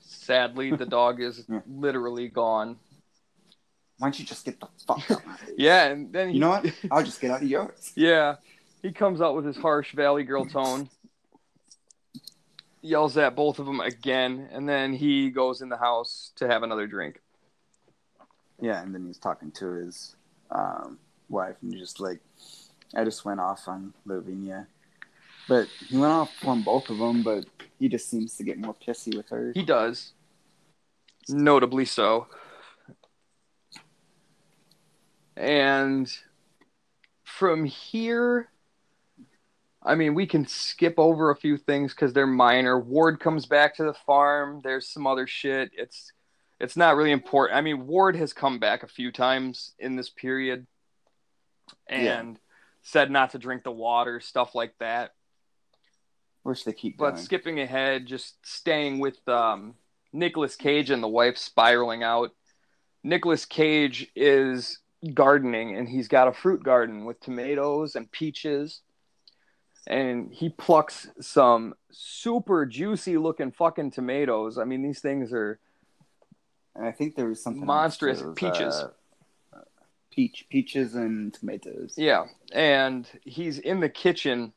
Sadly, 0.00 0.70
the 0.74 0.86
dog 0.98 1.20
is 1.20 1.44
Yeah. 1.46 1.60
literally 1.68 2.28
gone. 2.28 2.78
Why 3.98 4.06
don't 4.06 4.18
you 4.18 4.24
just 4.24 4.46
get 4.46 4.58
the 4.60 4.68
fuck 4.86 5.10
out 5.10 5.18
of 5.20 5.26
my 5.26 5.36
face? 5.36 5.54
Yeah, 5.58 5.88
and 5.88 6.10
then 6.10 6.28
he, 6.28 6.34
You 6.36 6.40
know 6.40 6.48
what? 6.48 6.72
I'll 6.90 7.02
just 7.04 7.20
get 7.20 7.30
out 7.32 7.42
of 7.42 7.48
yours. 7.48 7.92
Yeah, 7.94 8.36
he 8.80 8.90
comes 8.90 9.20
out 9.20 9.36
with 9.36 9.44
his 9.44 9.58
harsh 9.58 9.92
Valley 9.94 10.24
Girl 10.24 10.46
tone, 10.46 10.88
yells 12.80 13.18
at 13.18 13.36
both 13.36 13.58
of 13.58 13.66
them 13.66 13.80
again, 13.80 14.48
and 14.52 14.66
then 14.66 14.94
he 14.94 15.28
goes 15.28 15.60
in 15.60 15.68
the 15.68 15.76
house 15.76 16.32
to 16.36 16.46
have 16.48 16.62
another 16.62 16.86
drink. 16.86 17.20
Yeah, 18.58 18.80
and 18.82 18.94
then 18.94 19.04
he's 19.06 19.18
talking 19.18 19.50
to 19.52 19.72
his 19.72 20.16
um, 20.50 20.98
wife, 21.30 21.56
and 21.62 21.76
just 21.76 22.00
like, 22.00 22.20
I 22.94 23.04
just 23.04 23.24
went 23.24 23.40
off 23.40 23.68
on 23.68 23.94
Lavinia. 24.04 24.66
But 25.48 25.68
he 25.88 25.96
went 25.96 26.12
off 26.12 26.32
on 26.44 26.62
both 26.62 26.90
of 26.90 26.98
them, 26.98 27.22
but 27.22 27.44
he 27.78 27.88
just 27.88 28.08
seems 28.08 28.36
to 28.36 28.44
get 28.44 28.58
more 28.58 28.74
pissy 28.74 29.16
with 29.16 29.28
her. 29.30 29.52
He 29.54 29.64
does, 29.64 30.12
notably 31.28 31.84
so. 31.84 32.26
And 35.36 36.12
from 37.24 37.64
here, 37.64 38.50
I 39.82 39.94
mean, 39.94 40.14
we 40.14 40.26
can 40.26 40.46
skip 40.46 40.94
over 40.98 41.30
a 41.30 41.36
few 41.36 41.56
things 41.56 41.94
because 41.94 42.12
they're 42.12 42.26
minor. 42.26 42.78
Ward 42.78 43.18
comes 43.18 43.46
back 43.46 43.74
to 43.76 43.84
the 43.84 43.94
farm. 43.94 44.60
There's 44.62 44.86
some 44.88 45.06
other 45.06 45.26
shit. 45.26 45.70
It's 45.74 46.12
it's 46.60 46.76
not 46.76 46.96
really 46.96 47.12
important. 47.12 47.56
I 47.56 47.62
mean, 47.62 47.86
Ward 47.86 48.16
has 48.16 48.34
come 48.34 48.58
back 48.58 48.82
a 48.82 48.88
few 48.88 49.10
times 49.10 49.72
in 49.78 49.96
this 49.96 50.10
period 50.10 50.66
and 51.86 52.34
Yeah. 52.36 52.40
said 52.82 53.10
not 53.10 53.30
to 53.30 53.38
drink 53.38 53.64
the 53.64 53.72
water, 53.72 54.20
stuff 54.20 54.54
like 54.54 54.76
that. 54.78 55.14
Which 56.42 56.64
they 56.64 56.72
keep 56.72 56.96
But 56.96 57.12
doing. 57.12 57.22
skipping 57.24 57.60
ahead, 57.60 58.06
just 58.06 58.44
staying 58.46 58.98
with 58.98 59.26
um, 59.28 59.74
Nicolas 60.12 60.56
Cage 60.56 60.90
and 60.90 61.02
the 61.02 61.08
wife 61.08 61.36
spiraling 61.36 62.02
out. 62.02 62.34
Nicolas 63.02 63.44
Cage 63.44 64.10
is 64.16 64.78
gardening 65.14 65.76
and 65.76 65.88
he's 65.88 66.08
got 66.08 66.28
a 66.28 66.32
fruit 66.32 66.62
garden 66.62 67.04
with 67.04 67.20
tomatoes 67.20 67.94
and 67.96 68.10
peaches. 68.10 68.80
And 69.86 70.32
he 70.32 70.50
plucks 70.50 71.08
some 71.20 71.74
super 71.90 72.66
juicy 72.66 73.16
looking 73.18 73.50
fucking 73.50 73.90
tomatoes. 73.92 74.58
I 74.58 74.64
mean, 74.64 74.82
these 74.82 75.00
things 75.00 75.32
are 75.32 75.58
And 76.76 76.86
I 76.86 76.92
think 76.92 77.16
there 77.16 77.26
was 77.26 77.42
something 77.42 77.64
Monstrous 77.66 78.22
was, 78.22 78.34
peaches. 78.34 78.74
uh, 78.74 78.90
peach, 80.10 80.46
peaches 80.50 80.94
and 80.94 81.32
tomatoes. 81.32 81.94
Yeah, 81.96 82.26
and 82.52 83.06
he's 83.24 83.58
in 83.58 83.80
the 83.80 83.88
kitchen 83.88 84.52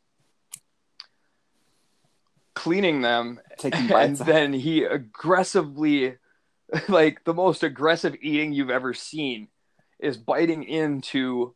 cleaning 2.55 3.01
them, 3.01 3.39
Taking 3.57 3.87
and 3.91 4.17
then 4.17 4.53
he 4.53 4.83
aggressively, 4.83 6.15
like 6.87 7.23
the 7.23 7.33
most 7.33 7.63
aggressive 7.63 8.15
eating 8.21 8.53
you've 8.53 8.69
ever 8.69 8.93
seen, 8.93 9.47
is 9.99 10.17
biting 10.17 10.63
into 10.63 11.55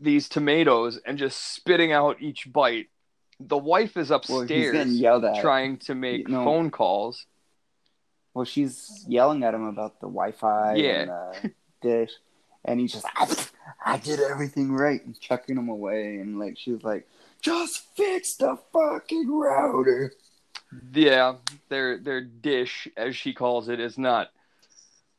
these 0.00 0.28
tomatoes 0.28 1.00
and 1.06 1.16
just 1.18 1.54
spitting 1.54 1.92
out 1.92 2.20
each 2.20 2.52
bite. 2.52 2.88
The 3.40 3.56
wife 3.58 3.96
is 3.96 4.10
upstairs 4.10 4.74
at. 5.34 5.40
trying 5.40 5.78
to 5.78 5.94
make 5.94 6.28
You 6.28 6.34
know- 6.34 6.44
phone 6.44 6.70
calls. 6.70 7.26
Well, 8.34 8.44
she's 8.44 9.04
yelling 9.08 9.44
at 9.44 9.54
him 9.54 9.64
about 9.68 10.00
the 10.00 10.08
Wi-Fi 10.08 10.74
Yeah. 10.74 10.90
and 11.02 11.10
the 11.42 11.52
dish, 11.80 12.10
and 12.64 12.80
he's 12.80 12.92
just, 12.92 13.06
I, 13.16 13.28
I 13.84 13.96
did 13.98 14.20
everything 14.20 14.72
right, 14.72 15.04
and 15.04 15.18
chucking 15.18 15.56
him 15.56 15.68
away, 15.68 16.16
and 16.16 16.38
like 16.38 16.56
she's 16.58 16.82
like, 16.82 17.06
just 17.40 17.86
fix 17.96 18.34
the 18.34 18.58
fucking 18.72 19.30
router. 19.30 20.12
Yeah, 20.92 21.36
their 21.68 21.98
their 21.98 22.20
dish, 22.22 22.88
as 22.96 23.14
she 23.16 23.32
calls 23.34 23.68
it, 23.68 23.78
is 23.80 23.96
not 23.98 24.30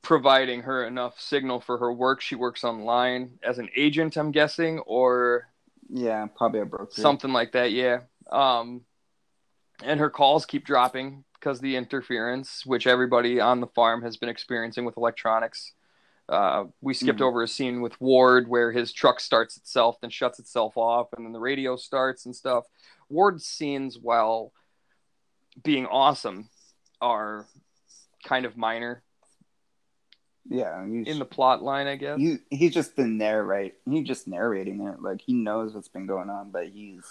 providing 0.02 0.62
her 0.62 0.86
enough 0.86 1.20
signal 1.20 1.60
for 1.62 1.78
her 1.78 1.92
work. 1.94 2.22
She 2.22 2.36
works 2.36 2.64
online 2.64 3.40
as 3.44 3.58
an 3.58 3.70
agent, 3.76 4.18
I'm 4.18 4.32
guessing, 4.32 4.80
or 4.80 5.48
Yeah, 5.90 6.28
probably 6.36 6.60
a 6.60 6.66
broker. 6.66 6.92
something 6.92 7.32
like 7.34 7.54
that. 7.54 7.72
Yeah. 7.72 8.02
Um, 8.32 8.82
and 9.84 10.00
her 10.00 10.10
calls 10.10 10.46
keep 10.46 10.66
dropping 10.66 11.24
because 11.34 11.60
the 11.60 11.76
interference, 11.76 12.66
which 12.66 12.86
everybody 12.88 13.40
on 13.40 13.62
the 13.62 13.68
farm 13.68 14.02
has 14.04 14.16
been 14.18 14.30
experiencing 14.30 14.86
with 14.86 14.98
electronics. 14.98 15.72
Uh, 16.28 16.66
we 16.82 16.94
skipped 16.94 17.20
Mhm. 17.20 17.26
over 17.26 17.44
a 17.44 17.48
scene 17.48 17.82
with 17.82 18.00
Ward 18.02 18.48
where 18.48 18.72
his 18.72 18.92
truck 18.92 19.20
starts 19.20 19.58
itself, 19.58 20.00
then 20.02 20.10
shuts 20.10 20.40
itself 20.40 20.76
off, 20.78 21.14
and 21.14 21.26
then 21.26 21.34
the 21.34 21.40
radio 21.40 21.76
starts 21.76 22.26
and 22.26 22.36
stuff. 22.36 22.66
Ward's 23.10 23.46
scenes, 23.46 24.00
while 24.00 24.52
being 25.64 25.86
awesome, 25.86 26.50
are 27.00 27.46
kind 28.24 28.46
of 28.46 28.58
minor 28.58 29.04
Yeah, 30.48 30.84
in 30.84 31.20
the 31.20 31.26
plot 31.26 31.62
line, 31.62 31.86
I 31.88 31.96
guess. 31.96 32.20
he, 32.20 32.38
he's 32.50 32.74
just 32.74 32.96
the 32.96 33.06
narrate. 33.06 33.76
He's 33.86 34.08
just 34.08 34.28
narrating 34.28 34.82
it. 34.82 35.02
Like 35.02 35.22
he 35.22 35.34
knows 35.34 35.74
what's 35.76 35.88
been 35.88 36.08
going 36.08 36.30
on, 36.32 36.50
but 36.52 36.70
he's 36.70 37.04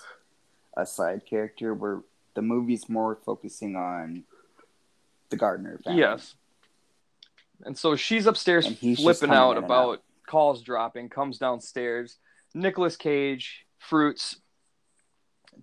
a 0.77 0.85
side 0.87 1.25
character 1.25 1.73
where 1.75 2.03
the 2.35 2.43
movie's 2.43 2.89
more 2.89 3.15
focusing 3.25 3.77
on 3.77 4.25
the 5.31 5.37
Gardner 5.37 5.79
family. 5.79 6.01
Yes. 6.01 6.35
And 7.65 7.77
so 7.77 7.97
she's 7.97 8.27
upstairs 8.27 8.67
just 8.67 9.03
flipping 9.03 9.31
out 9.35 9.57
about 9.57 10.03
calls 10.27 10.63
dropping, 10.63 11.09
comes 11.09 11.39
downstairs. 11.39 12.19
Nicolas 12.55 12.97
Cage, 12.97 13.67
fruits, 13.79 14.37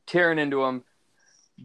tearing 0.05 0.39
into 0.39 0.63
him, 0.63 0.83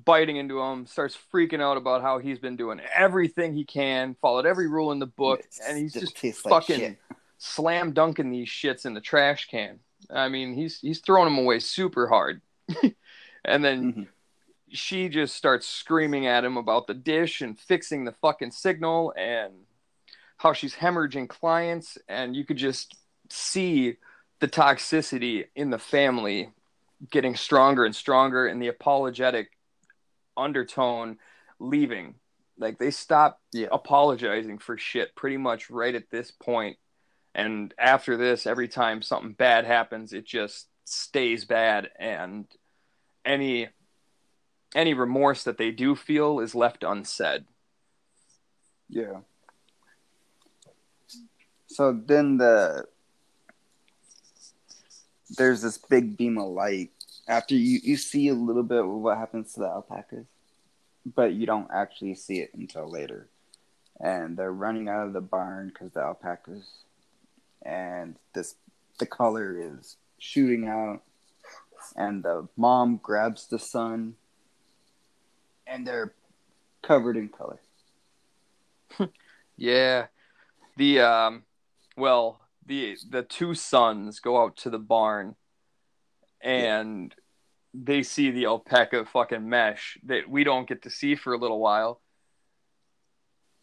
biting 0.04 0.36
into 0.36 0.60
him, 0.60 0.86
starts 0.86 1.16
freaking 1.32 1.60
out 1.60 1.76
about 1.76 2.02
how 2.02 2.18
he's 2.18 2.38
been 2.38 2.56
doing 2.56 2.80
everything 2.94 3.54
he 3.54 3.64
can, 3.64 4.14
followed 4.20 4.46
every 4.46 4.68
rule 4.68 4.92
in 4.92 4.98
the 4.98 5.06
book, 5.06 5.40
It 5.40 5.58
and 5.66 5.78
he's 5.78 5.92
still 5.92 6.02
just 6.02 6.16
tastes 6.16 6.44
like 6.44 6.66
fucking 6.66 6.96
slam 7.38 7.92
dunking 7.92 8.30
these 8.30 8.48
shits 8.48 8.86
in 8.86 8.94
the 8.94 9.00
trash 9.00 9.46
can. 9.48 9.80
I 10.10 10.28
mean, 10.28 10.54
he's 10.54 10.80
he's 10.80 11.00
throwing 11.00 11.26
them 11.26 11.38
away 11.38 11.58
super 11.58 12.08
hard. 12.08 12.40
and 13.44 13.64
then 13.64 13.92
Mhm. 13.92 14.08
she 14.68 15.08
just 15.08 15.34
starts 15.36 15.66
screaming 15.66 16.26
at 16.26 16.44
him 16.44 16.56
about 16.56 16.86
the 16.86 16.94
dish 16.94 17.40
and 17.40 17.58
fixing 17.58 18.04
the 18.04 18.12
fucking 18.12 18.50
signal 18.50 19.12
and 19.16 19.65
how 20.38 20.52
she's 20.52 20.74
hemorrhaging 20.74 21.28
clients 21.28 21.98
and 22.08 22.36
you 22.36 22.44
could 22.44 22.56
just 22.56 22.94
see 23.30 23.96
the 24.40 24.48
toxicity 24.48 25.46
in 25.54 25.70
the 25.70 25.78
family 25.78 26.50
getting 27.10 27.34
stronger 27.36 27.84
and 27.84 27.94
stronger 27.96 28.46
and 28.46 28.60
the 28.60 28.68
apologetic 28.68 29.48
undertone 30.36 31.18
leaving 31.58 32.14
like 32.58 32.78
they 32.78 32.90
stop 32.90 33.40
Yeah. 33.52 33.68
apologizing 33.72 34.58
for 34.58 34.76
shit 34.78 35.14
pretty 35.14 35.36
much 35.36 35.70
right 35.70 35.94
at 35.94 36.10
this 36.10 36.30
point 36.30 36.76
and 37.34 37.72
after 37.78 38.16
this 38.16 38.46
every 38.46 38.68
time 38.68 39.02
something 39.02 39.32
bad 39.32 39.64
happens 39.64 40.12
it 40.12 40.26
just 40.26 40.68
stays 40.84 41.44
bad 41.44 41.88
and 41.98 42.46
any 43.24 43.68
any 44.74 44.94
remorse 44.94 45.44
that 45.44 45.56
they 45.58 45.70
do 45.70 45.94
feel 45.96 46.40
is 46.40 46.54
left 46.54 46.84
unsaid 46.84 47.44
Yeah. 48.88 49.20
So 51.76 51.92
then 51.92 52.38
the 52.38 52.86
there's 55.36 55.60
this 55.60 55.76
big 55.76 56.16
beam 56.16 56.38
of 56.38 56.48
light 56.48 56.90
after 57.28 57.54
you 57.54 57.80
you 57.82 57.98
see 57.98 58.28
a 58.28 58.34
little 58.34 58.62
bit 58.62 58.78
of 58.78 58.88
what 58.88 59.18
happens 59.18 59.52
to 59.52 59.60
the 59.60 59.66
alpacas, 59.66 60.24
but 61.04 61.34
you 61.34 61.44
don't 61.44 61.68
actually 61.70 62.14
see 62.14 62.38
it 62.38 62.54
until 62.54 62.90
later. 62.90 63.28
And 64.00 64.38
they're 64.38 64.54
running 64.54 64.88
out 64.88 65.06
of 65.06 65.12
the 65.12 65.20
barn 65.20 65.68
because 65.68 65.92
the 65.92 66.00
alpacas, 66.00 66.66
and 67.60 68.16
this 68.32 68.54
the 68.98 69.04
color 69.04 69.54
is 69.60 69.98
shooting 70.18 70.68
out, 70.68 71.02
and 71.94 72.22
the 72.22 72.48
mom 72.56 73.00
grabs 73.02 73.48
the 73.48 73.58
son, 73.58 74.14
and 75.66 75.86
they're 75.86 76.14
covered 76.80 77.18
in 77.18 77.28
color. 77.28 77.60
Yeah. 79.58 80.08
The 80.76 81.00
um 81.00 81.45
well, 81.96 82.40
the 82.64 82.96
the 83.08 83.22
two 83.22 83.54
sons 83.54 84.20
go 84.20 84.42
out 84.42 84.56
to 84.58 84.70
the 84.70 84.78
barn 84.78 85.36
and 86.40 87.14
they 87.72 88.02
see 88.02 88.30
the 88.30 88.46
alpaca 88.46 89.04
fucking 89.04 89.48
mesh 89.48 89.98
that 90.04 90.28
we 90.28 90.44
don't 90.44 90.68
get 90.68 90.82
to 90.82 90.90
see 90.90 91.14
for 91.14 91.32
a 91.32 91.38
little 91.38 91.60
while. 91.60 92.00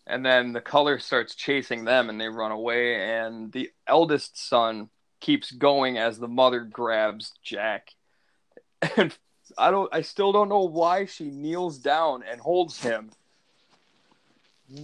And 0.06 0.26
then 0.26 0.52
the 0.52 0.62
color 0.62 1.00
starts 1.00 1.34
chasing 1.36 1.86
them 1.86 2.10
and 2.10 2.20
they 2.20 2.28
run 2.28 2.52
away 2.52 2.96
and 2.96 3.52
the 3.52 3.72
eldest 3.88 4.38
son 4.38 4.90
keeps 5.22 5.52
going 5.52 5.98
as 5.98 6.20
the 6.20 6.28
mother 6.28 6.62
grabs 6.62 7.32
Jack. 7.44 7.92
And 8.98 9.18
I 9.58 9.72
don't 9.72 9.90
I 9.94 10.02
still 10.02 10.32
don't 10.32 10.50
know 10.50 10.64
why 10.64 11.06
she 11.06 11.26
kneels 11.26 11.78
down 11.78 12.24
and 12.30 12.42
holds 12.42 12.82
him 12.82 13.12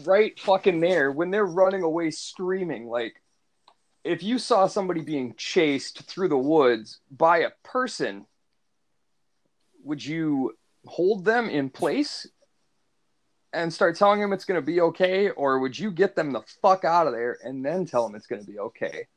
right 0.03 0.39
fucking 0.39 0.79
there 0.79 1.11
when 1.11 1.31
they're 1.31 1.45
running 1.45 1.83
away 1.83 2.11
screaming 2.11 2.87
like 2.87 3.21
if 4.03 4.23
you 4.23 4.39
saw 4.39 4.67
somebody 4.67 5.01
being 5.01 5.33
chased 5.37 6.03
through 6.03 6.29
the 6.29 6.37
woods 6.37 6.99
by 7.11 7.39
a 7.39 7.51
person 7.63 8.25
would 9.83 10.05
you 10.05 10.53
hold 10.85 11.25
them 11.25 11.49
in 11.49 11.69
place 11.69 12.27
and 13.53 13.73
start 13.73 13.95
telling 13.95 14.21
them 14.21 14.33
it's 14.33 14.45
going 14.45 14.59
to 14.59 14.65
be 14.65 14.81
okay 14.81 15.29
or 15.31 15.59
would 15.59 15.77
you 15.77 15.91
get 15.91 16.15
them 16.15 16.31
the 16.31 16.41
fuck 16.61 16.85
out 16.85 17.07
of 17.07 17.13
there 17.13 17.37
and 17.43 17.65
then 17.65 17.85
tell 17.85 18.05
them 18.05 18.15
it's 18.15 18.27
going 18.27 18.41
to 18.41 18.47
be 18.47 18.59
okay 18.59 19.07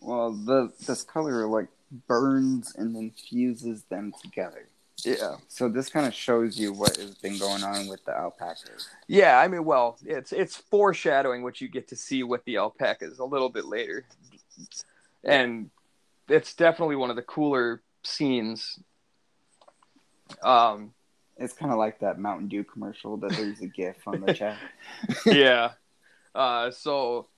Well, 0.00 0.32
the 0.32 0.72
this 0.86 1.02
color 1.02 1.46
like 1.46 1.68
burns 2.06 2.74
and 2.76 2.94
then 2.94 3.10
fuses 3.10 3.84
them 3.84 4.12
together. 4.22 4.68
Yeah. 5.06 5.36
So 5.48 5.68
this 5.68 5.88
kind 5.88 6.06
of 6.06 6.12
shows 6.14 6.58
you 6.58 6.72
what 6.72 6.96
has 6.96 7.14
been 7.14 7.38
going 7.38 7.62
on 7.62 7.86
with 7.86 8.04
the 8.04 8.12
alpacas. 8.12 8.88
yeah 9.06 9.38
i 9.38 9.46
mean 9.46 9.64
well 9.64 9.96
it's 10.04 10.32
it's 10.32 10.56
foreshadowing 10.56 11.42
what 11.42 11.60
you 11.60 11.68
get 11.68 11.86
to 11.88 11.96
see 11.96 12.22
with 12.24 12.44
the 12.44 12.56
alpacas 12.56 13.18
a 13.20 13.24
little 13.24 13.48
bit 13.48 13.64
later. 13.66 14.04
And 15.24 15.70
it's 16.28 16.54
definitely 16.54 16.96
one 16.96 17.10
of 17.10 17.16
the 17.16 17.22
cooler 17.22 17.82
scenes. 18.02 18.78
Um 20.42 20.92
It's 21.36 21.52
kind 21.52 21.70
of 21.70 21.78
like 21.78 22.00
that 22.00 22.18
Mountain 22.18 22.48
Dew 22.48 22.64
commercial 22.64 23.16
that 23.18 23.32
there's 23.32 23.60
a 23.60 23.66
GIF 23.66 24.06
on 24.08 24.20
the 24.22 24.34
chat. 24.34 24.56
yeah. 25.26 25.72
Uh 26.34 26.70
so 26.70 27.28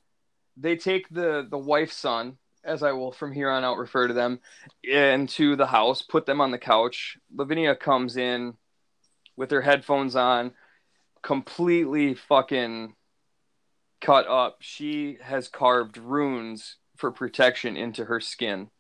they 0.57 0.77
take 0.77 1.09
the 1.11 1.47
the 1.49 1.59
wife's 1.59 1.97
son 1.97 2.39
as 2.69 2.83
i 2.83 2.93
will 2.93 3.11
from 3.13 3.33
here 3.33 3.51
on 3.51 3.65
out 3.65 3.79
refer 3.79 4.07
to 4.07 4.15
them 4.15 4.39
into 4.85 5.57
the 5.57 5.67
house 5.67 6.03
put 6.03 6.27
them 6.27 6.41
on 6.41 6.51
the 6.51 6.59
couch 6.59 7.19
lavinia 7.35 7.75
comes 7.75 8.17
in 8.17 8.55
with 9.37 9.51
her 9.51 9.63
headphones 9.63 10.15
on 10.15 10.53
completely 11.23 12.15
fucking 12.15 12.95
cut 14.01 14.27
up, 14.29 14.59
she 14.61 15.19
has 15.21 15.49
carved 15.49 15.97
runes 15.97 16.77
for 16.97 17.11
protection 17.11 17.77
into 17.77 18.05
her 18.05 18.21
skin. 18.21 18.71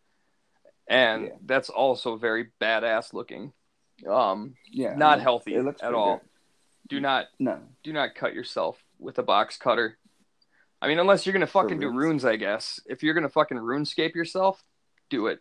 And 0.88 1.26
Yeah. 1.26 1.32
that's 1.44 1.68
also 1.70 2.16
very 2.16 2.52
badass 2.60 3.12
looking. 3.12 3.52
Um, 4.06 4.54
Yeah, 4.70 4.94
not 4.94 5.20
healthy 5.20 5.54
it 5.54 5.62
looks 5.64 5.82
at 5.82 5.94
all. 5.94 6.18
good. 6.18 6.28
Do 6.88 7.00
not 7.00 7.26
No, 7.38 7.60
do 7.82 7.92
not 7.92 8.14
cut 8.14 8.32
yourself 8.34 8.82
with 8.98 9.18
a 9.18 9.22
box 9.22 9.56
cutter. 9.58 9.98
I 10.80 10.88
mean, 10.88 10.98
unless 10.98 11.26
you're 11.26 11.32
gonna 11.32 11.46
fucking 11.46 11.80
do 11.80 11.90
runes. 11.90 12.24
I 12.24 12.36
guess. 12.36 12.80
If 12.86 13.02
you're 13.02 13.14
gonna 13.14 13.28
fucking 13.28 13.58
runescape 13.58 14.14
yourself, 14.14 14.62
do 15.10 15.26
it. 15.26 15.40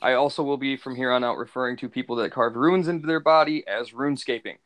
I 0.00 0.14
also 0.14 0.42
will 0.42 0.56
be 0.56 0.76
from 0.76 0.96
here 0.96 1.12
on 1.12 1.24
out 1.24 1.36
referring 1.36 1.76
to 1.78 1.88
people 1.88 2.16
that 2.16 2.32
carve 2.32 2.56
runes 2.56 2.88
into 2.88 3.06
their 3.06 3.20
body 3.20 3.66
as 3.66 3.90
runescaping. 3.90 4.56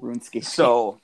RuneScape. 0.00 0.44
So 0.44 1.00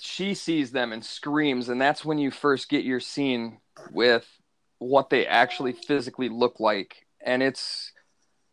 she 0.00 0.34
sees 0.34 0.70
them 0.70 0.92
and 0.92 1.04
screams, 1.04 1.68
and 1.68 1.80
that's 1.80 2.04
when 2.04 2.18
you 2.18 2.30
first 2.30 2.68
get 2.68 2.84
your 2.84 3.00
scene 3.00 3.58
with 3.92 4.26
what 4.78 5.10
they 5.10 5.26
actually 5.26 5.72
physically 5.72 6.28
look 6.28 6.60
like, 6.60 7.06
and 7.20 7.42
it's 7.42 7.92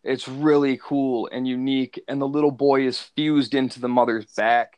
it's 0.04 0.28
really 0.28 0.80
cool 0.82 1.30
and 1.32 1.48
unique. 1.48 2.02
And 2.08 2.22
the 2.22 2.28
little 2.28 2.52
boy 2.52 2.88
is 2.88 3.00
fused 3.00 3.54
into 3.54 3.80
the 3.80 3.90
mother's 3.90 4.26
back. 4.34 4.78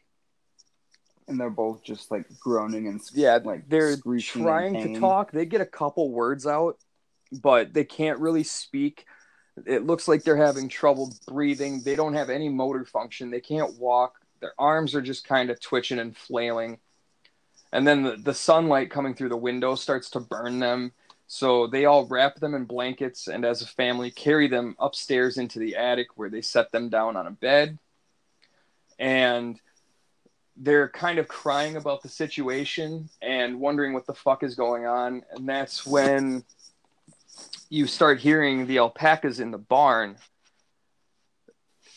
And 1.28 1.40
they're 1.40 1.50
both 1.50 1.84
just 1.84 2.12
like 2.12 2.26
groaning 2.40 2.88
and 2.88 3.02
sc- 3.02 3.14
Yeah, 3.16 3.40
like 3.44 3.68
they're 3.70 3.98
trying 4.20 4.74
to 4.94 5.00
talk. 5.00 5.32
They 5.32 5.46
get 5.46 5.62
a 5.62 5.66
couple 5.66 6.10
words 6.12 6.46
out, 6.46 6.78
but 7.32 7.74
they 7.74 7.84
can't 7.84 8.20
really 8.20 8.44
speak. 8.44 9.06
It 9.66 9.86
looks 9.86 10.08
like 10.08 10.24
they're 10.24 10.36
having 10.36 10.68
trouble 10.68 11.14
breathing. 11.28 11.82
They 11.84 11.96
don't 11.96 12.16
have 12.16 12.30
any 12.30 12.50
motor 12.50 12.86
function. 12.86 13.30
They 13.30 13.42
can't 13.42 13.78
walk. 13.78 14.16
Their 14.40 14.54
arms 14.58 14.96
are 14.96 15.02
just 15.02 15.28
kind 15.28 15.50
of 15.50 15.60
twitching 15.60 16.00
and 16.00 16.18
flailing. 16.18 16.80
And 17.72 17.88
then 17.88 18.04
the, 18.04 18.16
the 18.18 18.34
sunlight 18.34 18.92
coming 18.92 19.14
through 19.14 19.30
the 19.30 19.38
window 19.38 19.76
starts 19.76 20.10
to 20.12 20.20
burn 20.20 20.60
them. 20.60 20.92
So 21.28 21.68
they 21.68 21.86
all 21.86 22.06
wrap 22.06 22.36
them 22.36 22.54
in 22.54 22.66
blankets 22.66 23.28
and, 23.28 23.46
as 23.46 23.62
a 23.62 23.68
family, 23.68 24.12
carry 24.12 24.48
them 24.48 24.76
upstairs 24.80 25.38
into 25.38 25.58
the 25.58 25.76
attic 25.76 26.10
where 26.16 26.30
they 26.30 26.42
set 26.42 26.72
them 26.72 26.90
down 26.90 27.16
on 27.16 27.26
a 27.26 27.32
bed. 27.32 27.80
And 29.00 29.60
they're 30.58 30.89
kind 30.89 31.20
of 31.20 31.28
crying 31.28 31.76
about 31.78 32.04
the 32.04 32.10
situation 32.10 33.10
and 33.22 33.60
wondering 33.60 33.93
what 33.93 34.06
the 34.06 34.14
fuck 34.14 34.43
is 34.43 34.56
going 34.56 34.86
on. 34.86 35.24
And 35.32 35.47
that's 35.47 35.86
when 35.86 36.43
you 37.70 37.88
start 37.88 38.20
hearing 38.20 38.68
the 38.68 38.78
alpacas 38.78 39.39
in 39.39 39.51
the 39.51 39.58
barn. 39.58 40.18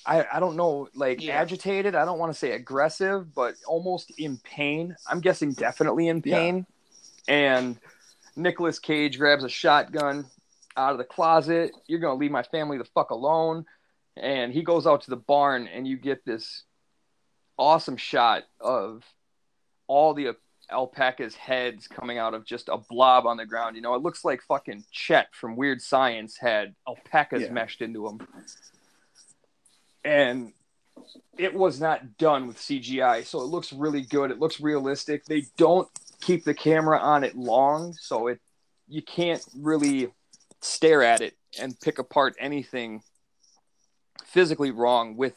I, 0.06 0.24
I 0.32 0.40
don't 0.40 0.56
know, 0.56 0.88
like 0.94 1.22
Yeah. 1.22 1.38
agitated. 1.38 1.94
I 1.94 2.04
don't 2.04 2.18
want 2.18 2.32
to 2.32 2.38
say 2.38 2.52
aggressive, 2.52 3.34
but 3.34 3.56
almost 3.66 4.12
in 4.18 4.38
pain. 4.38 4.96
I'm 5.06 5.20
guessing 5.20 5.52
definitely 5.52 6.08
in 6.08 6.22
Yeah. 6.24 6.36
pain. 6.36 6.66
And 7.28 7.76
Nicolas 8.36 8.78
Cage 8.78 9.18
grabs 9.18 9.44
a 9.44 9.48
shotgun 9.48 10.30
out 10.76 10.92
of 10.92 10.98
the 10.98 11.04
closet. 11.04 11.72
You're 11.86 11.98
going 11.98 12.16
to 12.16 12.20
leave 12.20 12.30
my 12.30 12.44
family 12.44 12.78
the 12.78 12.84
fuck 12.84 13.10
alone. 13.10 13.66
And 14.16 14.52
he 14.52 14.62
goes 14.62 14.86
out 14.86 15.02
to 15.02 15.10
the 15.10 15.16
barn, 15.16 15.66
and 15.66 15.86
you 15.86 15.98
get 15.98 16.24
this 16.24 16.62
awesome 17.58 17.96
shot 17.96 18.44
of 18.60 19.02
all 19.86 20.14
the 20.14 20.36
alpacas' 20.70 21.34
heads 21.34 21.86
coming 21.86 22.18
out 22.18 22.34
of 22.34 22.44
just 22.44 22.68
a 22.68 22.76
blob 22.76 23.26
on 23.26 23.36
the 23.36 23.46
ground. 23.46 23.76
You 23.76 23.82
know, 23.82 23.94
it 23.94 24.02
looks 24.02 24.24
like 24.24 24.42
fucking 24.42 24.84
Chet 24.90 25.28
from 25.32 25.56
Weird 25.56 25.80
Science 25.80 26.36
had 26.36 26.74
alpacas 26.86 27.42
Yeah. 27.42 27.52
meshed 27.52 27.80
into 27.82 28.06
him. 28.08 28.26
And 30.04 30.52
it 31.36 31.54
was 31.54 31.80
not 31.80 32.16
done 32.18 32.46
with 32.46 32.58
CGI, 32.58 33.22
so 33.22 33.40
it 33.40 33.46
looks 33.46 33.72
really 33.72 34.02
good. 34.02 34.30
It 34.30 34.38
looks 34.38 34.60
realistic. 34.60 35.24
They 35.24 35.46
don't 35.56 35.88
keep 36.20 36.44
the 36.44 36.54
camera 36.54 36.98
on 36.98 37.24
it 37.24 37.36
long, 37.36 37.92
so 37.94 38.28
it 38.28 38.40
you 38.88 39.02
can't 39.02 39.44
really 39.56 40.12
stare 40.60 41.02
at 41.02 41.20
it 41.20 41.36
and 41.58 41.78
pick 41.80 41.98
apart 41.98 42.36
anything 42.38 43.02
physically 44.24 44.70
wrong 44.70 45.16
with 45.16 45.34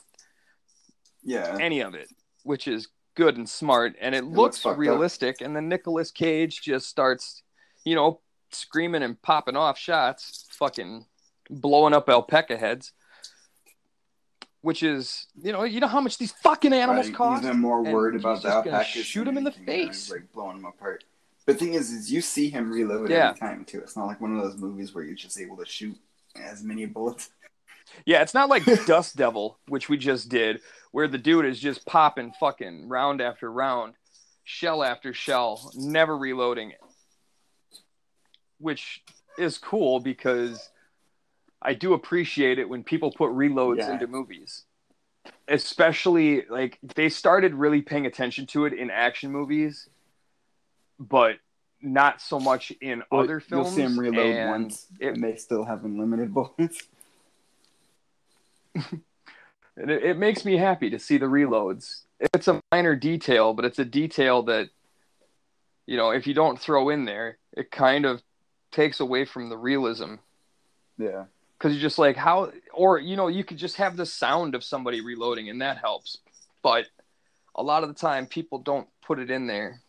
Yeah, 1.23 1.57
any 1.59 1.81
of 1.81 1.93
it, 1.95 2.09
which 2.43 2.67
is 2.67 2.87
good 3.15 3.37
and 3.37 3.47
smart, 3.49 3.95
and 3.99 4.15
it, 4.15 4.23
looks 4.23 4.37
looks 4.37 4.57
fucked 4.61 4.73
up. 4.73 4.79
realistic. 4.79 5.41
And 5.41 5.55
then 5.55 5.67
Nicolas 5.67 6.11
Cage 6.11 6.61
just 6.61 6.87
starts, 6.87 7.43
you 7.83 7.95
know, 7.95 8.21
screaming 8.51 9.03
and 9.03 9.21
popping 9.21 9.55
off 9.57 9.77
shots, 9.77 10.47
fucking 10.51 11.05
blowing 11.49 11.93
up 11.93 12.09
alpaca 12.09 12.57
heads. 12.57 12.93
Which 14.61 14.83
is, 14.83 15.27
you 15.41 15.53
know, 15.53 15.63
you 15.63 15.79
know 15.79 15.87
how 15.87 16.01
much 16.01 16.17
these 16.17 16.33
fucking 16.33 16.73
animals 16.73 17.07
Right, 17.07 17.15
cost. 17.15 17.45
He's 17.45 17.55
more 17.55 17.81
worried 17.81 18.19
about 18.19 18.41
the 18.41 18.49
alpacas. 18.49 19.05
shoot 19.05 19.25
him 19.25 19.37
in 19.37 19.45
the 19.45 19.53
face. 19.53 20.11
like 20.11 20.29
blowing 20.33 20.57
them 20.57 20.65
apart. 20.65 21.05
But 21.45 21.53
the 21.57 21.65
thing 21.65 21.75
is, 21.75 21.91
is 21.91 22.11
you 22.11 22.19
see 22.19 22.49
him 22.49 22.69
reload 22.69 23.09
Yeah. 23.09 23.29
every 23.29 23.39
time 23.39 23.63
too. 23.63 23.79
It's 23.79 23.95
not 23.95 24.07
like 24.07 24.19
one 24.19 24.35
of 24.37 24.43
those 24.43 24.57
movies 24.57 24.93
where 24.93 25.05
you're 25.05 25.15
just 25.15 25.39
able 25.39 25.55
to 25.57 25.65
shoot 25.65 25.97
as 26.35 26.61
many 26.61 26.85
bullets. 26.85 27.29
Yeah, 28.05 28.21
it's 28.21 28.33
not 28.33 28.49
like 28.49 28.65
Dust 28.85 29.15
Devil, 29.15 29.57
which 29.69 29.87
we 29.87 29.95
just 29.97 30.27
did, 30.27 30.59
where 30.91 31.07
the 31.07 31.17
dude 31.17 31.45
is 31.45 31.59
just 31.59 31.85
popping 31.85 32.31
fucking 32.39 32.87
round 32.87 33.21
after 33.21 33.51
round, 33.51 33.93
shell 34.43 34.83
after 34.83 35.13
shell, 35.13 35.71
never 35.75 36.17
reloading 36.17 36.71
it. 36.71 36.79
Which 38.59 39.03
is 39.37 39.57
cool 39.57 39.99
because 39.99 40.69
I 41.61 41.73
do 41.73 41.93
appreciate 41.93 42.59
it 42.59 42.67
when 42.67 42.83
people 42.83 43.11
put 43.11 43.29
reloads 43.31 43.77
Yeah. 43.77 43.91
into 43.93 44.07
movies. 44.07 44.63
Especially 45.47 46.45
like 46.49 46.79
they 46.95 47.09
started 47.09 47.53
really 47.53 47.81
paying 47.81 48.05
attention 48.05 48.45
to 48.47 48.65
it 48.65 48.73
in 48.73 48.89
action 48.89 49.31
movies, 49.31 49.87
but 50.99 51.37
not 51.81 52.21
so 52.21 52.39
much 52.39 52.71
in 52.81 53.03
Well, 53.11 53.21
other 53.21 53.39
films. 53.39 53.67
You'll 53.67 53.75
see 53.87 53.93
him 53.93 53.99
reload 53.99 54.47
once, 54.49 54.87
it- 54.99 55.13
and 55.13 55.23
they 55.23 55.35
still 55.35 55.63
have 55.65 55.85
unlimited 55.85 56.33
bullets. 56.33 56.87
It, 59.79 59.89
it 59.89 60.17
makes 60.17 60.43
me 60.43 60.57
happy 60.57 60.89
to 60.89 60.99
see 60.99 61.17
the 61.17 61.25
reloads. 61.25 62.01
It's 62.19 62.47
a 62.49 62.61
minor 62.71 62.95
detail, 62.95 63.53
but 63.53 63.65
it's 63.65 63.79
a 63.79 63.85
detail 63.85 64.43
that, 64.43 64.69
you 65.85 65.95
know, 65.95 66.11
if 66.11 66.27
you 66.27 66.33
don't 66.33 66.59
throw 66.59 66.89
in 66.89 67.05
there, 67.05 67.37
it 67.53 67.71
kind 67.71 68.05
of 68.05 68.21
takes 68.71 68.99
away 68.99 69.25
from 69.25 69.49
the 69.49 69.57
realism. 69.57 70.15
Yeah, 70.97 71.25
Because 71.57 71.73
you're 71.73 71.81
just 71.81 71.97
like, 71.97 72.17
how, 72.17 72.51
or, 72.73 72.99
you 72.99 73.15
know, 73.15 73.29
you 73.29 73.45
could 73.45 73.57
just 73.57 73.77
have 73.77 73.95
the 73.95 74.05
sound 74.05 74.53
of 74.53 74.65
somebody 74.65 74.99
reloading 74.99 75.49
and 75.49 75.61
that 75.61 75.77
helps. 75.77 76.17
But 76.61 76.87
a 77.55 77.63
lot 77.63 77.83
of 77.83 77.89
the 77.89 77.95
time, 77.95 78.27
people 78.27 78.59
don't 78.59 78.87
put 79.01 79.17
it 79.17 79.31
in 79.31 79.47
there. 79.47 79.81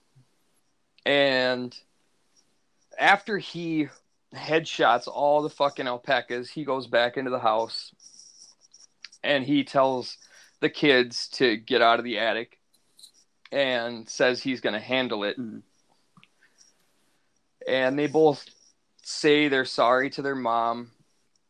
And 1.05 1.77
after 2.97 3.39
he 3.39 3.89
headshots 4.33 5.09
all 5.09 5.43
the 5.43 5.51
fucking 5.51 5.89
alpacas, 5.89 6.49
he 6.49 6.65
goes 6.65 6.87
back 6.87 7.17
into 7.17 7.31
the 7.31 7.41
house 7.41 7.93
and 9.23 9.45
he 9.45 9.65
tells 9.65 10.19
the 10.61 10.69
kids 10.71 11.29
to 11.29 11.57
get 11.57 11.83
out 11.83 11.99
of 11.99 12.05
the 12.05 12.19
attic 12.19 12.59
and 13.53 14.09
says 14.09 14.43
he's 14.43 14.61
going 14.61 14.75
to 14.75 14.81
handle 14.81 15.25
it. 15.25 15.39
Mhm. 15.39 15.63
And 17.69 17.99
they 17.99 18.07
both 18.07 18.45
say 19.03 19.49
they're 19.49 19.65
sorry 19.65 20.11
to 20.11 20.23
their 20.23 20.35
mom. 20.35 20.93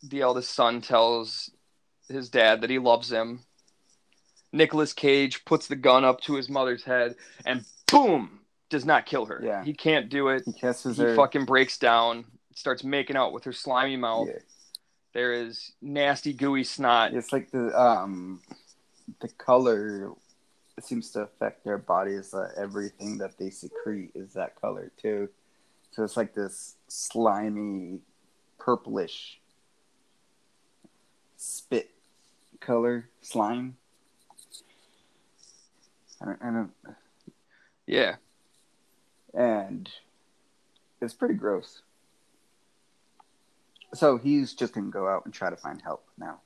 The 0.02 0.20
eldest 0.22 0.52
son 0.54 0.80
tells 0.80 1.50
his 2.08 2.28
dad 2.28 2.60
that 2.62 2.70
he 2.70 2.78
loves 2.78 3.10
him. 3.10 3.40
Nicolas 4.52 4.92
Cage 4.92 5.44
puts 5.44 5.68
the 5.68 5.76
gun 5.76 6.04
up 6.04 6.20
to 6.22 6.34
his 6.34 6.48
mother's 6.48 6.82
head 6.82 7.14
and 7.46 7.64
boom, 7.90 8.40
does 8.68 8.84
not 8.84 9.06
kill 9.06 9.26
her. 9.26 9.40
Yeah. 9.44 9.62
He 9.62 9.74
can't 9.74 10.08
do 10.08 10.28
it. 10.28 10.42
he 10.44 10.52
kisses 10.52 10.96
He 10.96 11.02
her. 11.04 11.14
fucking 11.14 11.44
breaks 11.44 11.78
down, 11.78 12.24
starts 12.54 12.82
making 12.82 13.16
out 13.16 13.32
with 13.32 13.44
her 13.44 13.52
slimy 13.52 13.96
mouth. 13.96 14.28
yeah. 14.28 14.38
There 15.12 15.32
is 15.32 15.72
nasty, 15.82 16.32
gooey 16.32 16.64
snot. 16.64 17.14
It's 17.14 17.32
like 17.32 17.50
the 17.50 17.78
um, 17.78 18.40
the 19.20 19.28
color 19.28 20.12
seems 20.80 21.10
to 21.10 21.20
affect 21.22 21.64
their 21.64 21.78
bodies. 21.78 22.32
Uh, 22.32 22.48
everything 22.56 23.18
that 23.18 23.36
they 23.38 23.50
secrete 23.50 24.12
is 24.14 24.32
that 24.34 24.60
color 24.60 24.92
too. 24.96 25.28
So 25.90 26.04
it's 26.04 26.16
like 26.16 26.34
this 26.34 26.76
slimy, 26.88 28.00
purplish 28.58 29.40
spit 31.36 31.90
color 32.60 33.08
slime. 33.20 33.76
And, 36.20 36.36
and 36.40 36.68
Yeah. 37.86 38.16
and 39.34 39.90
it's 41.00 41.14
pretty 41.14 41.34
gross. 41.34 41.82
So 43.94 44.18
he's 44.18 44.54
just 44.54 44.72
gonna 44.72 44.90
go 44.90 45.08
out 45.08 45.24
and 45.24 45.34
try 45.34 45.50
to 45.50 45.56
find 45.56 45.80
help 45.82 46.04
now, 46.18 46.40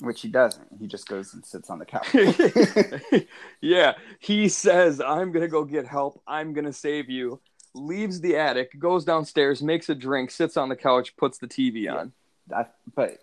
which 0.00 0.20
he 0.22 0.28
doesn't. 0.28 0.66
He 0.80 0.86
just 0.86 1.06
goes 1.08 1.34
and 1.34 1.44
sits 1.44 1.70
on 1.70 1.78
the 1.78 1.86
couch. 1.86 2.08
yeah. 3.60 3.94
He 4.18 4.48
says, 4.48 5.00
I'm 5.00 5.32
going 5.32 5.42
to 5.42 5.48
go 5.48 5.64
get 5.64 5.86
help. 5.86 6.20
I'm 6.26 6.52
going 6.52 6.64
to 6.64 6.72
save 6.72 7.08
you. 7.08 7.40
Leaves 7.74 8.20
the 8.20 8.36
attic, 8.36 8.78
goes 8.78 9.04
downstairs, 9.04 9.60
makes 9.62 9.88
a 9.88 9.94
drink, 9.94 10.30
sits 10.30 10.56
on 10.56 10.68
the 10.68 10.76
couch, 10.76 11.16
puts 11.16 11.38
the 11.38 11.46
TV 11.48 11.92
on. 11.92 12.12
I, 12.54 12.66
but 12.94 13.18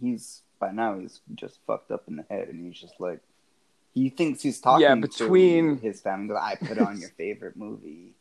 he's 0.00 0.42
by 0.58 0.72
now 0.72 0.98
he's 0.98 1.20
just 1.36 1.58
fucked 1.66 1.90
up 1.90 2.04
in 2.08 2.16
the 2.16 2.24
head, 2.28 2.48
and 2.48 2.64
he's 2.66 2.80
just 2.80 3.00
like, 3.00 3.20
He 3.94 4.10
thinks 4.10 4.42
he's 4.42 4.60
talking 4.60 4.82
Yeah, 4.82 4.94
between- 4.96 5.76
to 5.78 5.82
his 5.82 6.00
family. 6.00 6.34
I 6.36 6.56
put 6.56 6.78
on 6.78 7.00
your 7.00 7.10
favorite 7.16 7.56
movie, 7.56 8.12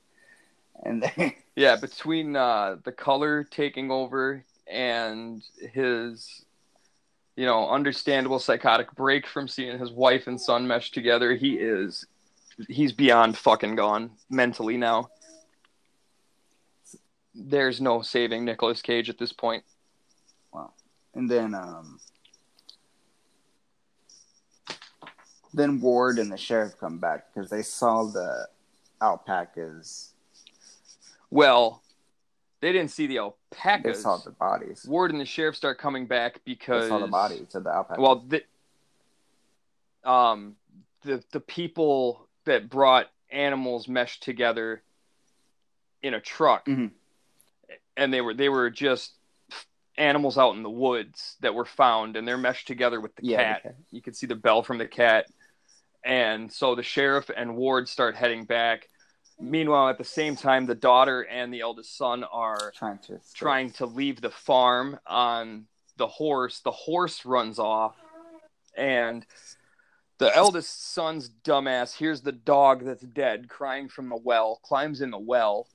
and 0.83 1.01
then 1.03 1.33
Yeah, 1.59 1.75
between 1.75 2.37
uh, 2.37 2.77
the 2.85 2.93
color 2.93 3.43
taking 3.43 3.91
over 3.91 4.45
and 4.65 5.43
his, 5.73 6.45
you 7.35 7.45
know, 7.45 7.67
understandable 7.67 8.39
psychotic 8.39 8.95
break 8.95 9.27
from 9.27 9.49
seeing 9.49 9.77
his 9.77 9.91
wife 9.91 10.27
and 10.27 10.39
son 10.39 10.65
mesh 10.65 10.91
together, 10.91 11.35
he 11.35 11.55
is, 11.55 12.05
he's 12.69 12.93
beyond 12.93 13.37
fucking 13.37 13.75
gone 13.75 14.11
mentally 14.29 14.77
now. 14.77 15.09
There's 17.35 17.81
no 17.81 18.03
saving 18.03 18.45
Nicolas 18.45 18.81
Cage 18.81 19.09
at 19.09 19.17
this 19.17 19.33
point. 19.33 19.65
Wow. 20.53 20.71
And 21.13 21.29
then 21.29 21.53
um, 21.53 21.99
then 25.53 25.81
Ward 25.81 26.19
and 26.19 26.31
the 26.31 26.37
sheriff 26.37 26.79
come 26.79 26.99
back 26.99 27.25
because 27.33 27.49
they 27.49 27.63
saw 27.63 28.05
the 28.05 28.47
alpacas. 29.01 30.13
Well, 31.31 31.83
they 32.61 32.71
didn't 32.71 32.91
see 32.91 33.07
the 33.07 33.19
alpacas. 33.19 33.97
They 33.97 34.01
saw 34.01 34.17
the 34.17 34.31
bodies. 34.31 34.85
Ward 34.87 35.11
and 35.11 35.19
the 35.21 35.25
sheriff 35.25 35.55
start 35.55 35.77
coming 35.77 36.05
back 36.07 36.41
because 36.43 36.83
They 36.83 36.89
saw 36.89 36.99
the 36.99 37.07
bodies 37.07 37.55
of 37.55 37.63
the 37.63 37.69
alpacas. 37.71 38.01
well 38.01 38.23
the 38.27 38.43
um 40.03 40.55
the 41.03 41.23
the 41.31 41.39
people 41.39 42.27
that 42.45 42.69
brought 42.69 43.07
animals 43.31 43.87
meshed 43.87 44.23
together 44.23 44.81
in 46.01 46.13
a 46.13 46.21
truck 46.21 46.65
Mhm. 46.65 46.91
and 47.97 48.13
they 48.13 48.21
were 48.21 48.33
they 48.33 48.49
were 48.49 48.69
just 48.69 49.13
animals 49.97 50.37
out 50.37 50.55
in 50.55 50.63
the 50.63 50.69
woods 50.69 51.35
that 51.41 51.53
were 51.53 51.65
found 51.65 52.15
and 52.15 52.25
they're 52.27 52.37
meshed 52.37 52.65
together 52.67 53.01
with 53.01 53.13
the 53.17 53.25
Yeah, 53.25 53.37
cat 53.37 53.63
the 53.63 53.69
cat. 53.69 53.77
you 53.91 54.01
can 54.01 54.13
see 54.13 54.25
the 54.25 54.35
bell 54.35 54.63
from 54.63 54.77
the 54.77 54.87
cat 54.87 55.25
and 56.05 56.51
so 56.51 56.75
the 56.75 56.83
sheriff 56.83 57.29
and 57.35 57.55
ward 57.57 57.89
start 57.89 58.15
heading 58.15 58.45
back 58.45 58.87
meanwhile 59.39 59.89
at 59.89 59.97
the 59.97 60.03
same 60.03 60.35
time 60.35 60.65
the 60.65 60.75
daughter 60.75 61.21
and 61.21 61.53
the 61.53 61.61
eldest 61.61 61.97
son 61.97 62.23
are 62.25 62.71
trying 62.75 62.99
to 62.99 63.15
escape. 63.15 63.35
trying 63.35 63.71
to 63.71 63.85
leave 63.85 64.21
the 64.21 64.29
farm 64.29 64.99
on 65.07 65.65
the 65.97 66.07
horse. 66.07 66.59
The 66.59 66.71
horse 66.71 67.25
runs 67.25 67.59
off, 67.59 67.95
and 68.75 69.25
the 70.17 70.35
eldest 70.35 70.93
son's 70.93 71.29
dumbass 71.29 71.95
hears 71.95 72.21
the 72.21 72.31
dog 72.31 72.83
that's 72.85 73.03
dead 73.03 73.49
crying 73.49 73.87
from 73.89 74.09
the 74.09 74.17
well, 74.17 74.59
climbs 74.63 75.01
in 75.01 75.11
the 75.11 75.19
well, 75.19 75.67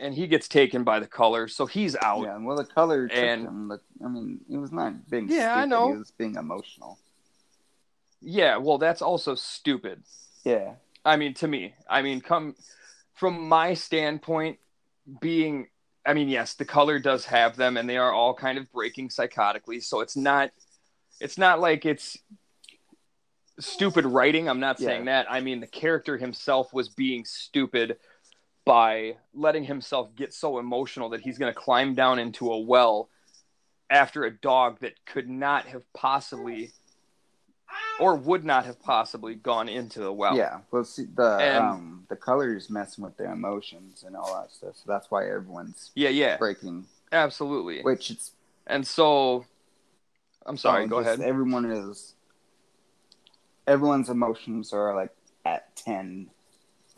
and 0.00 0.14
he 0.14 0.26
gets 0.26 0.48
taken 0.48 0.84
by 0.84 1.00
the 1.00 1.06
color, 1.06 1.46
so 1.48 1.66
he's 1.66 1.96
out. 2.02 2.22
Yeah, 2.22 2.38
well, 2.38 2.56
the 2.56 2.64
color 2.64 3.08
And- 3.12 3.46
him. 3.46 3.68
Look, 3.68 3.82
I 4.04 4.08
mean, 4.08 4.40
he 4.48 4.56
was 4.56 4.72
not 4.72 5.08
being. 5.08 5.28
Yeah, 5.30 5.56
I 5.56 5.66
know. 5.66 5.92
He 5.92 5.98
was 5.98 6.10
being 6.12 6.36
emotional. 6.36 6.98
Yeah, 8.20 8.56
well, 8.56 8.78
that's 8.78 9.02
also 9.02 9.34
stupid. 9.34 10.02
Yeah, 10.44 10.74
I 11.04 11.16
mean, 11.16 11.34
to 11.34 11.48
me, 11.48 11.74
I 11.88 12.02
mean, 12.02 12.20
come 12.20 12.54
from 13.14 13.48
my 13.48 13.74
standpoint, 13.74 14.58
being, 15.20 15.68
I 16.06 16.14
mean, 16.14 16.28
yes, 16.28 16.54
the 16.54 16.64
color 16.64 16.98
does 16.98 17.26
have 17.26 17.56
them, 17.56 17.76
and 17.76 17.88
they 17.88 17.96
are 17.96 18.12
all 18.12 18.34
kind 18.34 18.58
of 18.58 18.70
breaking 18.72 19.10
psychotically. 19.10 19.82
So 19.82 20.00
it's 20.00 20.16
not, 20.16 20.50
it's 21.20 21.38
not 21.38 21.60
like 21.60 21.84
it's 21.84 22.18
stupid 23.60 24.04
writing. 24.04 24.48
I'm 24.48 24.60
not 24.60 24.78
saying 24.78 25.04
that. 25.06 25.30
I 25.30 25.40
mean, 25.40 25.60
the 25.60 25.66
character 25.66 26.16
himself 26.16 26.72
was 26.72 26.88
being 26.88 27.24
stupid 27.24 27.98
by 28.64 29.16
letting 29.34 29.64
himself 29.64 30.14
get 30.16 30.32
so 30.32 30.58
emotional 30.58 31.10
that 31.10 31.20
he's 31.20 31.38
going 31.38 31.52
to 31.52 31.58
climb 31.58 31.94
down 31.94 32.18
into 32.18 32.50
a 32.50 32.58
well 32.58 33.10
after 33.90 34.24
a 34.24 34.30
dog 34.30 34.80
that 34.80 34.94
could 35.04 35.28
not 35.28 35.66
have 35.66 35.82
possibly 35.92 36.72
or 38.00 38.16
would 38.16 38.44
not 38.44 38.64
have 38.66 38.80
possibly 38.82 39.34
gone 39.34 39.68
into 39.68 40.00
the 40.00 40.12
well. 40.12 40.36
yeah. 40.36 40.60
Well, 40.70 40.84
see, 40.84 41.04
the 41.14 41.38
And- 41.40 41.64
um, 41.64 42.06
the 42.08 42.16
colors 42.16 42.68
messing 42.70 43.04
with 43.04 43.16
their 43.16 43.32
emotions 43.32 44.04
and 44.06 44.14
all 44.16 44.34
that 44.40 44.50
stuff. 44.52 44.76
So 44.76 44.82
that's 44.86 45.10
why 45.10 45.24
everyone's 45.28 45.90
Yeah, 45.94 46.08
yeah, 46.10 46.36
breaking. 46.36 46.86
absolutely. 47.12 47.82
Which 47.82 48.10
it's 48.10 48.32
And 48.66 48.86
so, 48.86 49.44
I'm 50.46 50.56
sorry. 50.56 50.84
oh, 50.84 50.88
go 50.88 50.98
ahead. 50.98 51.20
Everyone 51.20 51.64
is. 51.70 52.14
Everyone's 53.66 54.10
emotions 54.10 54.72
are 54.72 54.94
like 54.94 55.14
at 55.44 55.74
ten. 55.76 56.30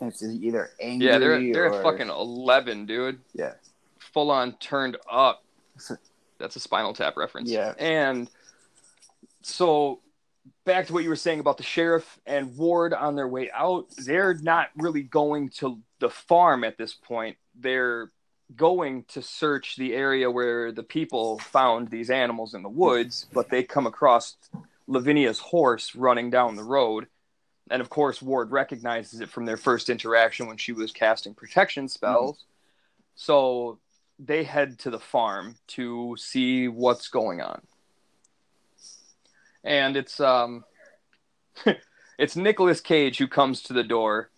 It's 0.01 0.21
either 0.21 0.69
angry. 0.81 1.07
Yeah, 1.07 1.17
they're 1.17 1.39
they're 1.53 1.71
or, 1.71 1.75
at 1.77 1.83
fucking 1.83 2.09
eleven, 2.09 2.85
dude. 2.85 3.19
Yeah. 3.33 3.53
Full 4.13 4.29
on 4.31 4.53
turned 4.57 4.97
up. 5.09 5.43
That's 6.39 6.55
a 6.55 6.59
Spinal 6.59 6.93
Tap 6.93 7.15
reference. 7.17 7.49
Yeah. 7.49 7.73
And 7.79 8.29
so, 9.41 9.99
back 10.65 10.87
to 10.87 10.93
what 10.93 11.03
you 11.03 11.09
were 11.09 11.15
saying 11.15 11.39
about 11.39 11.57
the 11.57 11.63
sheriff 11.63 12.19
and 12.25 12.55
Ward 12.57 12.93
on 12.93 13.15
their 13.15 13.27
way 13.27 13.49
out. 13.51 13.85
They're 13.97 14.35
not 14.35 14.69
really 14.75 15.03
going 15.03 15.49
to 15.57 15.79
the 15.99 16.09
farm 16.09 16.63
at 16.63 16.77
this 16.77 16.93
point. 16.93 17.37
They're 17.55 18.11
going 18.55 19.03
to 19.09 19.21
search 19.21 19.75
the 19.75 19.93
area 19.93 20.31
where 20.31 20.71
the 20.71 20.83
people 20.83 21.39
found 21.39 21.89
these 21.89 22.09
animals 22.09 22.53
in 22.53 22.63
the 22.63 22.69
woods, 22.69 23.27
but 23.33 23.49
they 23.49 23.63
come 23.63 23.87
across 23.87 24.37
Lavinia's 24.87 25.39
horse 25.39 25.95
running 25.95 26.29
down 26.29 26.55
the 26.55 26.63
road. 26.63 27.07
And 27.69 27.81
of 27.81 27.89
course, 27.89 28.21
Ward 28.21 28.51
recognizes 28.51 29.19
it 29.19 29.29
from 29.29 29.45
their 29.45 29.57
first 29.57 29.89
interaction 29.89 30.47
when 30.47 30.57
she 30.57 30.71
was 30.71 30.93
casting 30.93 31.33
protection 31.33 31.89
spells. 31.89 32.45
So 33.15 33.79
they 34.19 34.43
head 34.43 34.79
to 34.79 34.89
the 34.89 34.99
farm 34.99 35.55
to 35.67 36.15
see 36.17 36.67
what's 36.69 37.09
going 37.09 37.41
on. 37.41 37.61
And 39.67 39.97
it's 39.97 40.19
um 40.21 40.63
it's 42.17 42.35
Nicolas 42.35 42.81
Cage 42.81 43.17
who 43.17 43.27
comes 43.27 43.61
to 43.63 43.73
the 43.73 43.83
door 43.83 44.31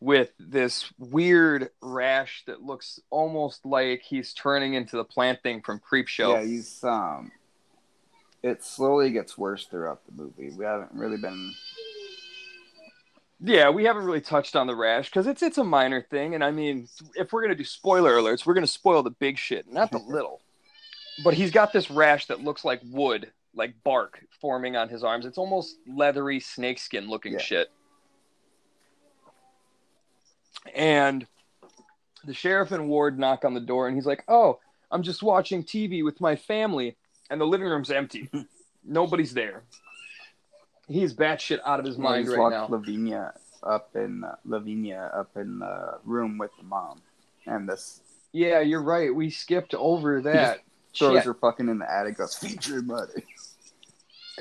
with 0.00 0.30
this 0.38 0.90
weird 0.98 1.68
rash 1.82 2.42
that 2.46 2.62
looks 2.62 2.98
almost 3.10 3.66
like 3.66 4.00
he's 4.02 4.32
turning 4.32 4.72
into 4.74 4.96
the 4.96 5.04
plant 5.04 5.42
thing 5.42 5.60
from 5.60 5.78
Creepshow. 5.78 6.34
Yeah, 6.34 6.42
he's 6.42 6.82
um. 6.82 7.30
It 8.42 8.64
slowly 8.64 9.10
gets 9.10 9.36
worse 9.36 9.66
throughout 9.66 10.00
the 10.06 10.12
movie. 10.12 10.50
We 10.56 10.64
haven't 10.64 10.92
really 10.94 11.18
been. 11.18 11.52
Yeah, 13.42 13.68
we 13.68 13.84
haven't 13.84 14.04
really 14.04 14.22
touched 14.22 14.56
on 14.56 14.66
the 14.66 14.74
rash 14.74 15.10
because 15.10 15.26
it's 15.26 15.42
it's 15.42 15.58
a 15.58 15.64
minor 15.64 16.00
thing, 16.00 16.34
and 16.34 16.42
I 16.42 16.50
mean, 16.50 16.88
if 17.14 17.32
we're 17.32 17.42
gonna 17.42 17.54
do 17.54 17.64
spoiler 17.64 18.12
alerts, 18.14 18.46
we're 18.46 18.54
gonna 18.54 18.66
spoil 18.66 19.02
the 19.02 19.10
big 19.10 19.36
shit, 19.36 19.70
not 19.70 19.90
the 19.90 19.98
little. 20.08 20.40
But 21.22 21.34
he's 21.34 21.50
got 21.50 21.74
this 21.74 21.90
rash 21.90 22.28
that 22.28 22.42
looks 22.42 22.64
like 22.64 22.80
wood, 22.82 23.30
like 23.54 23.74
bark, 23.84 24.24
forming 24.40 24.76
on 24.76 24.88
his 24.88 25.02
arms. 25.04 25.26
It's 25.26 25.38
almost 25.38 25.76
leathery 25.86 26.40
snakeskin 26.40 27.08
looking 27.08 27.32
Yeah. 27.34 27.38
shit. 27.40 27.70
And 30.74 31.26
the 32.24 32.34
sheriff 32.34 32.70
and 32.72 32.88
Ward 32.88 33.18
knock 33.18 33.44
on 33.44 33.54
the 33.54 33.60
door, 33.60 33.86
and 33.88 33.96
he's 33.96 34.06
like, 34.06 34.24
"Oh, 34.28 34.60
I'm 34.90 35.02
just 35.02 35.22
watching 35.22 35.62
TV 35.64 36.02
with 36.04 36.20
my 36.20 36.36
family, 36.36 36.96
and 37.30 37.40
the 37.40 37.46
living 37.46 37.66
room's 37.68 37.90
empty. 37.90 38.28
Nobody's 38.84 39.32
there." 39.34 39.62
He's 40.86 41.14
batshit 41.14 41.60
out 41.64 41.78
of 41.78 41.86
his 41.86 41.96
mind 41.98 42.26
he's 42.26 42.36
right 42.36 42.50
now. 42.50 42.66
Lavinia 42.68 43.32
up 43.62 43.94
in 43.94 44.24
uh, 44.24 44.36
Lavinia 44.44 45.10
up 45.14 45.36
in 45.36 45.60
the 45.60 45.98
room 46.04 46.36
with 46.38 46.50
the 46.58 46.64
mom, 46.64 47.00
and 47.46 47.68
this 47.68 48.00
Yeah, 48.32 48.60
you're 48.60 48.82
right. 48.82 49.14
We 49.14 49.30
skipped 49.30 49.74
over 49.74 50.20
that. 50.22 50.60
throws 50.96 51.18
Shit. 51.18 51.24
her 51.26 51.34
fucking 51.34 51.68
in 51.68 51.78
the 51.78 51.90
attic. 51.90 52.16
Goes 52.18 52.34
feature 52.36 52.82
buddy. 52.82 53.24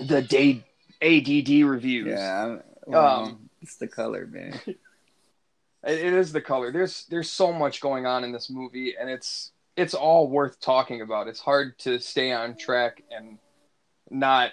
The 0.08 0.22
day 0.22 0.64
ADD 1.02 1.68
reviews. 1.68 2.08
Yeah, 2.08 2.58
well, 2.86 3.24
Um, 3.24 3.50
it's 3.62 3.78
the 3.78 3.88
color, 3.88 4.28
man. 4.28 4.60
It, 5.82 6.00
it 6.00 6.14
is 6.14 6.34
the 6.34 6.41
color. 6.41 6.74
There's 6.74 7.06
there's 7.06 7.30
so 7.30 7.54
much 7.54 7.80
going 7.80 8.06
on 8.06 8.26
in 8.26 8.34
this 8.34 8.50
movie, 8.50 8.95
and 9.00 9.10
it's 9.10 9.54
it's 9.78 9.93
all 9.93 10.28
worth 10.28 10.60
talking 10.60 11.00
about. 11.00 11.30
It's 11.30 11.39
hard 11.39 11.80
to 11.80 12.00
stay 12.00 12.34
on 12.34 12.58
track 12.58 13.02
and 13.10 13.38
not 14.10 14.52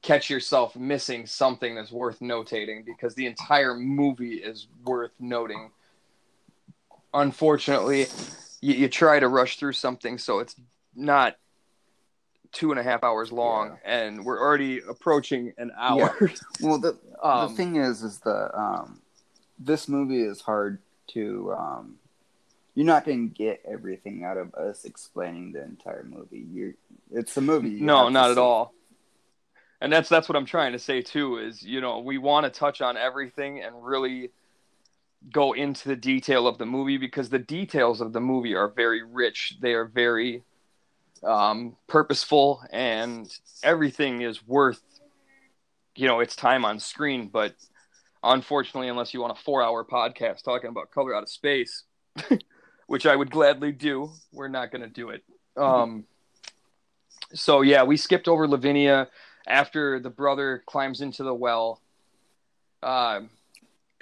catch 0.00 0.30
yourself 0.30 0.74
missing 0.74 1.26
something 1.26 1.74
that's 1.74 1.92
worth 1.92 2.20
notating 2.20 2.86
because 2.86 3.14
the 3.14 3.26
entire 3.26 3.74
movie 3.74 4.36
is 4.36 4.66
worth 4.82 5.12
noting. 5.20 5.70
Unfortunately, 7.14 8.06
you, 8.62 8.74
you 8.74 8.88
try 8.88 9.20
to 9.20 9.28
rush 9.28 9.58
through 9.58 9.74
something 9.74 10.16
so 10.16 10.38
it's 10.38 10.56
not 10.94 11.36
two 12.52 12.70
and 12.70 12.78
a 12.78 12.82
half 12.82 13.02
hours 13.02 13.32
long, 13.32 13.78
and 13.84 14.24
we're 14.24 14.40
already 14.40 14.80
approaching 14.88 15.52
an 15.58 15.72
hour. 15.78 16.30
Well, 16.60 16.78
the 16.78 16.98
Um, 17.22 17.50
the 17.50 17.56
thing 17.56 17.76
is, 17.76 18.02
is 18.02 18.18
the 18.18 18.50
um, 18.52 19.00
this 19.56 19.88
movie 19.88 20.22
is 20.22 20.40
hard 20.40 20.80
to 21.12 21.54
um, 21.56 21.94
you're 22.74 22.84
not 22.84 23.04
going 23.04 23.28
to 23.28 23.34
get 23.34 23.62
everything 23.64 24.24
out 24.24 24.36
of 24.36 24.52
us 24.54 24.84
explaining 24.84 25.52
the 25.52 25.62
entire 25.62 26.02
movie. 26.02 26.44
You're 26.52 26.74
it's 27.12 27.36
a 27.36 27.40
movie. 27.40 27.68
no 27.80 28.08
not 28.08 28.32
at 28.32 28.38
all 28.38 28.74
and 29.82 29.92
that's 29.92 30.08
that's 30.08 30.28
what 30.28 30.36
i'm 30.36 30.46
trying 30.46 30.72
to 30.72 30.78
say 30.78 31.02
too 31.02 31.38
is 31.38 31.62
you 31.62 31.80
know 31.80 31.98
we 31.98 32.16
want 32.16 32.44
to 32.44 32.50
touch 32.50 32.80
on 32.80 32.96
everything 32.96 33.62
and 33.62 33.84
really 33.84 34.30
go 35.30 35.52
into 35.52 35.88
the 35.88 35.96
detail 35.96 36.46
of 36.46 36.56
the 36.58 36.64
movie 36.66 36.96
because 36.96 37.28
the 37.28 37.38
details 37.38 38.00
of 38.00 38.12
the 38.12 38.20
movie 38.20 38.54
are 38.54 38.68
very 38.68 39.02
rich 39.02 39.58
they 39.60 39.74
are 39.74 39.84
very 39.84 40.42
um, 41.24 41.76
purposeful 41.86 42.62
and 42.70 43.32
everything 43.62 44.22
is 44.22 44.46
worth 44.46 44.80
you 45.94 46.06
know 46.06 46.20
its 46.20 46.36
time 46.36 46.64
on 46.64 46.78
screen. 46.78 47.28
But 47.28 47.54
unfortunately, 48.22 48.88
unless 48.88 49.12
you 49.14 49.20
want 49.20 49.38
a 49.38 49.42
four-hour 49.42 49.84
podcast 49.84 50.42
talking 50.42 50.70
about 50.70 50.90
Color 50.90 51.14
Out 51.14 51.22
of 51.22 51.28
Space, 51.28 51.84
which 52.86 53.06
I 53.06 53.16
would 53.16 53.30
gladly 53.30 53.72
do, 53.72 54.10
we're 54.32 54.48
not 54.48 54.70
going 54.70 54.82
to 54.82 54.88
do 54.88 55.10
it. 55.10 55.22
Um, 55.56 56.04
so 57.34 57.62
yeah, 57.62 57.82
we 57.84 57.96
skipped 57.96 58.28
over 58.28 58.48
Lavinia 58.48 59.08
after 59.46 60.00
the 60.00 60.10
brother 60.10 60.62
climbs 60.66 61.00
into 61.00 61.22
the 61.22 61.34
well. 61.34 61.80
Um, 62.82 63.30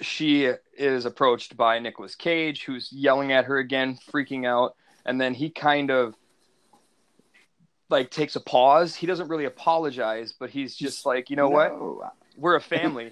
she 0.01 0.51
is 0.75 1.05
approached 1.05 1.55
by 1.55 1.77
Nicolas 1.79 2.15
Cage, 2.15 2.63
who's 2.63 2.91
yelling 2.91 3.31
at 3.31 3.45
her 3.45 3.57
again, 3.57 3.99
freaking 4.11 4.47
out, 4.47 4.75
and 5.05 5.21
then 5.21 5.35
he 5.35 5.49
kind 5.51 5.91
of 5.91 6.15
like 7.91 8.09
takes 8.09 8.35
a 8.35 8.39
pause. 8.39 8.95
He 8.95 9.05
doesn't 9.05 9.27
really 9.27 9.45
apologize, 9.45 10.33
but 10.39 10.49
he's 10.49 10.75
just 10.75 11.05
like, 11.05 11.29
you 11.29 11.35
know 11.35 11.49
No. 11.49 11.99
what? 11.99 12.11
We're 12.37 12.55
a 12.55 12.61
family. 12.77 13.11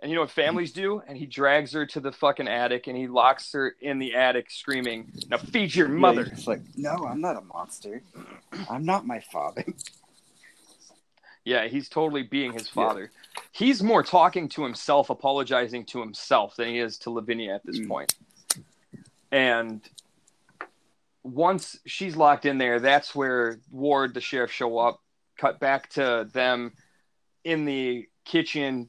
and 0.00 0.10
you 0.10 0.14
know 0.14 0.22
what 0.22 0.30
families 0.30 0.72
do? 0.72 1.02
And 1.06 1.16
he 1.18 1.26
drags 1.26 1.72
her 1.72 1.84
to 1.86 2.00
the 2.00 2.12
fucking 2.12 2.48
attic 2.48 2.86
and 2.86 2.96
he 2.96 3.06
locks 3.08 3.52
her 3.52 3.74
in 3.80 3.98
the 3.98 4.14
attic 4.14 4.50
screaming, 4.50 5.12
Now 5.28 5.38
feed 5.38 5.74
your 5.74 5.88
Yeah, 5.88 5.98
mother. 6.00 6.24
he's 6.24 6.46
like, 6.46 6.62
no, 6.76 7.06
I'm 7.06 7.20
not 7.20 7.36
a 7.36 7.40
monster. 7.42 8.02
I'm 8.70 8.84
not 8.84 9.06
my 9.06 9.20
father. 9.20 9.64
Yeah, 11.44 11.66
he's 11.66 11.88
totally 11.88 12.22
being 12.22 12.52
his 12.52 12.68
father. 12.68 13.10
He's 13.50 13.82
more 13.82 14.04
talking 14.04 14.48
to 14.50 14.62
himself, 14.62 15.10
apologizing 15.10 15.86
to 15.86 15.98
himself 15.98 16.54
than 16.54 16.68
he 16.68 16.78
is 16.78 16.98
to 16.98 17.10
Lavinia 17.10 17.56
at 17.56 17.66
this 17.66 17.80
Mm. 17.80 17.88
point. 17.88 18.14
And 19.32 19.80
once 21.22 21.78
she's 21.86 22.16
locked 22.16 22.46
in 22.46 22.58
there, 22.58 22.80
that's 22.80 23.14
where 23.14 23.58
Ward, 23.70 24.14
the 24.14 24.20
sheriff, 24.20 24.50
show 24.50 24.78
up. 24.78 25.00
Cut 25.38 25.60
back 25.60 25.88
to 25.90 26.28
them 26.32 26.72
in 27.44 27.64
the 27.64 28.06
kitchen 28.24 28.88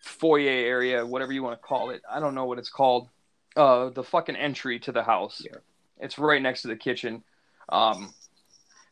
foyer 0.00 0.48
area, 0.48 1.04
whatever 1.04 1.32
you 1.32 1.42
want 1.42 1.60
to 1.60 1.66
call 1.66 1.90
it. 1.90 2.02
I 2.10 2.20
don't 2.20 2.34
know 2.34 2.44
what 2.44 2.58
it's 2.58 2.70
called. 2.70 3.08
Uh, 3.56 3.90
the 3.90 4.04
fucking 4.04 4.36
entry 4.36 4.78
to 4.80 4.92
the 4.92 5.02
house. 5.02 5.42
Yeah. 5.44 5.58
It's 5.98 6.18
right 6.18 6.42
next 6.42 6.62
to 6.62 6.68
the 6.68 6.76
kitchen. 6.76 7.24
Um, 7.68 8.12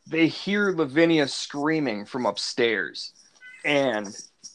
they 0.07 0.27
hear 0.27 0.71
Lavinia 0.71 1.27
screaming 1.27 2.05
from 2.05 2.25
upstairs, 2.25 3.13
and 3.63 4.07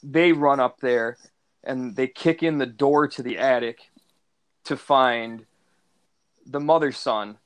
they 0.03 0.33
run 0.33 0.61
up 0.61 0.81
there 0.81 1.17
and 1.65 1.95
they 1.95 2.07
kick 2.07 2.43
in 2.43 2.59
the 2.59 2.67
door 2.67 3.07
to 3.09 3.23
the 3.23 3.39
attic 3.39 3.91
to 4.65 4.77
find 4.77 5.45
the 6.47 6.61
mother's 6.61 6.97
son. 6.97 7.39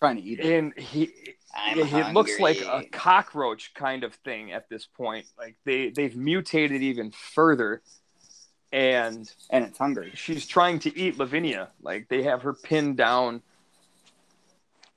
Trying 0.00 0.16
to 0.16 0.22
eat 0.22 0.40
it. 0.40 0.46
And 0.46 0.74
he 0.78 1.12
it 1.54 2.14
looks 2.14 2.38
like 2.38 2.60
a 2.60 2.84
cockroach 2.90 3.74
kind 3.74 4.04
of 4.04 4.14
thing 4.14 4.52
at 4.52 4.68
this 4.68 4.86
point. 4.86 5.26
Like 5.38 5.56
they 5.64 5.90
they've 5.90 6.16
mutated 6.16 6.82
even 6.82 7.10
further, 7.10 7.82
and 8.72 9.30
and 9.50 9.64
it's 9.64 9.78
hungry. 9.78 10.12
she's 10.14 10.46
trying 10.46 10.78
to 10.80 10.98
eat 10.98 11.18
Lavinia. 11.18 11.70
Like 11.82 12.08
they 12.08 12.22
have 12.22 12.42
her 12.42 12.54
pinned 12.54 12.96
down, 12.96 13.42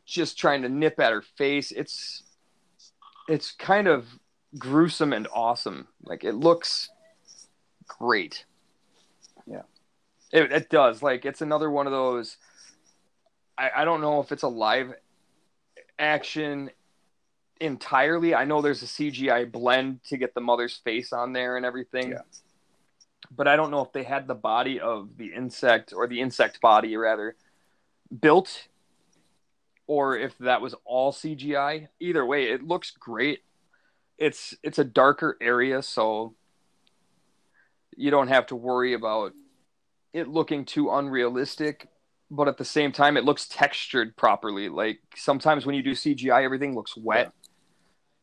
just 0.05 0.37
trying 0.37 0.61
to 0.61 0.69
nip 0.69 0.99
at 0.99 1.11
her 1.11 1.21
face. 1.21 1.71
It's 1.71 2.23
it's 3.27 3.51
kind 3.51 3.87
of 3.87 4.07
gruesome 4.57 5.13
and 5.13 5.27
awesome. 5.33 5.87
Like 6.03 6.23
it 6.23 6.35
looks 6.35 6.89
great. 7.87 8.45
Yeah. 9.45 9.63
It, 10.31 10.51
it 10.51 10.69
does. 10.69 11.01
Like 11.01 11.25
it's 11.25 11.41
another 11.41 11.69
one 11.69 11.87
of 11.87 11.93
those. 11.93 12.37
I, 13.57 13.71
I 13.77 13.85
don't 13.85 14.01
know 14.01 14.21
if 14.21 14.31
it's 14.31 14.43
a 14.43 14.47
live 14.47 14.93
action 15.99 16.71
entirely. 17.59 18.35
I 18.35 18.45
know 18.45 18.61
there's 18.61 18.83
a 18.83 18.87
CGI 18.87 19.51
blend 19.51 20.03
to 20.05 20.17
get 20.17 20.33
the 20.33 20.41
mother's 20.41 20.77
face 20.77 21.13
on 21.13 21.33
there 21.33 21.57
and 21.57 21.65
everything. 21.65 22.11
Yeah. 22.11 22.21
But 23.35 23.47
I 23.47 23.55
don't 23.55 23.71
know 23.71 23.81
if 23.81 23.91
they 23.93 24.03
had 24.03 24.27
the 24.27 24.35
body 24.35 24.79
of 24.79 25.17
the 25.17 25.33
insect 25.33 25.93
or 25.95 26.07
the 26.07 26.21
insect 26.21 26.61
body 26.61 26.95
rather 26.97 27.35
built 28.21 28.67
or 29.87 30.17
if 30.17 30.37
that 30.39 30.61
was 30.61 30.75
all 30.85 31.11
CGI. 31.11 31.87
Either 31.99 32.25
way, 32.25 32.45
it 32.45 32.63
looks 32.63 32.91
great. 32.91 33.43
It's 34.17 34.55
it's 34.63 34.79
a 34.79 34.83
darker 34.83 35.37
area, 35.41 35.81
so 35.81 36.35
you 37.95 38.11
don't 38.11 38.27
have 38.27 38.47
to 38.47 38.55
worry 38.55 38.93
about 38.93 39.33
it 40.13 40.27
looking 40.27 40.65
too 40.65 40.91
unrealistic. 40.91 41.89
But 42.31 42.47
at 42.47 42.57
the 42.57 42.65
same 42.65 42.91
time, 42.91 43.17
it 43.17 43.25
looks 43.25 43.47
textured 43.47 44.15
properly. 44.15 44.69
Like 44.69 44.99
sometimes 45.15 45.65
when 45.65 45.75
you 45.75 45.83
do 45.83 45.91
CGI, 45.91 46.43
everything 46.43 46.75
looks 46.75 46.97
wet, 46.97 47.31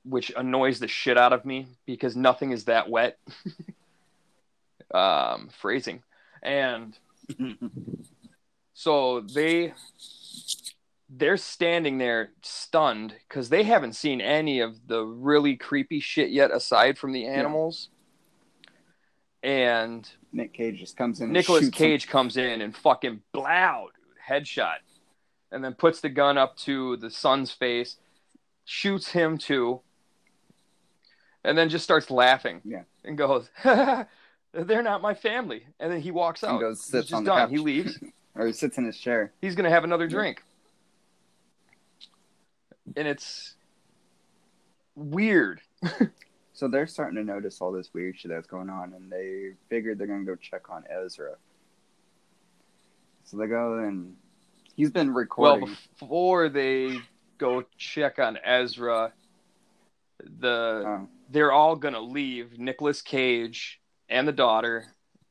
which 0.04 0.32
annoys 0.36 0.80
the 0.80 0.88
shit 0.88 1.16
out 1.16 1.32
of 1.32 1.44
me 1.44 1.68
because 1.86 2.16
nothing 2.16 2.50
is 2.50 2.64
that 2.64 2.88
wet. 2.88 3.18
um, 4.94 5.48
phrasing, 5.60 6.02
and 6.42 6.98
so 8.74 9.20
they 9.20 9.74
they're 11.08 11.36
standing 11.36 11.98
there 11.98 12.30
stunned 12.42 13.14
because 13.28 13.48
they 13.48 13.64
haven't 13.64 13.94
seen 13.94 14.20
any 14.20 14.60
of 14.60 14.86
the 14.86 15.02
really 15.02 15.56
creepy 15.56 16.00
shit 16.00 16.30
yet 16.30 16.50
aside 16.52 16.96
from 16.96 17.12
the 17.12 17.26
animals 17.26 17.88
and 19.42 20.08
Nick 20.32 20.52
Cage 20.52 20.78
just 20.78 20.96
comes 20.96 21.20
in. 21.20 21.24
and 21.24 21.32
Nicolas 21.32 21.64
shoots 21.64 21.76
him. 21.78 21.86
Cage 21.86 22.08
comes 22.08 22.36
in 22.36 22.60
and 22.60 22.76
fucking 22.76 23.22
blow, 23.32 23.88
dude, 23.94 24.16
headshot, 24.44 24.76
and 25.50 25.64
then 25.64 25.74
puts 25.74 26.00
the 26.00 26.08
gun 26.08 26.38
up 26.38 26.56
to 26.58 26.96
the 26.98 27.10
son's 27.10 27.50
face, 27.50 27.96
shoots 28.64 29.08
him 29.10 29.38
too, 29.38 29.80
and 31.44 31.56
then 31.58 31.68
just 31.68 31.84
starts 31.84 32.10
laughing. 32.10 32.60
Yeah. 32.64 32.82
and 33.04 33.16
goes, 33.18 33.48
"They're 33.64 34.82
not 34.82 35.02
my 35.02 35.14
family." 35.14 35.64
And 35.80 35.90
then 35.92 36.00
he 36.00 36.10
walks 36.10 36.42
And 36.42 36.52
out. 36.52 36.60
goes, 36.60 36.78
He's 36.82 36.90
sits 36.92 37.08
just 37.08 37.14
on 37.14 37.24
the 37.24 37.30
done. 37.30 37.38
couch. 37.40 37.50
He 37.50 37.58
leaves. 37.58 37.98
or 38.36 38.46
he 38.46 38.52
sits 38.52 38.78
in 38.78 38.84
his 38.84 38.98
chair. 38.98 39.32
He's 39.40 39.54
gonna 39.56 39.70
have 39.70 39.82
another 39.84 40.04
Yeah. 40.04 40.10
drink, 40.10 40.42
and 42.96 43.08
it's 43.08 43.54
weird. 44.94 45.60
So 46.60 46.68
they're 46.68 46.86
starting 46.86 47.16
to 47.16 47.24
notice 47.24 47.62
all 47.62 47.72
this 47.72 47.88
weird 47.94 48.18
shit 48.18 48.30
that's 48.30 48.46
going 48.46 48.68
on, 48.68 48.92
and 48.92 49.10
they 49.10 49.52
figured 49.70 49.96
they're 49.98 50.06
gonna 50.06 50.26
go 50.26 50.36
check 50.36 50.68
on 50.68 50.84
Ezra. 50.90 51.36
So 53.24 53.38
they 53.38 53.46
go 53.46 53.78
and 53.78 54.14
he's 54.74 54.90
been 54.90 55.14
recording. 55.14 55.68
Well, 55.68 55.76
before 55.98 56.50
they 56.50 56.98
go 57.38 57.64
check 57.78 58.18
on 58.18 58.36
Ezra, 58.44 59.14
the 60.38 60.84
Oh, 60.86 61.08
they're 61.30 61.50
all 61.50 61.76
gonna 61.76 61.98
leave. 61.98 62.58
Nicolas 62.58 63.00
Cage 63.00 63.80
and 64.10 64.28
the 64.28 64.32
daughter 64.32 64.84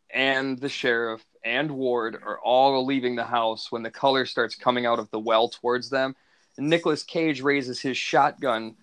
and 0.09 0.57
the 0.57 0.67
sheriff 0.67 1.23
and 1.43 1.69
Ward 1.69 2.15
are 2.25 2.39
all 2.39 2.83
leaving 2.83 3.15
the 3.15 3.23
house 3.23 3.71
when 3.71 3.83
the 3.83 3.91
color 3.91 4.25
starts 4.25 4.55
coming 4.55 4.87
out 4.87 4.97
of 4.97 5.11
the 5.11 5.19
well 5.19 5.47
towards 5.47 5.91
them. 5.91 6.15
And 6.57 6.71
Nicolas 6.71 7.03
Cage 7.03 7.41
raises 7.41 7.81
his 7.81 7.97
shotgun 7.97 8.77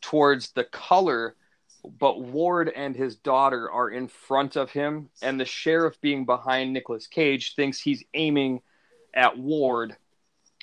towards 0.00 0.50
the 0.50 0.64
color, 0.64 1.36
but 1.98 2.20
Ward 2.20 2.68
and 2.74 2.94
his 2.94 3.16
daughter 3.16 3.70
are 3.70 3.90
in 3.90 4.08
front 4.08 4.56
of 4.56 4.70
him, 4.70 5.10
and 5.20 5.40
the 5.40 5.44
sheriff 5.44 6.00
being 6.00 6.24
behind 6.24 6.72
Nicolas 6.72 7.06
Cage 7.06 7.54
thinks 7.54 7.80
he's 7.80 8.04
aiming 8.14 8.60
at 9.14 9.38
Ward 9.38 9.96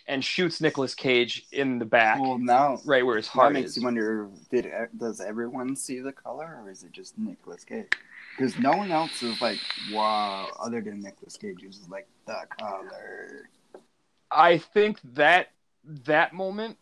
and 0.08 0.26
shoots 0.26 0.60
Nicolas 0.60 0.96
Cage 0.96 1.46
in 1.52 1.78
the 1.78 1.86
back, 1.86 2.20
well, 2.20 2.38
now 2.40 2.80
right 2.84 3.06
where 3.06 3.18
his 3.18 3.28
that 3.28 3.32
heart 3.32 3.54
makes 3.54 3.72
is. 3.72 3.78
you 3.78 3.84
wonder: 3.84 4.28
Did 4.50 4.72
does 4.98 5.22
everyone 5.22 5.76
see 5.76 6.00
the 6.00 6.12
color, 6.12 6.62
or 6.64 6.70
is 6.70 6.84
it 6.84 6.92
just 6.92 7.18
Nicolas 7.18 7.64
Cage? 7.64 7.86
Because 8.36 8.58
no 8.58 8.72
one 8.72 8.92
else 8.92 9.22
is 9.22 9.40
like, 9.42 9.60
wow, 9.92 10.48
other 10.60 10.82
than 10.82 11.02
Nicolas 11.02 11.38
Cage, 11.38 11.64
is 11.64 11.88
like 11.90 12.08
the 12.26 12.42
color. 12.58 13.50
I 14.32 14.58
think 14.58 15.00
that 15.14 15.50
that 15.84 16.34
moment, 16.34 16.78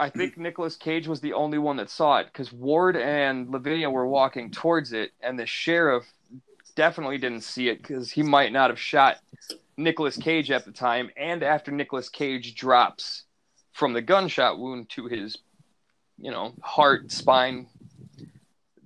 I 0.00 0.08
think 0.08 0.38
Nicolas 0.38 0.76
Cage 0.76 1.06
was 1.06 1.20
the 1.20 1.34
only 1.34 1.58
one 1.58 1.76
that 1.76 1.90
saw 1.90 2.18
it 2.18 2.26
because 2.26 2.52
Ward 2.52 2.96
and 2.96 3.50
Lavinia 3.50 3.90
were 3.90 4.06
walking 4.06 4.50
towards 4.50 4.94
it, 4.94 5.12
and 5.20 5.38
the 5.38 5.44
sheriff 5.44 6.10
definitely 6.74 7.18
didn't 7.18 7.42
see 7.42 7.68
it 7.68 7.82
because 7.82 8.10
he 8.10 8.22
might 8.22 8.50
not 8.50 8.70
have 8.70 8.80
shot 8.80 9.18
Nicolas 9.76 10.16
Cage 10.16 10.50
at 10.50 10.64
the 10.64 10.72
time. 10.72 11.10
And 11.18 11.42
after 11.42 11.70
Nicolas 11.70 12.08
Cage 12.08 12.54
drops 12.54 13.24
from 13.72 13.92
the 13.92 14.00
gunshot 14.00 14.58
wound 14.58 14.88
to 14.90 15.06
his, 15.06 15.36
you 16.18 16.30
know, 16.30 16.54
heart, 16.62 17.12
spine, 17.12 17.66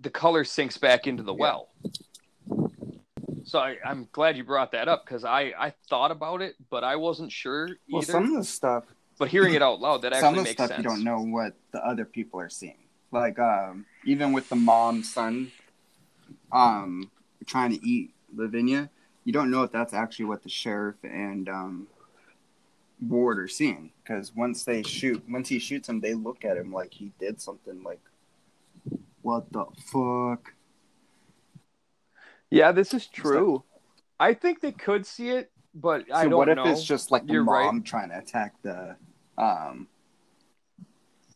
the 0.01 0.11
color 0.11 0.43
sinks 0.43 0.77
back 0.77 1.07
into 1.07 1.23
the 1.23 1.35
well. 1.35 1.69
So 3.45 3.61
I, 3.61 3.77
I'm 3.85 4.09
glad 4.11 4.37
you 4.37 4.43
brought 4.43 4.73
that 4.73 4.89
up 4.89 5.05
because 5.05 5.25
I, 5.25 5.53
I 5.57 5.75
thought 5.89 6.11
about 6.11 6.43
it, 6.43 6.57
but 6.71 6.83
I 6.83 6.97
wasn't 6.97 7.31
sure 7.31 7.69
either. 7.69 7.79
Well, 7.89 8.03
some 8.03 8.25
of 8.25 8.33
the 8.33 8.45
stuff, 8.45 8.85
But 9.25 9.31
hearing 9.31 9.55
it 9.55 9.63
out 9.63 9.81
loud, 9.81 10.03
that 10.03 10.13
actually 10.13 10.21
some 10.21 10.39
of 10.39 10.45
the 10.45 10.51
stuff 10.53 10.69
sense. 10.69 10.79
you 10.79 10.85
don't 10.85 11.03
know 11.05 11.21
what 11.21 11.55
the 11.73 11.79
other 11.85 12.05
people 12.05 12.41
are 12.41 12.51
seeing. 12.51 12.77
Like, 13.11 13.39
um, 13.39 13.87
even 14.05 14.33
with 14.33 14.49
the 14.49 14.57
mom 14.57 15.03
son, 15.03 15.51
um, 16.53 17.11
trying 17.47 17.71
to 17.71 17.87
eat 17.87 18.13
Lavinia, 18.35 18.91
you 19.25 19.33
don't 19.33 19.51
know 19.51 19.63
if 19.63 19.73
that's 19.73 19.95
actually 19.95 20.27
what 20.27 20.43
the 20.43 20.49
sheriff 20.51 20.97
and 21.03 21.49
um, 21.49 21.87
Ward 23.01 23.39
are 23.39 23.49
seeing. 23.49 23.93
Because 24.03 24.35
once 24.35 24.65
they 24.65 24.83
shoot, 24.83 25.25
once 25.29 25.49
he 25.49 25.59
shoots 25.59 25.89
him, 25.89 26.01
they 26.01 26.13
look 26.15 26.45
at 26.45 26.57
him 26.59 26.73
like 26.73 26.93
he 26.93 27.13
did 27.19 27.41
something. 27.41 27.83
Like, 27.83 28.01
what 29.23 29.51
the 29.53 29.65
fuck? 29.87 30.53
Yeah, 32.51 32.73
this 32.73 32.93
is 32.93 33.07
true. 33.07 33.65
I 34.21 34.35
think 34.35 34.61
they 34.61 34.73
could 34.73 35.07
see 35.07 35.31
it, 35.31 35.51
but 35.75 36.05
I 36.13 36.25
So 36.25 36.29
don't 36.29 36.39
what 36.39 36.49
if 36.51 36.57
know. 36.57 36.67
it's 36.67 36.85
just 36.85 37.11
like 37.11 37.27
the 37.27 37.33
You're 37.33 37.45
right. 37.45 37.65
mom 37.65 37.83
trying 37.83 38.11
to 38.11 38.19
attack 38.19 38.55
the 38.63 38.97
um 39.39 39.89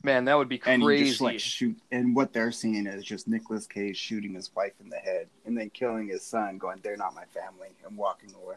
Man, 0.05 0.27
that 0.27 0.39
would 0.39 0.49
be 0.49 0.63
and 0.65 0.83
crazy. 0.83 1.05
he 1.05 1.11
just 1.11 1.21
like 1.21 1.41
shoot 1.41 1.77
and 1.91 2.15
what 2.15 2.33
they're 2.33 2.53
seeing 2.53 2.87
is 2.87 3.05
just 3.05 3.27
Nicolas 3.27 3.67
Cage 3.67 3.97
shooting 3.97 4.35
his 4.35 4.55
wife 4.55 4.73
in 4.81 4.89
the 4.89 4.97
head 4.97 5.27
and 5.45 5.59
then 5.59 5.71
killing 5.71 6.07
his 6.09 6.23
son, 6.23 6.57
going, 6.57 6.79
They're 6.83 6.97
not 6.97 7.15
my 7.17 7.25
family 7.35 7.69
and 7.87 7.97
walking 7.97 8.33
away. 8.43 8.55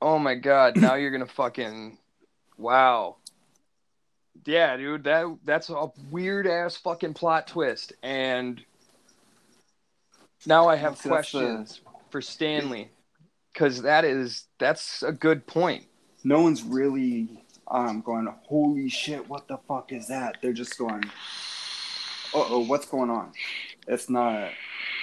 Oh 0.00 0.18
my 0.18 0.34
god, 0.34 0.76
now 0.76 0.94
you're 0.94 1.10
gonna 1.10 1.26
fucking 1.26 1.98
wow. 2.56 3.16
Yeah, 4.46 4.76
dude, 4.78 5.04
that 5.04 5.26
that's 5.44 5.68
a 5.68 5.88
weird 6.10 6.46
ass 6.46 6.76
fucking 6.76 7.14
plot 7.14 7.46
twist. 7.48 7.92
And 8.02 8.64
now 10.46 10.68
I 10.68 10.76
have 10.76 10.92
that's 10.94 11.02
the- 11.02 11.08
questions 11.10 11.80
for 12.10 12.22
Stanley. 12.22 12.90
Cause 13.54 13.82
that 13.82 14.06
is 14.06 14.46
that's 14.58 15.02
a 15.02 15.12
good 15.12 15.46
point. 15.46 15.84
No 16.24 16.40
one's 16.40 16.62
really 16.62 17.44
um 17.72 18.00
going, 18.02 18.32
Holy 18.44 18.88
shit, 18.88 19.28
what 19.28 19.48
the 19.48 19.58
fuck 19.68 19.92
is 19.92 20.06
that? 20.08 20.36
They're 20.40 20.52
just 20.52 20.78
going, 20.78 21.04
Uh 22.34 22.44
oh, 22.48 22.64
what's 22.66 22.86
going 22.86 23.10
on? 23.10 23.32
It's 23.88 24.08
not 24.08 24.50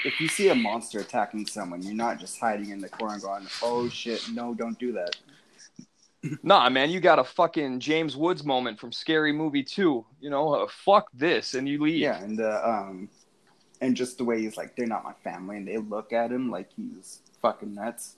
if 0.06 0.22
you 0.22 0.30
see 0.30 0.48
a 0.50 0.56
monster 0.56 1.00
attacking 1.00 1.46
someone, 1.46 1.82
you're 1.82 1.94
not 1.94 2.20
just 2.20 2.40
hiding 2.40 2.70
in 2.70 2.80
the 2.80 2.90
corner 2.90 3.16
and 3.16 3.24
going, 3.24 3.48
Oh 3.62 3.90
shit, 3.90 4.30
no, 4.34 4.54
don't 4.54 4.80
do 4.80 4.94
that. 4.94 5.16
Nah, 6.44 6.70
man, 6.70 6.90
you 6.90 7.00
got 7.00 7.18
a 7.18 7.24
fucking 7.24 7.80
James 7.80 8.18
Woods 8.18 8.44
moment 8.44 8.78
from 8.78 8.92
Scary 8.92 9.32
Movie 9.32 9.64
2. 9.64 10.06
You 10.20 10.30
know, 10.30 10.54
uh, 10.54 10.68
fuck 10.68 11.08
this, 11.14 11.54
and 11.54 11.68
you 11.68 11.82
leave. 11.82 12.02
Yeah, 12.02 12.22
and 12.22 12.42
uh, 12.42 12.62
um, 12.62 13.10
and 13.80 13.96
just 13.96 14.18
the 14.18 14.26
way 14.26 14.42
he's 14.42 14.58
like, 14.58 14.76
they're 14.76 14.86
not 14.86 15.06
my 15.06 15.14
family, 15.24 15.56
and 15.56 15.66
they 15.66 15.78
look 15.78 16.12
at 16.12 16.30
him 16.30 16.52
like 16.52 16.70
he's 16.76 17.22
fucking 17.42 17.74
nuts. 17.74 18.18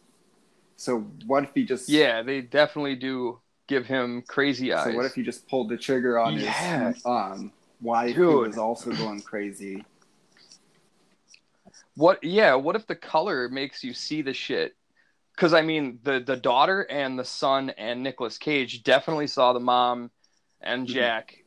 So 0.78 1.02
what 1.28 1.44
if 1.44 1.52
he 1.54 1.64
just 1.64 1.90
Yeah, 1.90 2.24
they 2.24 2.42
definitely 2.42 2.96
do 2.96 3.40
give 3.72 3.86
him 3.86 4.22
crazy 4.28 4.74
eyes. 4.74 4.92
So 4.92 4.98
what 4.98 5.06
if 5.06 5.16
you 5.18 5.24
just 5.24 5.48
pulled 5.48 5.70
the 5.70 5.78
trigger 5.78 6.20
on 6.20 6.36
Yeah. 6.36 6.92
his 6.92 7.06
um 7.06 7.54
wife 7.80 8.16
who 8.16 8.40
was 8.40 8.58
also 8.58 8.92
going 8.92 9.22
crazy? 9.22 9.86
What? 11.96 12.24
Yeah. 12.24 12.56
What 12.56 12.76
if 12.76 12.86
the 12.86 12.96
color 12.96 13.48
makes 13.50 13.84
you 13.84 13.94
see 13.94 14.22
the 14.22 14.34
shit? 14.34 14.76
Because 15.36 15.54
I 15.54 15.62
mean, 15.62 16.00
the 16.04 16.20
the 16.20 16.36
daughter 16.36 16.82
and 16.90 17.18
the 17.18 17.24
son 17.26 17.70
and 17.72 18.04
Nicolas 18.04 18.38
Cage 18.38 18.84
definitely 18.84 19.28
saw 19.28 19.54
the 19.54 19.60
mom 19.60 20.12
and 20.62 20.86
Mhm. 20.88 20.92
Jack 20.94 21.44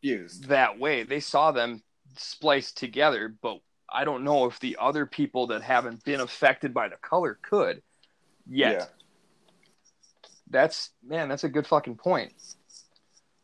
Fused. 0.00 0.48
that 0.48 0.78
way. 0.78 1.02
They 1.02 1.20
saw 1.20 1.50
them 1.50 1.82
spliced 2.16 2.76
together, 2.78 3.34
but 3.42 3.58
I 3.88 4.04
don't 4.04 4.24
know 4.24 4.46
if 4.46 4.58
the 4.60 4.76
other 4.80 5.06
people 5.06 5.48
that 5.48 5.62
haven't 5.62 6.04
been 6.04 6.20
affected 6.20 6.72
by 6.72 6.88
the 6.88 6.96
color 6.96 7.38
could 7.42 7.82
yet. 8.48 8.72
Yeah. 8.72 8.86
That's 10.52 10.90
man, 11.04 11.28
that's 11.28 11.44
a 11.44 11.48
good 11.48 11.66
fucking 11.66 11.96
point. 11.96 12.32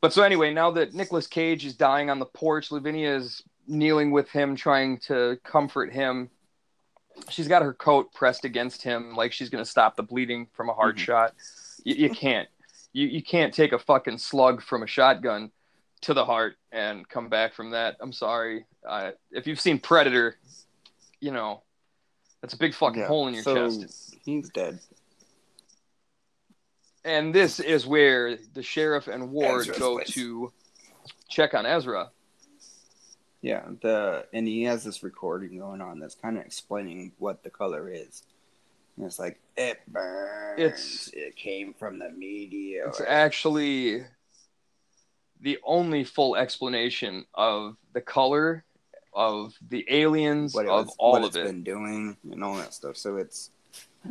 But 0.01 0.13
so 0.13 0.23
anyway, 0.23 0.53
now 0.55 0.71
that 0.73 0.95
Nicolas 0.95 1.27
Cage 1.27 1.65
is 1.65 1.75
dying 1.75 2.09
on 2.11 2.21
the 2.21 2.27
porch, 2.27 2.71
Lavinia 2.71 3.17
is 3.17 3.43
kneeling 3.67 4.13
with 4.13 4.31
him, 4.31 4.55
trying 4.55 4.99
to 5.09 5.39
comfort 5.43 5.93
him. 5.93 6.31
She's 7.31 7.49
got 7.49 7.63
her 7.63 7.75
coat 7.75 8.13
pressed 8.15 8.45
against 8.45 8.83
him, 8.83 9.17
like 9.17 9.33
she's 9.33 9.49
gonna 9.51 9.65
stop 9.65 9.97
the 9.97 10.05
bleeding 10.05 10.47
from 10.53 10.69
a 10.69 10.73
hard 10.75 10.97
Mhm. 10.97 11.01
shot. 11.01 11.35
You, 11.83 11.95
you 11.95 12.11
can't. 12.11 12.49
You 12.93 13.07
you 13.09 13.23
can't 13.23 13.53
take 13.53 13.73
a 13.73 13.79
fucking 13.79 14.19
slug 14.19 14.63
from 14.63 14.83
a 14.83 14.87
shotgun 14.87 15.51
to 16.03 16.15
the 16.15 16.25
heart 16.25 16.57
and 16.71 17.09
come 17.09 17.29
back 17.29 17.55
from 17.55 17.71
that. 17.71 17.97
I'm 18.01 18.13
sorry. 18.13 18.67
Uh, 18.87 19.11
if 19.33 19.47
you've 19.49 19.61
seen 19.61 19.81
Predator, 19.81 20.37
you 21.21 21.33
know 21.33 21.63
that's 22.41 22.55
a 22.55 22.59
big 22.59 22.73
fucking 22.75 23.01
Yeah. 23.01 23.09
hole 23.09 23.27
in 23.27 23.35
your 23.35 23.43
so 23.43 23.55
chest. 23.55 24.15
He's 24.25 24.49
dead. 24.51 24.79
And 27.05 27.35
this 27.35 27.61
is 27.61 27.87
where 27.87 28.37
the 28.55 28.63
sheriff 28.63 29.09
and 29.09 29.31
Ward 29.31 29.63
Ezra's 29.63 29.79
go 29.79 29.97
place. 29.97 30.11
to 30.15 30.53
check 31.29 31.55
on 31.55 31.65
Ezra. 31.67 32.11
Yeah, 33.41 33.63
the 33.83 34.27
and 34.33 34.49
he 34.49 34.65
has 34.65 34.83
this 34.83 35.03
recording 35.03 35.59
going 35.59 35.81
on 35.81 36.01
that's 36.01 36.17
kind 36.17 36.37
of 36.37 36.45
explaining 36.45 37.13
what 37.19 37.43
the 37.45 37.51
color 37.51 37.89
is. 37.89 38.25
And 38.97 39.07
it's 39.07 39.19
like 39.19 39.39
it 39.57 39.79
burns. 39.87 40.59
It's- 40.61 41.11
it 41.13 41.37
came 41.37 41.73
from 41.75 42.01
the 42.01 42.11
media. 42.11 42.89
It's 42.89 43.01
actually 43.01 44.05
the 45.41 45.59
only 45.63 46.03
full 46.03 46.35
explanation 46.35 47.25
of 47.33 47.77
the 47.93 48.01
color 48.01 48.65
of 49.15 49.55
the 49.71 49.87
aliens 49.89 50.53
what 50.53 50.67
of 50.67 50.87
was- 50.87 50.97
all 50.99 51.13
what 51.13 51.23
of 51.23 51.29
it's 51.29 51.37
it. 51.37 51.45
been 51.45 51.63
doing 51.63 52.17
and 52.31 52.43
all 52.43 52.57
that 52.57 52.75
stuff. 52.75 52.97
So 52.97 53.17
it's 53.17 53.51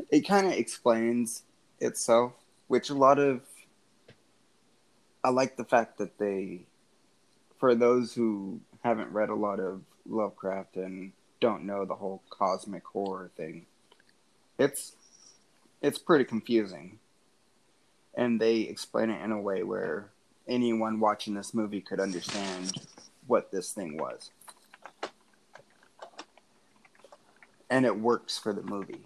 it 0.10 0.22
kind 0.22 0.48
of 0.48 0.54
explains 0.54 1.44
itself, 1.82 2.32
which 2.68 2.90
a 2.90 2.94
lot 2.94 3.20
of 3.20 3.42
I 5.24 5.30
like 5.30 5.58
the 5.58 5.66
fact 5.66 5.98
that 5.98 6.18
they, 6.18 6.62
for 7.60 7.76
those 7.76 8.14
who 8.14 8.62
haven't 8.84 9.12
read 9.12 9.30
a 9.30 9.36
lot 9.36 9.60
of 9.60 9.82
Lovecraft 10.08 10.78
and 10.78 11.12
don't 11.40 11.66
know 11.66 11.86
the 11.86 11.96
whole 11.96 12.22
cosmic 12.30 12.86
horror 12.86 13.32
thing, 13.36 13.66
it's 14.58 14.94
it's 15.82 15.98
pretty 15.98 16.26
confusing, 16.26 17.00
and 18.16 18.40
they 18.40 18.62
explain 18.62 19.10
it 19.10 19.22
in 19.24 19.32
a 19.32 19.42
way 19.42 19.64
where 19.64 20.10
anyone 20.48 21.00
watching 21.00 21.34
this 21.34 21.54
movie 21.54 21.82
could 21.82 22.00
understand 22.00 22.72
what 23.28 23.52
this 23.52 23.74
thing 23.74 23.98
was 23.98 24.32
and 27.70 27.86
it 27.86 28.00
works 28.00 28.38
for 28.38 28.54
the 28.54 28.62
movie. 28.62 29.02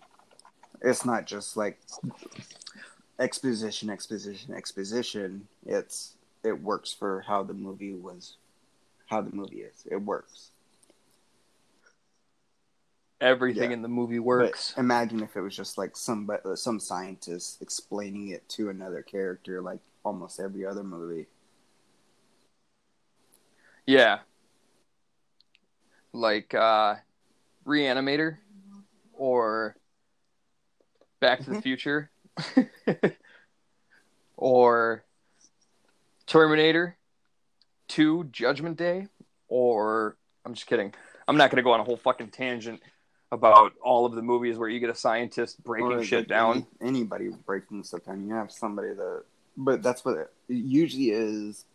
It's 0.81 1.05
not 1.05 1.25
just 1.25 1.57
like 1.57 1.79
exposition, 3.21 3.89
exposition, 3.89 4.53
exposition. 4.53 5.47
It's 5.65 6.15
it 6.43 6.61
works 6.61 6.91
for 6.91 7.21
how 7.21 7.43
the 7.43 7.53
movie 7.53 7.93
was, 7.93 8.35
how 9.07 9.21
the 9.21 9.33
movie 9.33 9.61
is. 9.61 9.85
It 9.89 9.97
works. 9.97 10.49
Everything 13.21 13.69
Yeah. 13.69 13.75
in 13.75 13.81
the 13.83 13.87
movie 13.87 14.17
But 14.17 14.25
works. 14.25 14.73
imagine 14.77 15.21
if 15.21 15.35
it 15.35 15.41
was 15.41 15.55
just 15.55 15.77
like 15.77 15.95
some 15.95 16.29
some 16.55 16.79
scientist 16.79 17.61
explaining 17.61 18.29
it 18.29 18.49
to 18.49 18.69
another 18.69 19.03
character, 19.03 19.61
like 19.61 19.79
almost 20.03 20.39
every 20.39 20.65
other 20.65 20.83
movie. 20.83 21.27
yeah. 23.85 24.19
Like 26.13 26.53
uh 26.55 26.95
Reanimator 27.65 28.37
or 29.13 29.75
Back 31.19 31.41
to 31.43 31.51
the 31.51 31.57
Mhm. 31.57 31.61
Future 31.61 32.09
or 34.37 35.03
Terminator 36.27 36.97
2 37.89 38.25
Judgment 38.31 38.77
Day 38.77 39.07
or 39.47 40.15
I'm 40.45 40.53
just 40.53 40.67
kidding. 40.67 40.93
I'm 41.27 41.37
not 41.37 41.51
going 41.51 41.57
to 41.57 41.63
go 41.63 41.71
on 41.71 41.79
a 41.79 41.83
whole 41.83 41.97
fucking 41.97 42.29
tangent 42.29 42.81
about 43.31 43.73
all 43.81 44.05
of 44.05 44.13
the 44.13 44.21
movies 44.21 44.57
where 44.57 44.67
you 44.67 44.79
get 44.79 44.89
a 44.89 44.95
scientist 44.95 45.63
breaking 45.63 45.91
Or, 45.91 46.03
shit 46.03 46.27
down. 46.27 46.65
any- 46.81 46.89
anybody 46.99 47.29
breaking 47.45 47.83
stuff 47.83 48.03
down. 48.05 48.27
You 48.27 48.33
have 48.33 48.51
somebody 48.51 48.89
that, 48.93 49.23
but 49.55 49.81
that's 49.81 50.03
what 50.03 50.17
it 50.17 50.29
usually 50.47 51.11
is. 51.11 51.65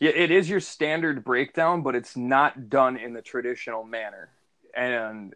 Yeah, 0.00 0.10
it 0.10 0.30
is 0.30 0.50
your 0.50 0.60
standard 0.60 1.24
breakdown, 1.24 1.82
but 1.82 1.94
it's 1.94 2.16
not 2.16 2.68
done 2.68 2.96
in 2.96 3.14
the 3.14 3.22
traditional 3.22 3.84
manner. 3.84 4.28
And 4.76 5.34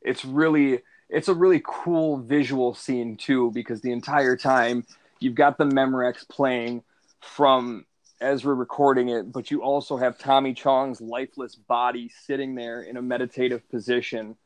it's 0.00 0.24
really 0.24 0.80
it's 1.08 1.28
a 1.28 1.34
really 1.34 1.62
cool 1.64 2.18
visual 2.18 2.74
scene 2.74 3.16
too 3.16 3.50
because 3.52 3.80
the 3.80 3.92
entire 3.92 4.36
time 4.36 4.86
you've 5.20 5.34
got 5.34 5.58
the 5.58 5.64
Memorex 5.64 6.28
playing 6.28 6.82
from 7.20 7.84
as 8.20 8.44
we're 8.44 8.54
recording 8.54 9.08
it, 9.10 9.30
but 9.30 9.50
you 9.50 9.62
also 9.62 9.96
have 9.96 10.18
Tommy 10.18 10.52
Chong's 10.52 11.00
lifeless 11.00 11.54
body 11.54 12.10
sitting 12.26 12.54
there 12.54 12.82
in 12.82 12.96
a 12.96 13.02
meditative 13.02 13.68
position. 13.70 14.36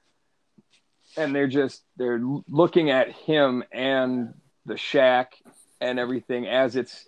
And 1.17 1.35
they're 1.35 1.49
just 1.49 1.83
they're 1.97 2.21
looking 2.49 2.91
at 2.91 3.11
him 3.11 3.63
and 3.73 4.35
the 4.65 4.77
shack 4.77 5.35
and 5.81 5.99
everything 5.99 6.47
as 6.47 6.77
it's 6.77 7.07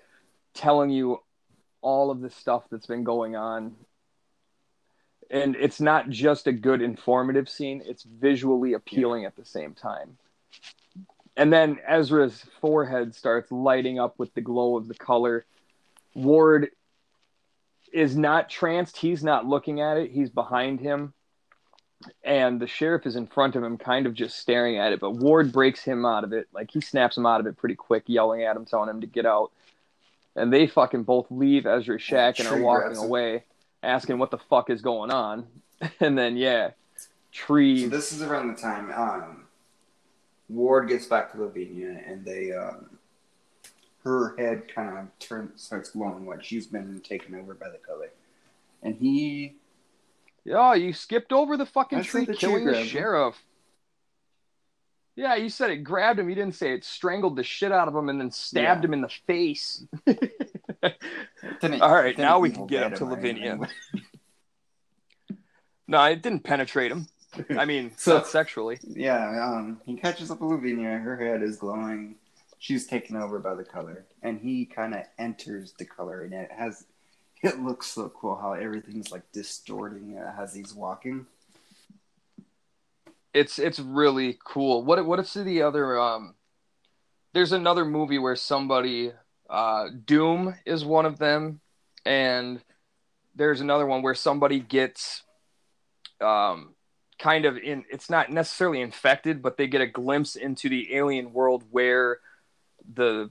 telling 0.55 0.91
you 0.91 1.21
all 1.81 2.11
of 2.11 2.21
the 2.21 2.31
stuff 2.31 2.65
that's 2.71 2.87
been 2.87 3.05
going 3.05 3.37
on. 3.37 3.77
And 5.35 5.57
it's 5.57 5.81
not 5.81 6.09
just 6.11 6.47
a 6.47 6.53
good 6.53 6.81
informative 6.81 7.49
scene, 7.49 7.83
it's 7.85 8.05
visually 8.05 8.75
appealing 8.75 9.25
at 9.25 9.35
the 9.35 9.45
same 9.45 9.75
time. 9.75 10.17
And 11.37 11.53
then 11.53 11.81
Ezra's 11.85 12.45
forehead 12.61 13.17
starts 13.17 13.51
lighting 13.51 13.99
up 13.99 14.17
with 14.17 14.33
the 14.35 14.41
glow 14.41 14.77
of 14.77 14.87
the 14.87 14.95
color. 14.95 15.45
Ward 16.15 16.69
is 17.93 18.17
not 18.17 18.49
tranced, 18.49 18.97
he's 18.97 19.25
not 19.25 19.45
looking 19.45 19.81
at 19.81 19.97
it, 19.97 20.13
he's 20.13 20.31
behind 20.31 20.79
him. 20.79 21.13
And 22.23 22.61
the 22.61 22.69
sheriff 22.69 23.05
is 23.05 23.17
in 23.17 23.27
front 23.27 23.57
of 23.57 23.65
him, 23.65 23.77
kind 23.77 24.07
of 24.07 24.15
just 24.15 24.39
staring 24.39 24.79
at 24.79 24.93
it. 24.93 25.01
But 25.01 25.17
Ward 25.17 25.53
breaks 25.53 25.83
him 25.83 26.07
out 26.07 26.23
of 26.23 26.33
it. 26.33 26.47
Like 26.53 26.71
he 26.71 26.81
snaps 26.81 27.17
him 27.17 27.27
out 27.27 27.41
of 27.41 27.47
it 27.47 27.57
pretty 27.57 27.75
quick, 27.75 28.05
yelling 28.07 28.45
at 28.45 28.55
him, 28.55 28.67
telling 28.67 28.89
him 28.89 29.01
to 29.01 29.07
get 29.09 29.27
out 29.27 29.51
and 30.37 30.53
they 30.53 30.67
fucking 30.67 31.05
both 31.05 31.27
leave 31.31 31.67
Ezra's 31.67 32.03
shack 32.03 32.39
and 32.39 32.49
are 32.49 32.61
walking 32.61 32.97
away, 32.97 33.45
asking 33.85 34.19
what 34.19 34.31
the 34.31 34.39
fuck 34.39 34.71
is 34.71 34.83
going 34.83 35.11
on. 35.11 35.47
And 36.01 36.17
then 36.17 36.37
yeah, 36.37 36.71
tree. 37.31 37.83
So 37.83 37.89
this 37.89 38.13
is 38.13 38.23
around 38.23 38.55
the 38.55 38.61
time 38.61 38.91
um, 38.93 39.45
Ward 40.49 40.89
gets 40.89 41.05
back 41.07 41.33
to 41.33 41.43
Lavinia, 41.43 42.01
and 42.07 42.25
they 42.25 42.53
um, 42.53 42.99
her 44.05 44.35
head 44.39 44.73
kind 44.73 44.97
of 44.97 45.19
turns 45.19 45.63
starts 45.63 45.91
glowing 45.91 46.25
white. 46.25 46.43
She's 46.45 46.67
been 46.67 47.01
taken 47.01 47.35
over 47.35 47.53
by 47.55 47.69
the 47.69 47.79
color, 47.79 48.11
and 48.83 48.95
he. 48.97 49.57
Yeah, 50.45 50.75
you 50.75 50.93
skipped 50.93 51.33
over 51.33 51.57
the 51.57 51.67
fucking 51.67 51.99
I 51.99 52.03
tree 52.03 52.25
the 52.25 52.35
killing 52.35 52.65
the 52.67 52.85
sheriff. 52.85 53.35
Yeah, 55.17 55.35
you 55.37 55.49
said 55.49 55.71
it 55.71 55.79
grabbed 55.85 56.19
him. 56.19 56.29
You 56.29 56.35
didn't 56.35 56.55
say 56.55 56.73
it 56.73 56.85
strangled 56.85 57.37
the 57.37 57.45
shit 57.45 57.73
out 57.73 57.89
of 57.89 57.95
him 57.97 58.09
and 58.09 58.21
then 58.21 58.31
stabbed 58.31 58.83
Yeah. 58.83 58.89
him 58.89 58.95
in 58.95 59.01
the 59.03 59.09
face. 59.27 59.85
Didn't- 61.61 61.83
All 61.83 61.95
right, 61.95 62.17
now 62.17 62.39
we 62.39 62.51
can 62.51 62.67
get 62.67 62.83
up 62.83 62.95
to 62.97 63.05
Lavinia. 63.05 63.59
no, 65.89 66.03
it 66.05 66.23
didn't 66.23 66.41
penetrate 66.45 66.91
him. 66.93 67.07
I 67.51 67.65
mean, 67.65 67.93
So- 67.97 68.19
not 68.19 68.27
sexually. 68.27 68.79
Yeah, 68.83 69.45
um, 69.45 69.81
he 69.85 69.97
catches 69.97 70.31
up 70.31 70.41
with 70.41 70.51
Lavinia. 70.53 70.99
Her 70.99 71.17
head 71.17 71.43
is 71.43 71.57
glowing. 71.57 72.17
She's 72.59 72.87
taken 72.87 73.17
over 73.17 73.39
by 73.39 73.55
the 73.55 73.65
color, 73.65 74.07
and 74.23 74.41
he 74.41 74.65
kind 74.65 74.95
of 74.95 75.03
enters 75.19 75.75
the 75.79 75.85
color, 75.85 76.23
and 76.23 76.33
it 76.33 76.51
has. 76.51 76.87
It 77.43 77.61
looks 77.61 77.89
so 77.89 78.09
cool 78.09 78.37
how 78.37 78.55
everything's 78.55 79.13
like 79.13 79.31
distorting 79.33 80.17
as 80.41 80.55
he's 80.55 80.73
walking. 80.73 81.27
It's 83.35 83.59
it's 83.59 83.79
really 83.81 84.39
cool. 84.45 84.83
What 84.83 85.05
what 85.05 85.19
is 85.19 85.35
the 85.35 85.61
other 85.61 86.01
um 86.01 86.37
there's 87.35 87.53
another 87.53 87.85
movie 87.85 88.19
where 88.19 88.37
somebody 88.37 89.13
uh 89.51 89.89
Doom 90.05 90.55
is 90.65 90.85
one 90.85 91.07
of 91.07 91.19
them 91.19 91.61
and 92.07 92.61
there's 93.35 93.61
another 93.61 93.87
one 93.87 94.03
where 94.03 94.15
somebody 94.15 94.61
gets 94.61 95.23
um 96.21 96.75
kind 97.19 97.45
of 97.45 97.57
in 97.59 97.85
it's 97.91 98.11
not 98.11 98.31
necessarily 98.31 98.81
infected 98.81 99.43
but 99.43 99.57
they 99.57 99.67
get 99.67 99.81
a 99.81 99.87
glimpse 99.87 100.37
into 100.37 100.69
the 100.69 100.95
alien 100.95 101.33
world 101.33 101.65
where 101.71 102.19
the 102.95 103.31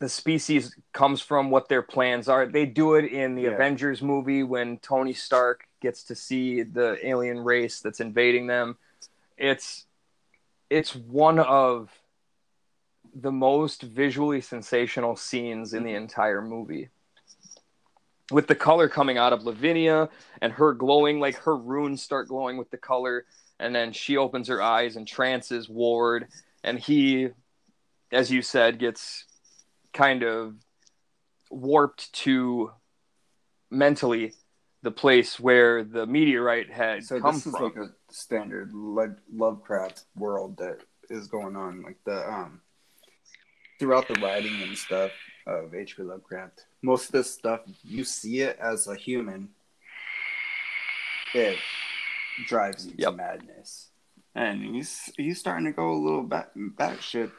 the 0.00 0.08
species 0.08 0.76
comes 0.92 1.20
from 1.20 1.50
what 1.50 1.68
their 1.68 1.82
plans 1.82 2.28
are 2.28 2.46
they 2.46 2.64
do 2.66 2.94
it 2.94 3.04
in 3.04 3.34
the 3.34 3.42
Yeah. 3.42 3.50
avengers 3.50 4.00
movie 4.00 4.42
when 4.42 4.78
tony 4.78 5.12
stark 5.12 5.66
gets 5.80 6.04
to 6.04 6.14
see 6.14 6.62
the 6.62 6.98
alien 7.06 7.40
race 7.40 7.80
that's 7.80 8.00
invading 8.00 8.46
them 8.46 8.76
it's 9.36 9.86
it's 10.70 10.94
one 10.94 11.38
of 11.38 11.90
the 13.14 13.32
most 13.32 13.82
visually 13.82 14.40
sensational 14.40 15.16
scenes 15.16 15.74
in 15.74 15.82
the 15.84 15.94
entire 15.94 16.42
movie. 16.42 16.88
With 18.30 18.46
the 18.46 18.54
color 18.54 18.88
coming 18.88 19.16
out 19.16 19.32
of 19.32 19.44
lavinia 19.44 20.08
and 20.42 20.52
her 20.52 20.74
glowing 20.74 21.18
like 21.18 21.36
her 21.38 21.56
runes 21.56 22.02
start 22.02 22.28
glowing 22.28 22.56
with 22.58 22.70
the 22.70 22.76
color 22.76 23.24
and 23.58 23.74
then 23.74 23.92
she 23.92 24.16
opens 24.16 24.48
her 24.48 24.60
eyes 24.60 24.96
and 24.96 25.06
trances 25.08 25.68
ward 25.68 26.28
and 26.62 26.78
he 26.78 27.28
as 28.12 28.30
you 28.30 28.42
said 28.42 28.78
gets 28.78 29.24
kind 29.94 30.22
of 30.22 30.54
warped 31.50 32.12
to 32.12 32.70
mentally 33.70 34.34
the 34.82 34.90
place 34.90 35.40
where 35.40 35.82
the 35.82 36.06
meteorite 36.06 36.70
had 36.70 37.04
So 37.04 37.20
come 37.20 37.34
this 37.34 37.46
is 37.46 37.52
from. 37.52 37.62
like 37.64 37.76
a 37.76 37.88
standard 38.10 38.72
Lo- 38.74 39.16
Lovecraft 39.32 40.04
world 40.14 40.58
that 40.58 40.78
is 41.10 41.26
going 41.26 41.56
on, 41.56 41.82
like 41.82 41.96
the 42.04 42.30
um 42.30 42.60
throughout 43.78 44.08
the 44.08 44.14
writing 44.20 44.62
and 44.62 44.76
stuff 44.76 45.12
of 45.46 45.74
H.P. 45.74 46.02
Lovecraft. 46.02 46.64
Most 46.82 47.06
of 47.06 47.12
this 47.12 47.32
stuff, 47.32 47.60
you 47.84 48.04
see 48.04 48.40
it 48.40 48.58
as 48.60 48.86
a 48.86 48.94
human, 48.96 49.48
it 51.34 51.58
drives 52.46 52.86
you 52.86 52.94
Yep. 52.98 53.10
to 53.10 53.16
madness, 53.16 53.90
and 54.34 54.62
he's 54.62 55.10
he's 55.16 55.38
starting 55.40 55.66
to 55.66 55.72
go 55.72 55.90
a 55.92 55.94
little 56.02 56.22
back 56.22 56.50
batshit 56.56 57.30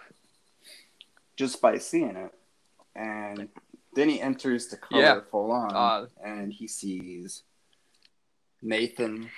just 1.35 1.61
by 1.61 1.77
seeing 1.77 2.15
it, 2.15 2.33
and 2.95 3.49
then 3.95 4.09
he 4.09 4.21
enters 4.21 4.67
the 4.67 4.77
color 4.77 5.01
Yeah. 5.01 5.19
full 5.31 5.51
on, 5.51 5.75
Uh, 5.75 6.07
and 6.23 6.51
he 6.53 6.67
sees 6.67 7.43
Nathan, 8.61 9.29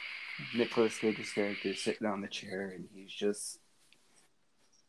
Nicolas 0.56 0.98
Cage's 0.98 1.32
character, 1.32 1.74
sitting 1.76 2.08
on 2.08 2.22
the 2.22 2.28
chair, 2.28 2.70
and 2.76 2.90
he's 2.94 3.12
just, 3.12 3.60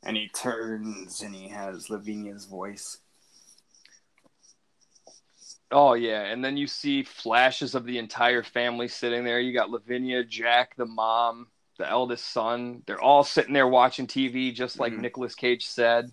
and 0.03 0.16
he 0.16 0.28
turns 0.28 1.20
and 1.22 1.34
he 1.34 1.48
has 1.48 1.88
Lavinia's 1.90 2.46
voice. 2.46 2.98
Oh 5.70 5.94
yeah, 5.94 6.24
and 6.24 6.44
then 6.44 6.57
you 6.57 6.66
see 6.66 7.03
flashes 7.03 7.74
of 7.74 7.86
the 7.86 7.98
entire 7.98 8.42
family 8.42 8.88
sitting 8.88 9.24
there. 9.24 9.40
You 9.40 9.55
got 9.55 9.70
Lavinia, 9.70 10.22
Jack, 10.22 10.76
the 10.76 10.84
mom, 10.84 11.46
the 11.78 11.88
eldest 11.88 12.26
son. 12.30 12.82
They're 12.86 13.00
all 13.00 13.24
sitting 13.24 13.55
there 13.55 13.66
watching 13.68 14.07
TV, 14.07 14.53
just 14.53 14.78
like 14.78 14.92
Mhm. 14.92 14.98
Nicolas 15.00 15.34
Cage 15.34 15.66
said. 15.66 16.12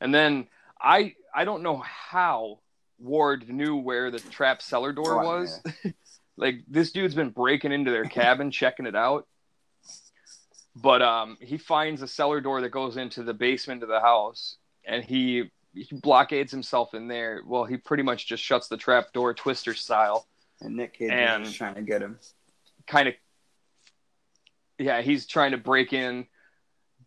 And 0.00 0.14
then 0.14 0.46
I 0.80 1.16
I 1.34 1.44
don't 1.44 1.62
know 1.64 1.78
how 1.78 2.60
Ward 2.98 3.48
knew 3.48 3.74
where 3.76 4.12
the 4.12 4.20
trap 4.20 4.62
cellar 4.62 4.92
door 4.92 5.20
Oh, 5.20 5.24
was. 5.26 5.60
like 6.36 6.60
this 6.68 6.92
dude's 6.92 7.14
been 7.16 7.30
breaking 7.30 7.72
into 7.72 7.90
their 7.90 8.04
cabin, 8.04 8.52
checking 8.52 8.86
it 8.86 8.94
out. 8.94 9.26
But 10.76 11.02
um, 11.02 11.36
he 11.40 11.56
finds 11.56 12.02
a 12.02 12.08
cellar 12.08 12.40
door 12.40 12.60
that 12.60 12.70
goes 12.70 12.96
into 12.96 13.22
the 13.22 13.34
basement 13.34 13.82
of 13.82 13.88
the 13.88 14.00
house, 14.00 14.56
and 14.84 15.04
he 15.04 15.50
he 15.72 15.88
blockades 15.96 16.50
himself 16.52 16.94
in 16.94 17.08
there. 17.08 17.42
Well, 17.46 17.64
he 17.64 17.76
pretty 17.76 18.02
much 18.02 18.26
just 18.26 18.42
shuts 18.42 18.68
the 18.68 18.76
trap 18.76 19.12
door, 19.12 19.34
Twister 19.34 19.74
style, 19.74 20.26
And 20.60 20.76
Nick 20.76 20.94
Cage 20.98 21.10
And- 21.10 21.44
is 21.44 21.52
trying 21.54 21.74
to 21.74 21.82
get 21.82 22.00
him. 22.02 22.18
kind 22.86 23.08
of. 23.08 23.14
Yeah, 24.78 25.02
he's 25.02 25.26
trying 25.26 25.52
to 25.52 25.56
break 25.58 25.92
in, 25.92 26.26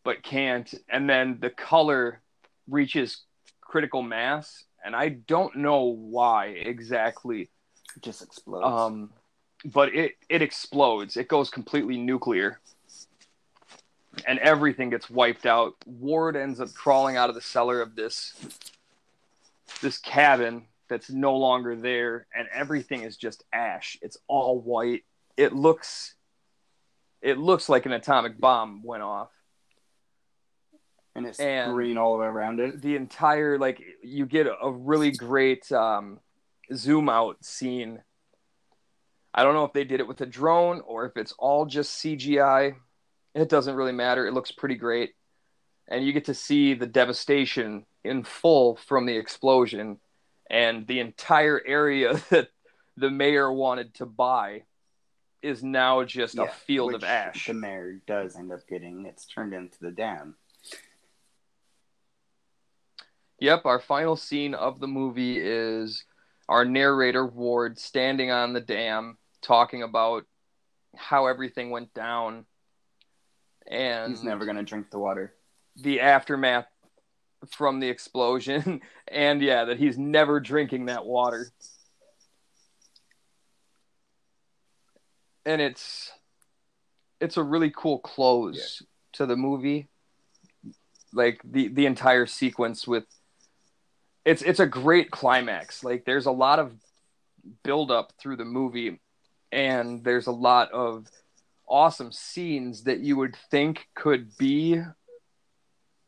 but 0.04 0.24
can't. 0.24 0.74
And 0.90 1.10
then 1.10 1.38
the 1.42 1.50
color 1.50 2.22
reaches 2.70 3.24
critical 3.62 4.02
mass, 4.02 4.64
and 4.86 4.96
I 4.96 5.10
don't 5.10 5.58
know 5.58 5.84
why 5.84 6.48
exactly. 6.48 7.50
It 7.98 8.04
just 8.04 8.22
explodes. 8.22 8.66
Um, 8.66 9.12
but 9.66 9.94
it 9.94 10.14
it 10.30 10.42
explodes. 10.42 11.18
It 11.18 11.28
goes 11.28 11.50
completely 11.50 11.98
nuclear, 11.98 12.60
and 14.26 14.40
everything 14.40 14.90
gets 14.90 15.10
wiped 15.10 15.46
out. 15.46 15.74
Ward 15.86 16.36
ends 16.36 16.60
up 16.60 16.74
crawling 16.74 17.18
out 17.18 17.30
of 17.30 17.36
the 17.36 17.42
cellar 17.42 17.82
of 17.82 17.96
this 17.96 18.34
this 19.82 19.98
cabin 19.98 20.66
that's 20.90 21.10
no 21.10 21.36
longer 21.36 21.76
there, 21.76 22.28
and 22.36 22.48
everything 22.54 23.04
is 23.04 23.18
just 23.18 23.44
ash. 23.52 23.98
It's 24.02 24.18
all 24.28 24.60
white. 24.60 25.04
It 25.36 25.54
looks 25.54 26.16
it 27.22 27.38
looks 27.38 27.68
like 27.68 27.86
an 27.86 27.92
atomic 27.92 28.40
bomb 28.40 28.84
went 28.84 29.04
off. 29.04 29.30
and 31.16 31.26
it's 31.26 31.40
and- 31.40 31.74
green 31.74 31.98
all 31.98 32.14
the 32.14 32.20
way 32.20 32.28
around 32.28 32.60
it. 32.60 32.82
the 32.82 32.96
entire 32.96 33.58
like 33.58 33.82
you 34.04 34.26
get 34.26 34.48
a 34.48 34.72
really 34.72 35.12
great 35.12 35.70
um, 35.72 36.20
zoom 36.74 37.10
out 37.10 37.44
scene. 37.44 38.02
I 39.34 39.44
don't 39.44 39.54
know 39.54 39.66
if 39.66 39.74
they 39.74 39.84
did 39.84 40.00
it 40.00 40.08
with 40.08 40.22
a 40.22 40.26
drone 40.26 40.82
or 40.82 41.06
if 41.06 41.18
it's 41.18 41.34
all 41.38 41.66
just 41.66 42.02
CGI. 42.04 42.76
It 43.38 43.50
doesn't 43.50 43.76
really 43.76 43.92
matter. 43.92 44.26
It 44.26 44.34
looks 44.34 44.52
pretty 44.52 44.76
great. 44.76 45.14
And 45.88 46.04
you 46.04 46.12
get 46.12 46.26
to 46.26 46.34
see 46.34 46.74
the 46.74 46.88
devastation 46.88 47.86
in 48.04 48.24
full 48.24 48.78
from 48.78 49.06
the 49.06 49.16
explosion 49.16 50.00
and 50.50 50.88
the 50.88 51.00
entire 51.00 51.62
area 51.66 52.16
that 52.32 52.50
the 52.98 53.12
mayor 53.12 53.52
wanted 53.52 53.94
to 53.96 54.06
buy 54.06 54.64
is 55.44 55.64
now 55.64 56.04
just 56.04 56.38
a 56.40 56.44
Yeah, 56.44 56.50
field 56.52 56.96
of 56.96 57.04
ash. 57.04 57.46
The 57.46 57.54
mayor 57.54 58.02
does 58.08 58.36
end 58.36 58.52
up 58.52 58.68
getting. 58.68 59.06
It's 59.06 59.26
turned 59.28 59.54
into 59.54 59.78
the 59.80 59.92
dam. 59.92 60.36
Yep, 63.40 63.66
our 63.66 63.80
final 63.80 64.16
scene 64.16 64.56
of 64.56 64.80
the 64.80 64.88
movie 64.88 65.38
is 65.38 66.06
our 66.50 66.66
narrator 66.66 67.26
Ward 67.26 67.78
standing 67.78 68.32
on 68.32 68.54
the 68.54 68.62
dam 68.62 69.20
talking 69.44 69.84
about 69.84 70.24
how 70.96 71.28
everything 71.28 71.70
went 71.70 71.94
down 71.94 72.46
and 73.68 74.12
He's 74.12 74.24
never 74.24 74.46
gonna 74.46 74.64
drink 74.64 74.90
the 74.92 75.00
water. 75.00 75.34
the 75.76 76.02
aftermath 76.02 76.68
from 77.52 77.80
the 77.80 77.90
explosion. 77.90 78.82
And 79.10 79.42
yeah 79.42 79.64
that 79.66 79.78
he's 79.78 79.98
never 79.98 80.42
drinking 80.42 80.88
that 80.88 81.06
water. 81.06 81.48
And 85.46 85.62
it's 85.62 86.12
it's 87.22 87.38
a 87.38 87.44
really 87.44 87.72
cool 87.76 88.00
close 88.00 88.84
to 89.14 89.26
the 89.26 89.38
movie. 89.38 89.88
Like 91.14 91.40
the 91.44 91.70
the 91.70 91.86
entire 91.86 92.26
sequence 92.26 92.86
with 92.86 93.06
it's 94.26 94.42
it's 94.42 94.60
a 94.60 94.66
great 94.68 95.10
climax. 95.10 95.84
Like 95.86 96.04
there's 96.04 96.26
a 96.26 96.32
lot 96.32 96.60
of 96.60 96.74
build 97.64 97.90
up 97.92 98.12
through 98.20 98.36
the 98.36 98.46
movie. 98.46 99.00
And 99.54 100.04
there's 100.04 100.28
a 100.28 100.32
lot 100.34 100.70
of 100.74 101.08
awesome 101.68 102.12
scenes 102.12 102.84
that 102.84 103.00
you 103.00 103.18
would 103.18 103.36
think 103.52 103.88
could 103.96 104.36
be 104.38 104.82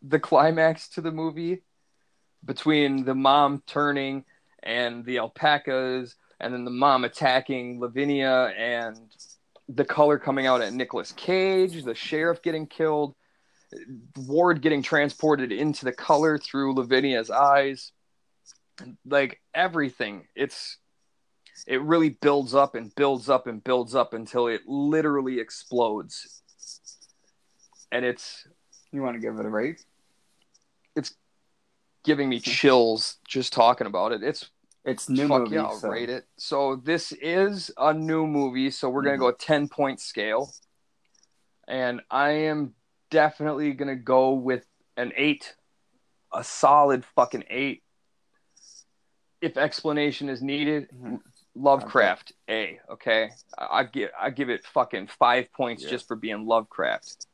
the 0.02 0.19
climax 0.19 0.90
to 0.90 1.02
the 1.02 1.11
movie 1.11 1.64
between 2.45 3.03
the 3.03 3.15
mom 3.15 3.61
turning 3.68 4.23
and 4.64 5.06
the 5.06 5.18
alpacas 5.18 6.15
and 6.40 6.53
then 6.53 6.64
the 6.64 6.72
mom 6.72 7.03
attacking 7.03 7.80
Lavinia 7.80 8.53
and 8.57 8.98
the 9.68 9.86
color 9.86 10.18
coming 10.18 10.48
out 10.48 10.61
at 10.61 10.73
Nicolas 10.73 11.11
Cage, 11.11 11.84
the 11.84 11.94
sheriff 11.94 12.41
getting 12.41 12.65
killed, 12.65 13.14
Ward 14.15 14.61
getting 14.61 14.81
transported 14.81 15.52
into 15.52 15.86
the 15.86 15.91
color 15.91 16.38
through 16.38 16.73
Lavinia's 16.73 17.30
eyes, 17.30 17.91
like 19.06 19.41
everything. 19.53 20.27
It's 20.36 20.77
it 21.68 21.81
really 21.81 22.10
builds 22.10 22.56
up 22.56 22.76
and 22.76 22.94
builds 22.95 23.30
up 23.30 23.48
and 23.48 23.64
builds 23.64 23.95
up 23.95 24.14
until 24.14 24.48
it 24.48 24.61
literally 24.68 25.40
explodes. 25.40 26.41
And 27.91 28.06
it's 28.06 28.48
You 28.91 29.02
want 29.02 29.15
to 29.15 29.19
give 29.22 29.38
it 29.40 29.45
a 29.45 29.49
rate? 29.49 29.84
It's 30.95 31.15
giving 32.03 32.30
me 32.30 32.40
chills 32.40 33.18
just 33.27 33.53
talking 33.53 33.88
about 33.88 34.11
it. 34.11 34.23
It's 34.23 34.49
It's 34.86 35.10
new 35.10 35.27
fuck 35.27 35.41
movie. 35.41 35.56
yeah, 35.56 35.64
I'll 35.64 35.77
so 35.80 35.90
rate 35.90 36.10
it. 36.10 36.26
So 36.38 36.76
this 36.76 37.11
is 37.14 37.72
a 37.77 37.94
new 37.94 38.26
movie, 38.26 38.72
so 38.72 38.90
we're 38.90 39.03
gonna 39.03 39.18
Mhm. 39.18 39.19
go 39.19 39.27
a 39.27 39.34
ten 39.36 39.68
point 39.68 39.99
scale, 39.99 40.53
and 41.68 42.02
I 42.10 42.30
am 42.31 42.76
definitely 43.11 43.73
gonna 43.73 43.95
go 43.95 44.34
with 44.34 44.65
an 44.98 45.14
eight, 45.15 45.56
a 46.34 46.44
solid 46.44 47.06
fucking 47.06 47.44
eight. 47.49 47.84
If 49.41 49.57
explanation 49.57 50.30
is 50.30 50.41
needed, 50.41 50.90
Mhm. 50.91 51.22
Lovecraft 51.60 52.31
A. 52.49 52.80
Okay, 52.90 53.30
I, 53.57 53.80
I 53.80 53.84
give 53.84 54.10
I 54.19 54.30
give 54.30 54.49
it 54.49 54.65
fucking 54.65 55.07
five 55.07 55.52
points 55.52 55.84
Yeah. 55.84 55.90
just 55.91 56.07
for 56.07 56.15
being 56.15 56.45
Lovecraft. 56.45 57.27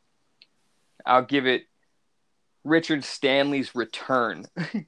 I'll 1.06 1.24
give 1.24 1.46
it 1.46 1.64
Richard 2.64 3.04
Stanley's 3.04 3.76
return. 3.76 4.46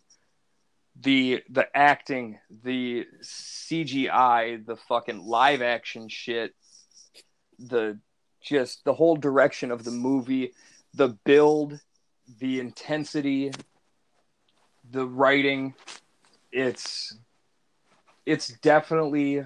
the 1.00 1.44
the 1.50 1.68
acting, 1.76 2.40
the 2.64 3.06
CGI, 3.22 4.66
the 4.66 4.76
fucking 4.76 5.20
live 5.24 5.62
action 5.62 6.10
shit, 6.10 6.56
the 7.60 8.00
just 8.42 8.84
the 8.86 8.94
whole 8.94 9.16
direction 9.16 9.72
of 9.72 9.84
the 9.84 9.92
movie, 9.92 10.54
the 10.94 11.10
build, 11.26 11.80
the 12.40 12.60
intensity, 12.60 13.52
the 14.90 15.06
writing, 15.06 15.76
it's 16.52 17.16
it's 18.28 18.50
definitely 18.50 19.46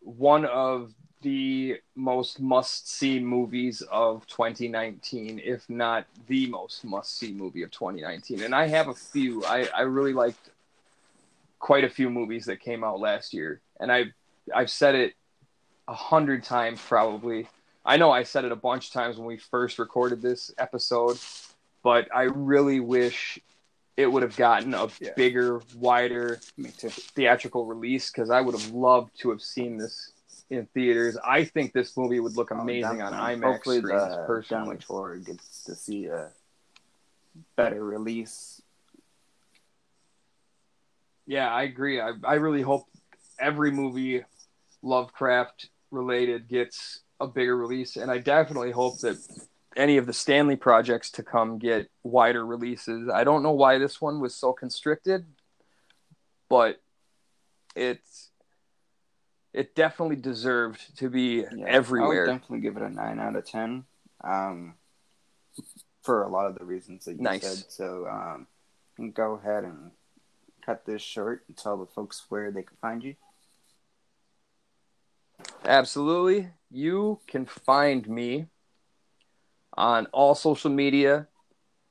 one 0.00 0.44
of 0.44 0.92
the 1.22 1.78
most 1.96 2.38
must 2.38 2.90
see 2.90 3.18
movies 3.18 3.82
of 3.90 4.26
2019, 4.26 5.40
if 5.42 5.68
not 5.70 6.04
the 6.28 6.46
most 6.48 6.84
must 6.84 7.16
see 7.16 7.32
movie 7.32 7.62
of 7.62 7.70
2019. 7.70 8.42
And 8.42 8.54
I 8.54 8.66
have 8.66 8.88
a 8.88 8.94
few. 8.94 9.42
I, 9.46 9.66
I 9.74 9.80
really 9.82 10.12
liked 10.12 10.50
quite 11.58 11.84
a 11.84 11.88
few 11.88 12.10
movies 12.10 12.44
that 12.44 12.60
came 12.60 12.84
out 12.84 13.00
last 13.00 13.32
year. 13.32 13.62
And 13.80 13.90
I've, 13.90 14.12
I've 14.54 14.70
said 14.70 14.94
it 14.94 15.14
a 15.88 15.94
hundred 15.94 16.44
times 16.44 16.78
probably. 16.86 17.48
I 17.86 17.96
know 17.96 18.10
I 18.10 18.24
said 18.24 18.44
it 18.44 18.52
a 18.52 18.56
bunch 18.56 18.88
of 18.88 18.92
times 18.92 19.16
when 19.16 19.26
we 19.26 19.38
first 19.38 19.78
recorded 19.78 20.20
this 20.20 20.52
episode, 20.58 21.18
but 21.82 22.06
I 22.14 22.24
really 22.24 22.80
wish 22.80 23.40
it 23.96 24.06
would 24.06 24.22
have 24.22 24.36
gotten 24.36 24.74
a 24.74 24.88
Yeah. 25.00 25.10
bigger, 25.16 25.60
wider 25.76 26.40
theatrical 27.14 27.66
release 27.66 28.10
because 28.10 28.30
I 28.30 28.40
would 28.40 28.58
have 28.58 28.70
loved 28.72 29.18
to 29.20 29.30
have 29.30 29.42
seen 29.42 29.76
this 29.76 30.12
in 30.48 30.66
theaters. 30.66 31.16
I 31.24 31.44
think 31.44 31.72
this 31.72 31.96
movie 31.96 32.20
would 32.20 32.36
look 32.36 32.50
Oh, 32.52 32.58
amazing 32.60 33.02
on 33.02 33.12
definitely. 33.12 33.36
IMAX 33.36 33.52
Hopefully, 33.54 33.78
screens. 33.78 34.02
the 34.16 34.24
personally, 34.26 34.62
Dunwich 34.64 34.84
Horror 34.84 35.16
gets 35.18 35.64
to 35.64 35.74
see 35.74 36.06
a 36.06 36.30
better 37.56 37.84
release. 37.84 38.62
yeah, 41.26 41.52
I 41.52 41.62
agree. 41.64 42.00
I 42.00 42.12
I 42.24 42.34
really 42.34 42.62
hope 42.62 42.86
every 43.38 43.70
movie 43.70 44.24
Lovecraft 44.82 45.68
related 45.90 46.48
gets 46.48 47.00
a 47.20 47.26
bigger 47.26 47.56
release, 47.56 47.96
and 47.96 48.10
I 48.10 48.18
definitely 48.18 48.70
hope 48.72 48.98
that 49.00 49.18
any 49.76 49.96
of 49.96 50.06
the 50.06 50.12
Stanley 50.12 50.56
projects 50.56 51.10
to 51.12 51.22
come 51.22 51.58
get 51.58 51.90
wider 52.02 52.44
releases. 52.44 53.08
I 53.08 53.24
don't 53.24 53.42
know 53.42 53.52
why 53.52 53.78
this 53.78 54.00
one 54.00 54.20
was 54.20 54.34
so 54.34 54.52
constricted, 54.52 55.26
but 56.48 56.80
it's 57.76 58.30
it 59.52 59.74
definitely 59.74 60.16
deserved 60.16 60.96
to 60.98 61.10
be 61.10 61.44
Yeah, 61.52 61.66
everywhere. 61.66 62.24
I 62.24 62.30
would 62.30 62.38
definitely 62.40 62.60
give 62.60 62.76
it 62.76 62.82
a 62.82 62.90
nine 62.90 63.18
out 63.18 63.36
of 63.36 63.44
ten. 63.44 63.84
Um, 64.22 64.74
for 66.02 66.22
a 66.22 66.28
lot 66.28 66.46
of 66.46 66.58
the 66.58 66.64
reasons 66.64 67.04
that 67.04 67.12
you 67.12 67.22
Nice. 67.22 67.42
said. 67.42 67.70
So, 67.70 68.06
um, 68.06 68.46
go 69.12 69.34
ahead 69.34 69.64
and 69.64 69.90
cut 70.64 70.84
this 70.86 71.02
short 71.02 71.44
and 71.48 71.56
tell 71.56 71.76
the 71.76 71.86
folks 71.86 72.24
where 72.28 72.50
they 72.50 72.62
can 72.62 72.76
find 72.80 73.02
you. 73.02 73.16
Absolutely. 75.64 76.50
You 76.70 77.20
can 77.26 77.46
find 77.46 78.08
me 78.08 78.46
on 79.80 80.04
all 80.12 80.34
social 80.34 80.70
media 80.70 81.26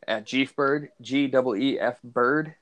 at 0.07 0.24
Jeefbird, 0.24 0.90
G 1.02 1.26
E 1.26 1.32
E 1.56 1.80
F 1.80 1.99
Bird, 2.03 2.53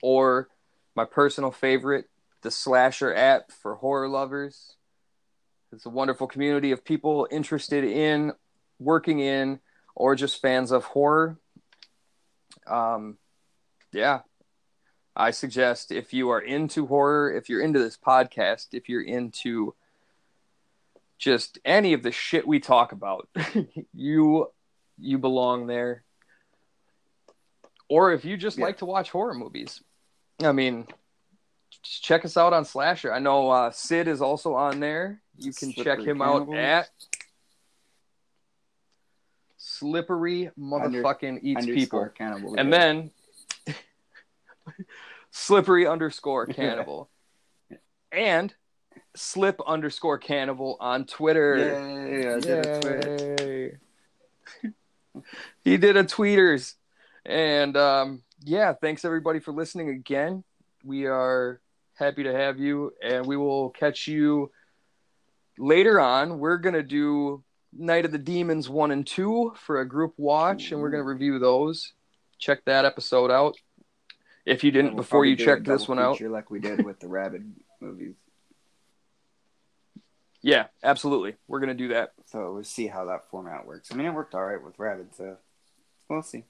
or 0.00 0.48
my 0.94 1.04
personal 1.04 1.50
favorite, 1.50 2.08
the 2.42 2.50
Slasher 2.52 3.12
app 3.12 3.50
for 3.50 3.74
horror 3.74 4.08
lovers. 4.08 4.76
It's 5.72 5.84
a 5.84 5.90
wonderful 5.90 6.28
community 6.28 6.70
of 6.70 6.84
people 6.84 7.26
interested 7.28 7.82
in, 7.82 8.32
working 8.78 9.18
in, 9.18 9.58
or 9.96 10.14
just 10.14 10.40
fans 10.40 10.70
of 10.70 10.84
horror. 10.84 11.38
Um, 12.68 13.18
yeah, 13.92 14.20
I 15.16 15.32
suggest 15.32 15.90
if 15.90 16.14
you 16.14 16.30
are 16.30 16.40
into 16.40 16.86
horror, 16.86 17.32
if 17.32 17.48
you're 17.48 17.62
into 17.62 17.80
this 17.80 17.98
podcast, 17.98 18.68
if 18.72 18.88
you're 18.88 19.02
into 19.02 19.74
just 21.18 21.58
any 21.64 21.92
of 21.92 22.02
the 22.02 22.12
shit 22.12 22.46
we 22.46 22.60
talk 22.60 22.92
about, 22.92 23.28
you 23.94 24.50
you 24.98 25.18
belong 25.18 25.66
there. 25.66 26.02
Or 27.88 28.12
if 28.12 28.24
you 28.24 28.36
just 28.36 28.58
Yeah. 28.58 28.64
like 28.64 28.78
to 28.78 28.86
watch 28.86 29.10
horror 29.10 29.34
movies, 29.34 29.82
I 30.42 30.52
mean, 30.52 30.86
just 31.82 32.02
check 32.02 32.24
us 32.24 32.36
out 32.36 32.52
on 32.52 32.64
Slasher. 32.64 33.12
I 33.12 33.18
know 33.18 33.48
uh, 33.50 33.70
Sid 33.70 34.08
is 34.08 34.20
also 34.20 34.54
on 34.54 34.80
there. 34.80 35.22
You 35.36 35.52
can 35.52 35.72
check 35.72 35.98
Slippery 35.98 36.04
him 36.10 36.22
out 36.22 36.52
at 36.54 36.88
Slippery 39.58 40.50
motherfucking 40.58 41.40
eats 41.42 41.66
people. 41.66 42.08
Cannibal. 42.14 42.54
And 42.56 42.72
then 42.72 43.10
slippery 45.30 45.86
underscore 45.86 46.46
cannibal. 46.46 47.10
and 48.12 48.54
slip 49.16 49.60
underscore 49.66 50.18
cannibal 50.18 50.76
on 50.80 51.04
Twitter. 51.04 51.56
Yay, 51.56 52.40
did 52.40 52.66
a 52.66 52.80
Twitter. 52.80 53.36
Yay. 54.62 54.72
he 55.64 55.76
did 55.76 55.96
a 55.96 56.04
tweeters. 56.04 56.74
And 57.24 57.76
um, 57.76 58.22
yeah, 58.44 58.72
thanks 58.72 59.04
everybody 59.04 59.40
for 59.40 59.52
listening 59.52 59.88
again. 59.88 60.44
We 60.84 61.06
are 61.06 61.60
happy 61.94 62.22
to 62.22 62.32
have 62.32 62.58
you, 62.58 62.92
and 63.02 63.26
we 63.26 63.36
will 63.36 63.70
catch 63.70 64.06
you 64.06 64.52
later 65.58 65.98
on. 65.98 66.38
We're 66.38 66.58
gonna 66.58 66.82
do 66.82 67.42
Night 67.72 68.04
of 68.04 68.12
the 68.12 68.18
Demons 68.18 68.68
one 68.68 68.90
and 68.92 69.06
two 69.06 69.52
for 69.56 69.80
a 69.80 69.88
group 69.88 70.14
watch, 70.16 70.70
and 70.70 70.80
we're 70.80 70.90
gonna 70.90 71.02
review 71.02 71.38
those. 71.38 71.92
Check 72.38 72.64
that 72.66 72.84
episode 72.84 73.30
out. 73.30 73.56
If 74.44 74.62
you 74.62 74.70
didn't 74.70 74.94
We'll 74.94 75.02
before 75.02 75.24
you 75.24 75.34
checked 75.34 75.64
this 75.64 75.88
one 75.88 75.98
out. 75.98 76.20
like 76.20 76.50
we 76.50 76.60
did 76.60 76.84
with 76.84 77.00
the 77.00 77.08
Rabid 77.08 77.52
movies. 77.80 78.14
Yeah, 80.46 80.66
absolutely. 80.84 81.34
We're 81.48 81.58
gonna 81.58 81.74
do 81.74 81.88
that. 81.88 82.12
So 82.26 82.54
we'll 82.54 82.62
see 82.62 82.86
how 82.86 83.06
that 83.06 83.28
format 83.32 83.66
works. 83.66 83.90
I 83.90 83.96
mean, 83.96 84.06
it 84.06 84.14
worked 84.14 84.32
all 84.32 84.44
right 84.44 84.62
with 84.62 84.78
Rabid, 84.78 85.12
so 85.16 85.38
we'll 86.08 86.22
see. 86.22 86.44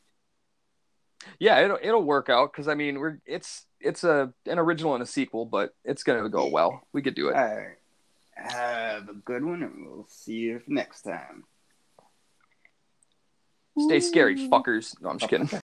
Yeah, 1.39 1.61
it'll 1.61 1.79
it'll 1.81 2.05
work 2.05 2.29
out 2.29 2.53
because 2.53 2.69
I 2.69 2.75
mean 2.75 3.01
we're 3.01 3.21
it's 3.25 3.65
it's 3.81 4.05
a 4.05 4.35
an 4.45 4.59
original 4.59 4.93
and 4.93 5.03
a 5.03 5.07
sequel, 5.07 5.47
but 5.47 5.75
it's 5.83 6.03
gonna 6.03 6.29
go 6.29 6.47
well. 6.49 6.83
We 6.93 7.01
could 7.01 7.15
do 7.15 7.29
it. 7.29 7.37
All 7.37 7.43
right. 7.43 7.79
Have 8.35 9.09
a 9.09 9.15
good 9.15 9.43
one, 9.43 9.63
and 9.63 9.87
we'll 9.87 10.07
see 10.11 10.35
you 10.35 10.61
next 10.67 11.01
time. 11.01 11.45
Stay 13.79 14.01
scary, 14.01 14.37
fuckers. 14.37 14.95
No, 15.01 15.09
I'm 15.09 15.19
just 15.19 15.31
kidding. 15.31 15.49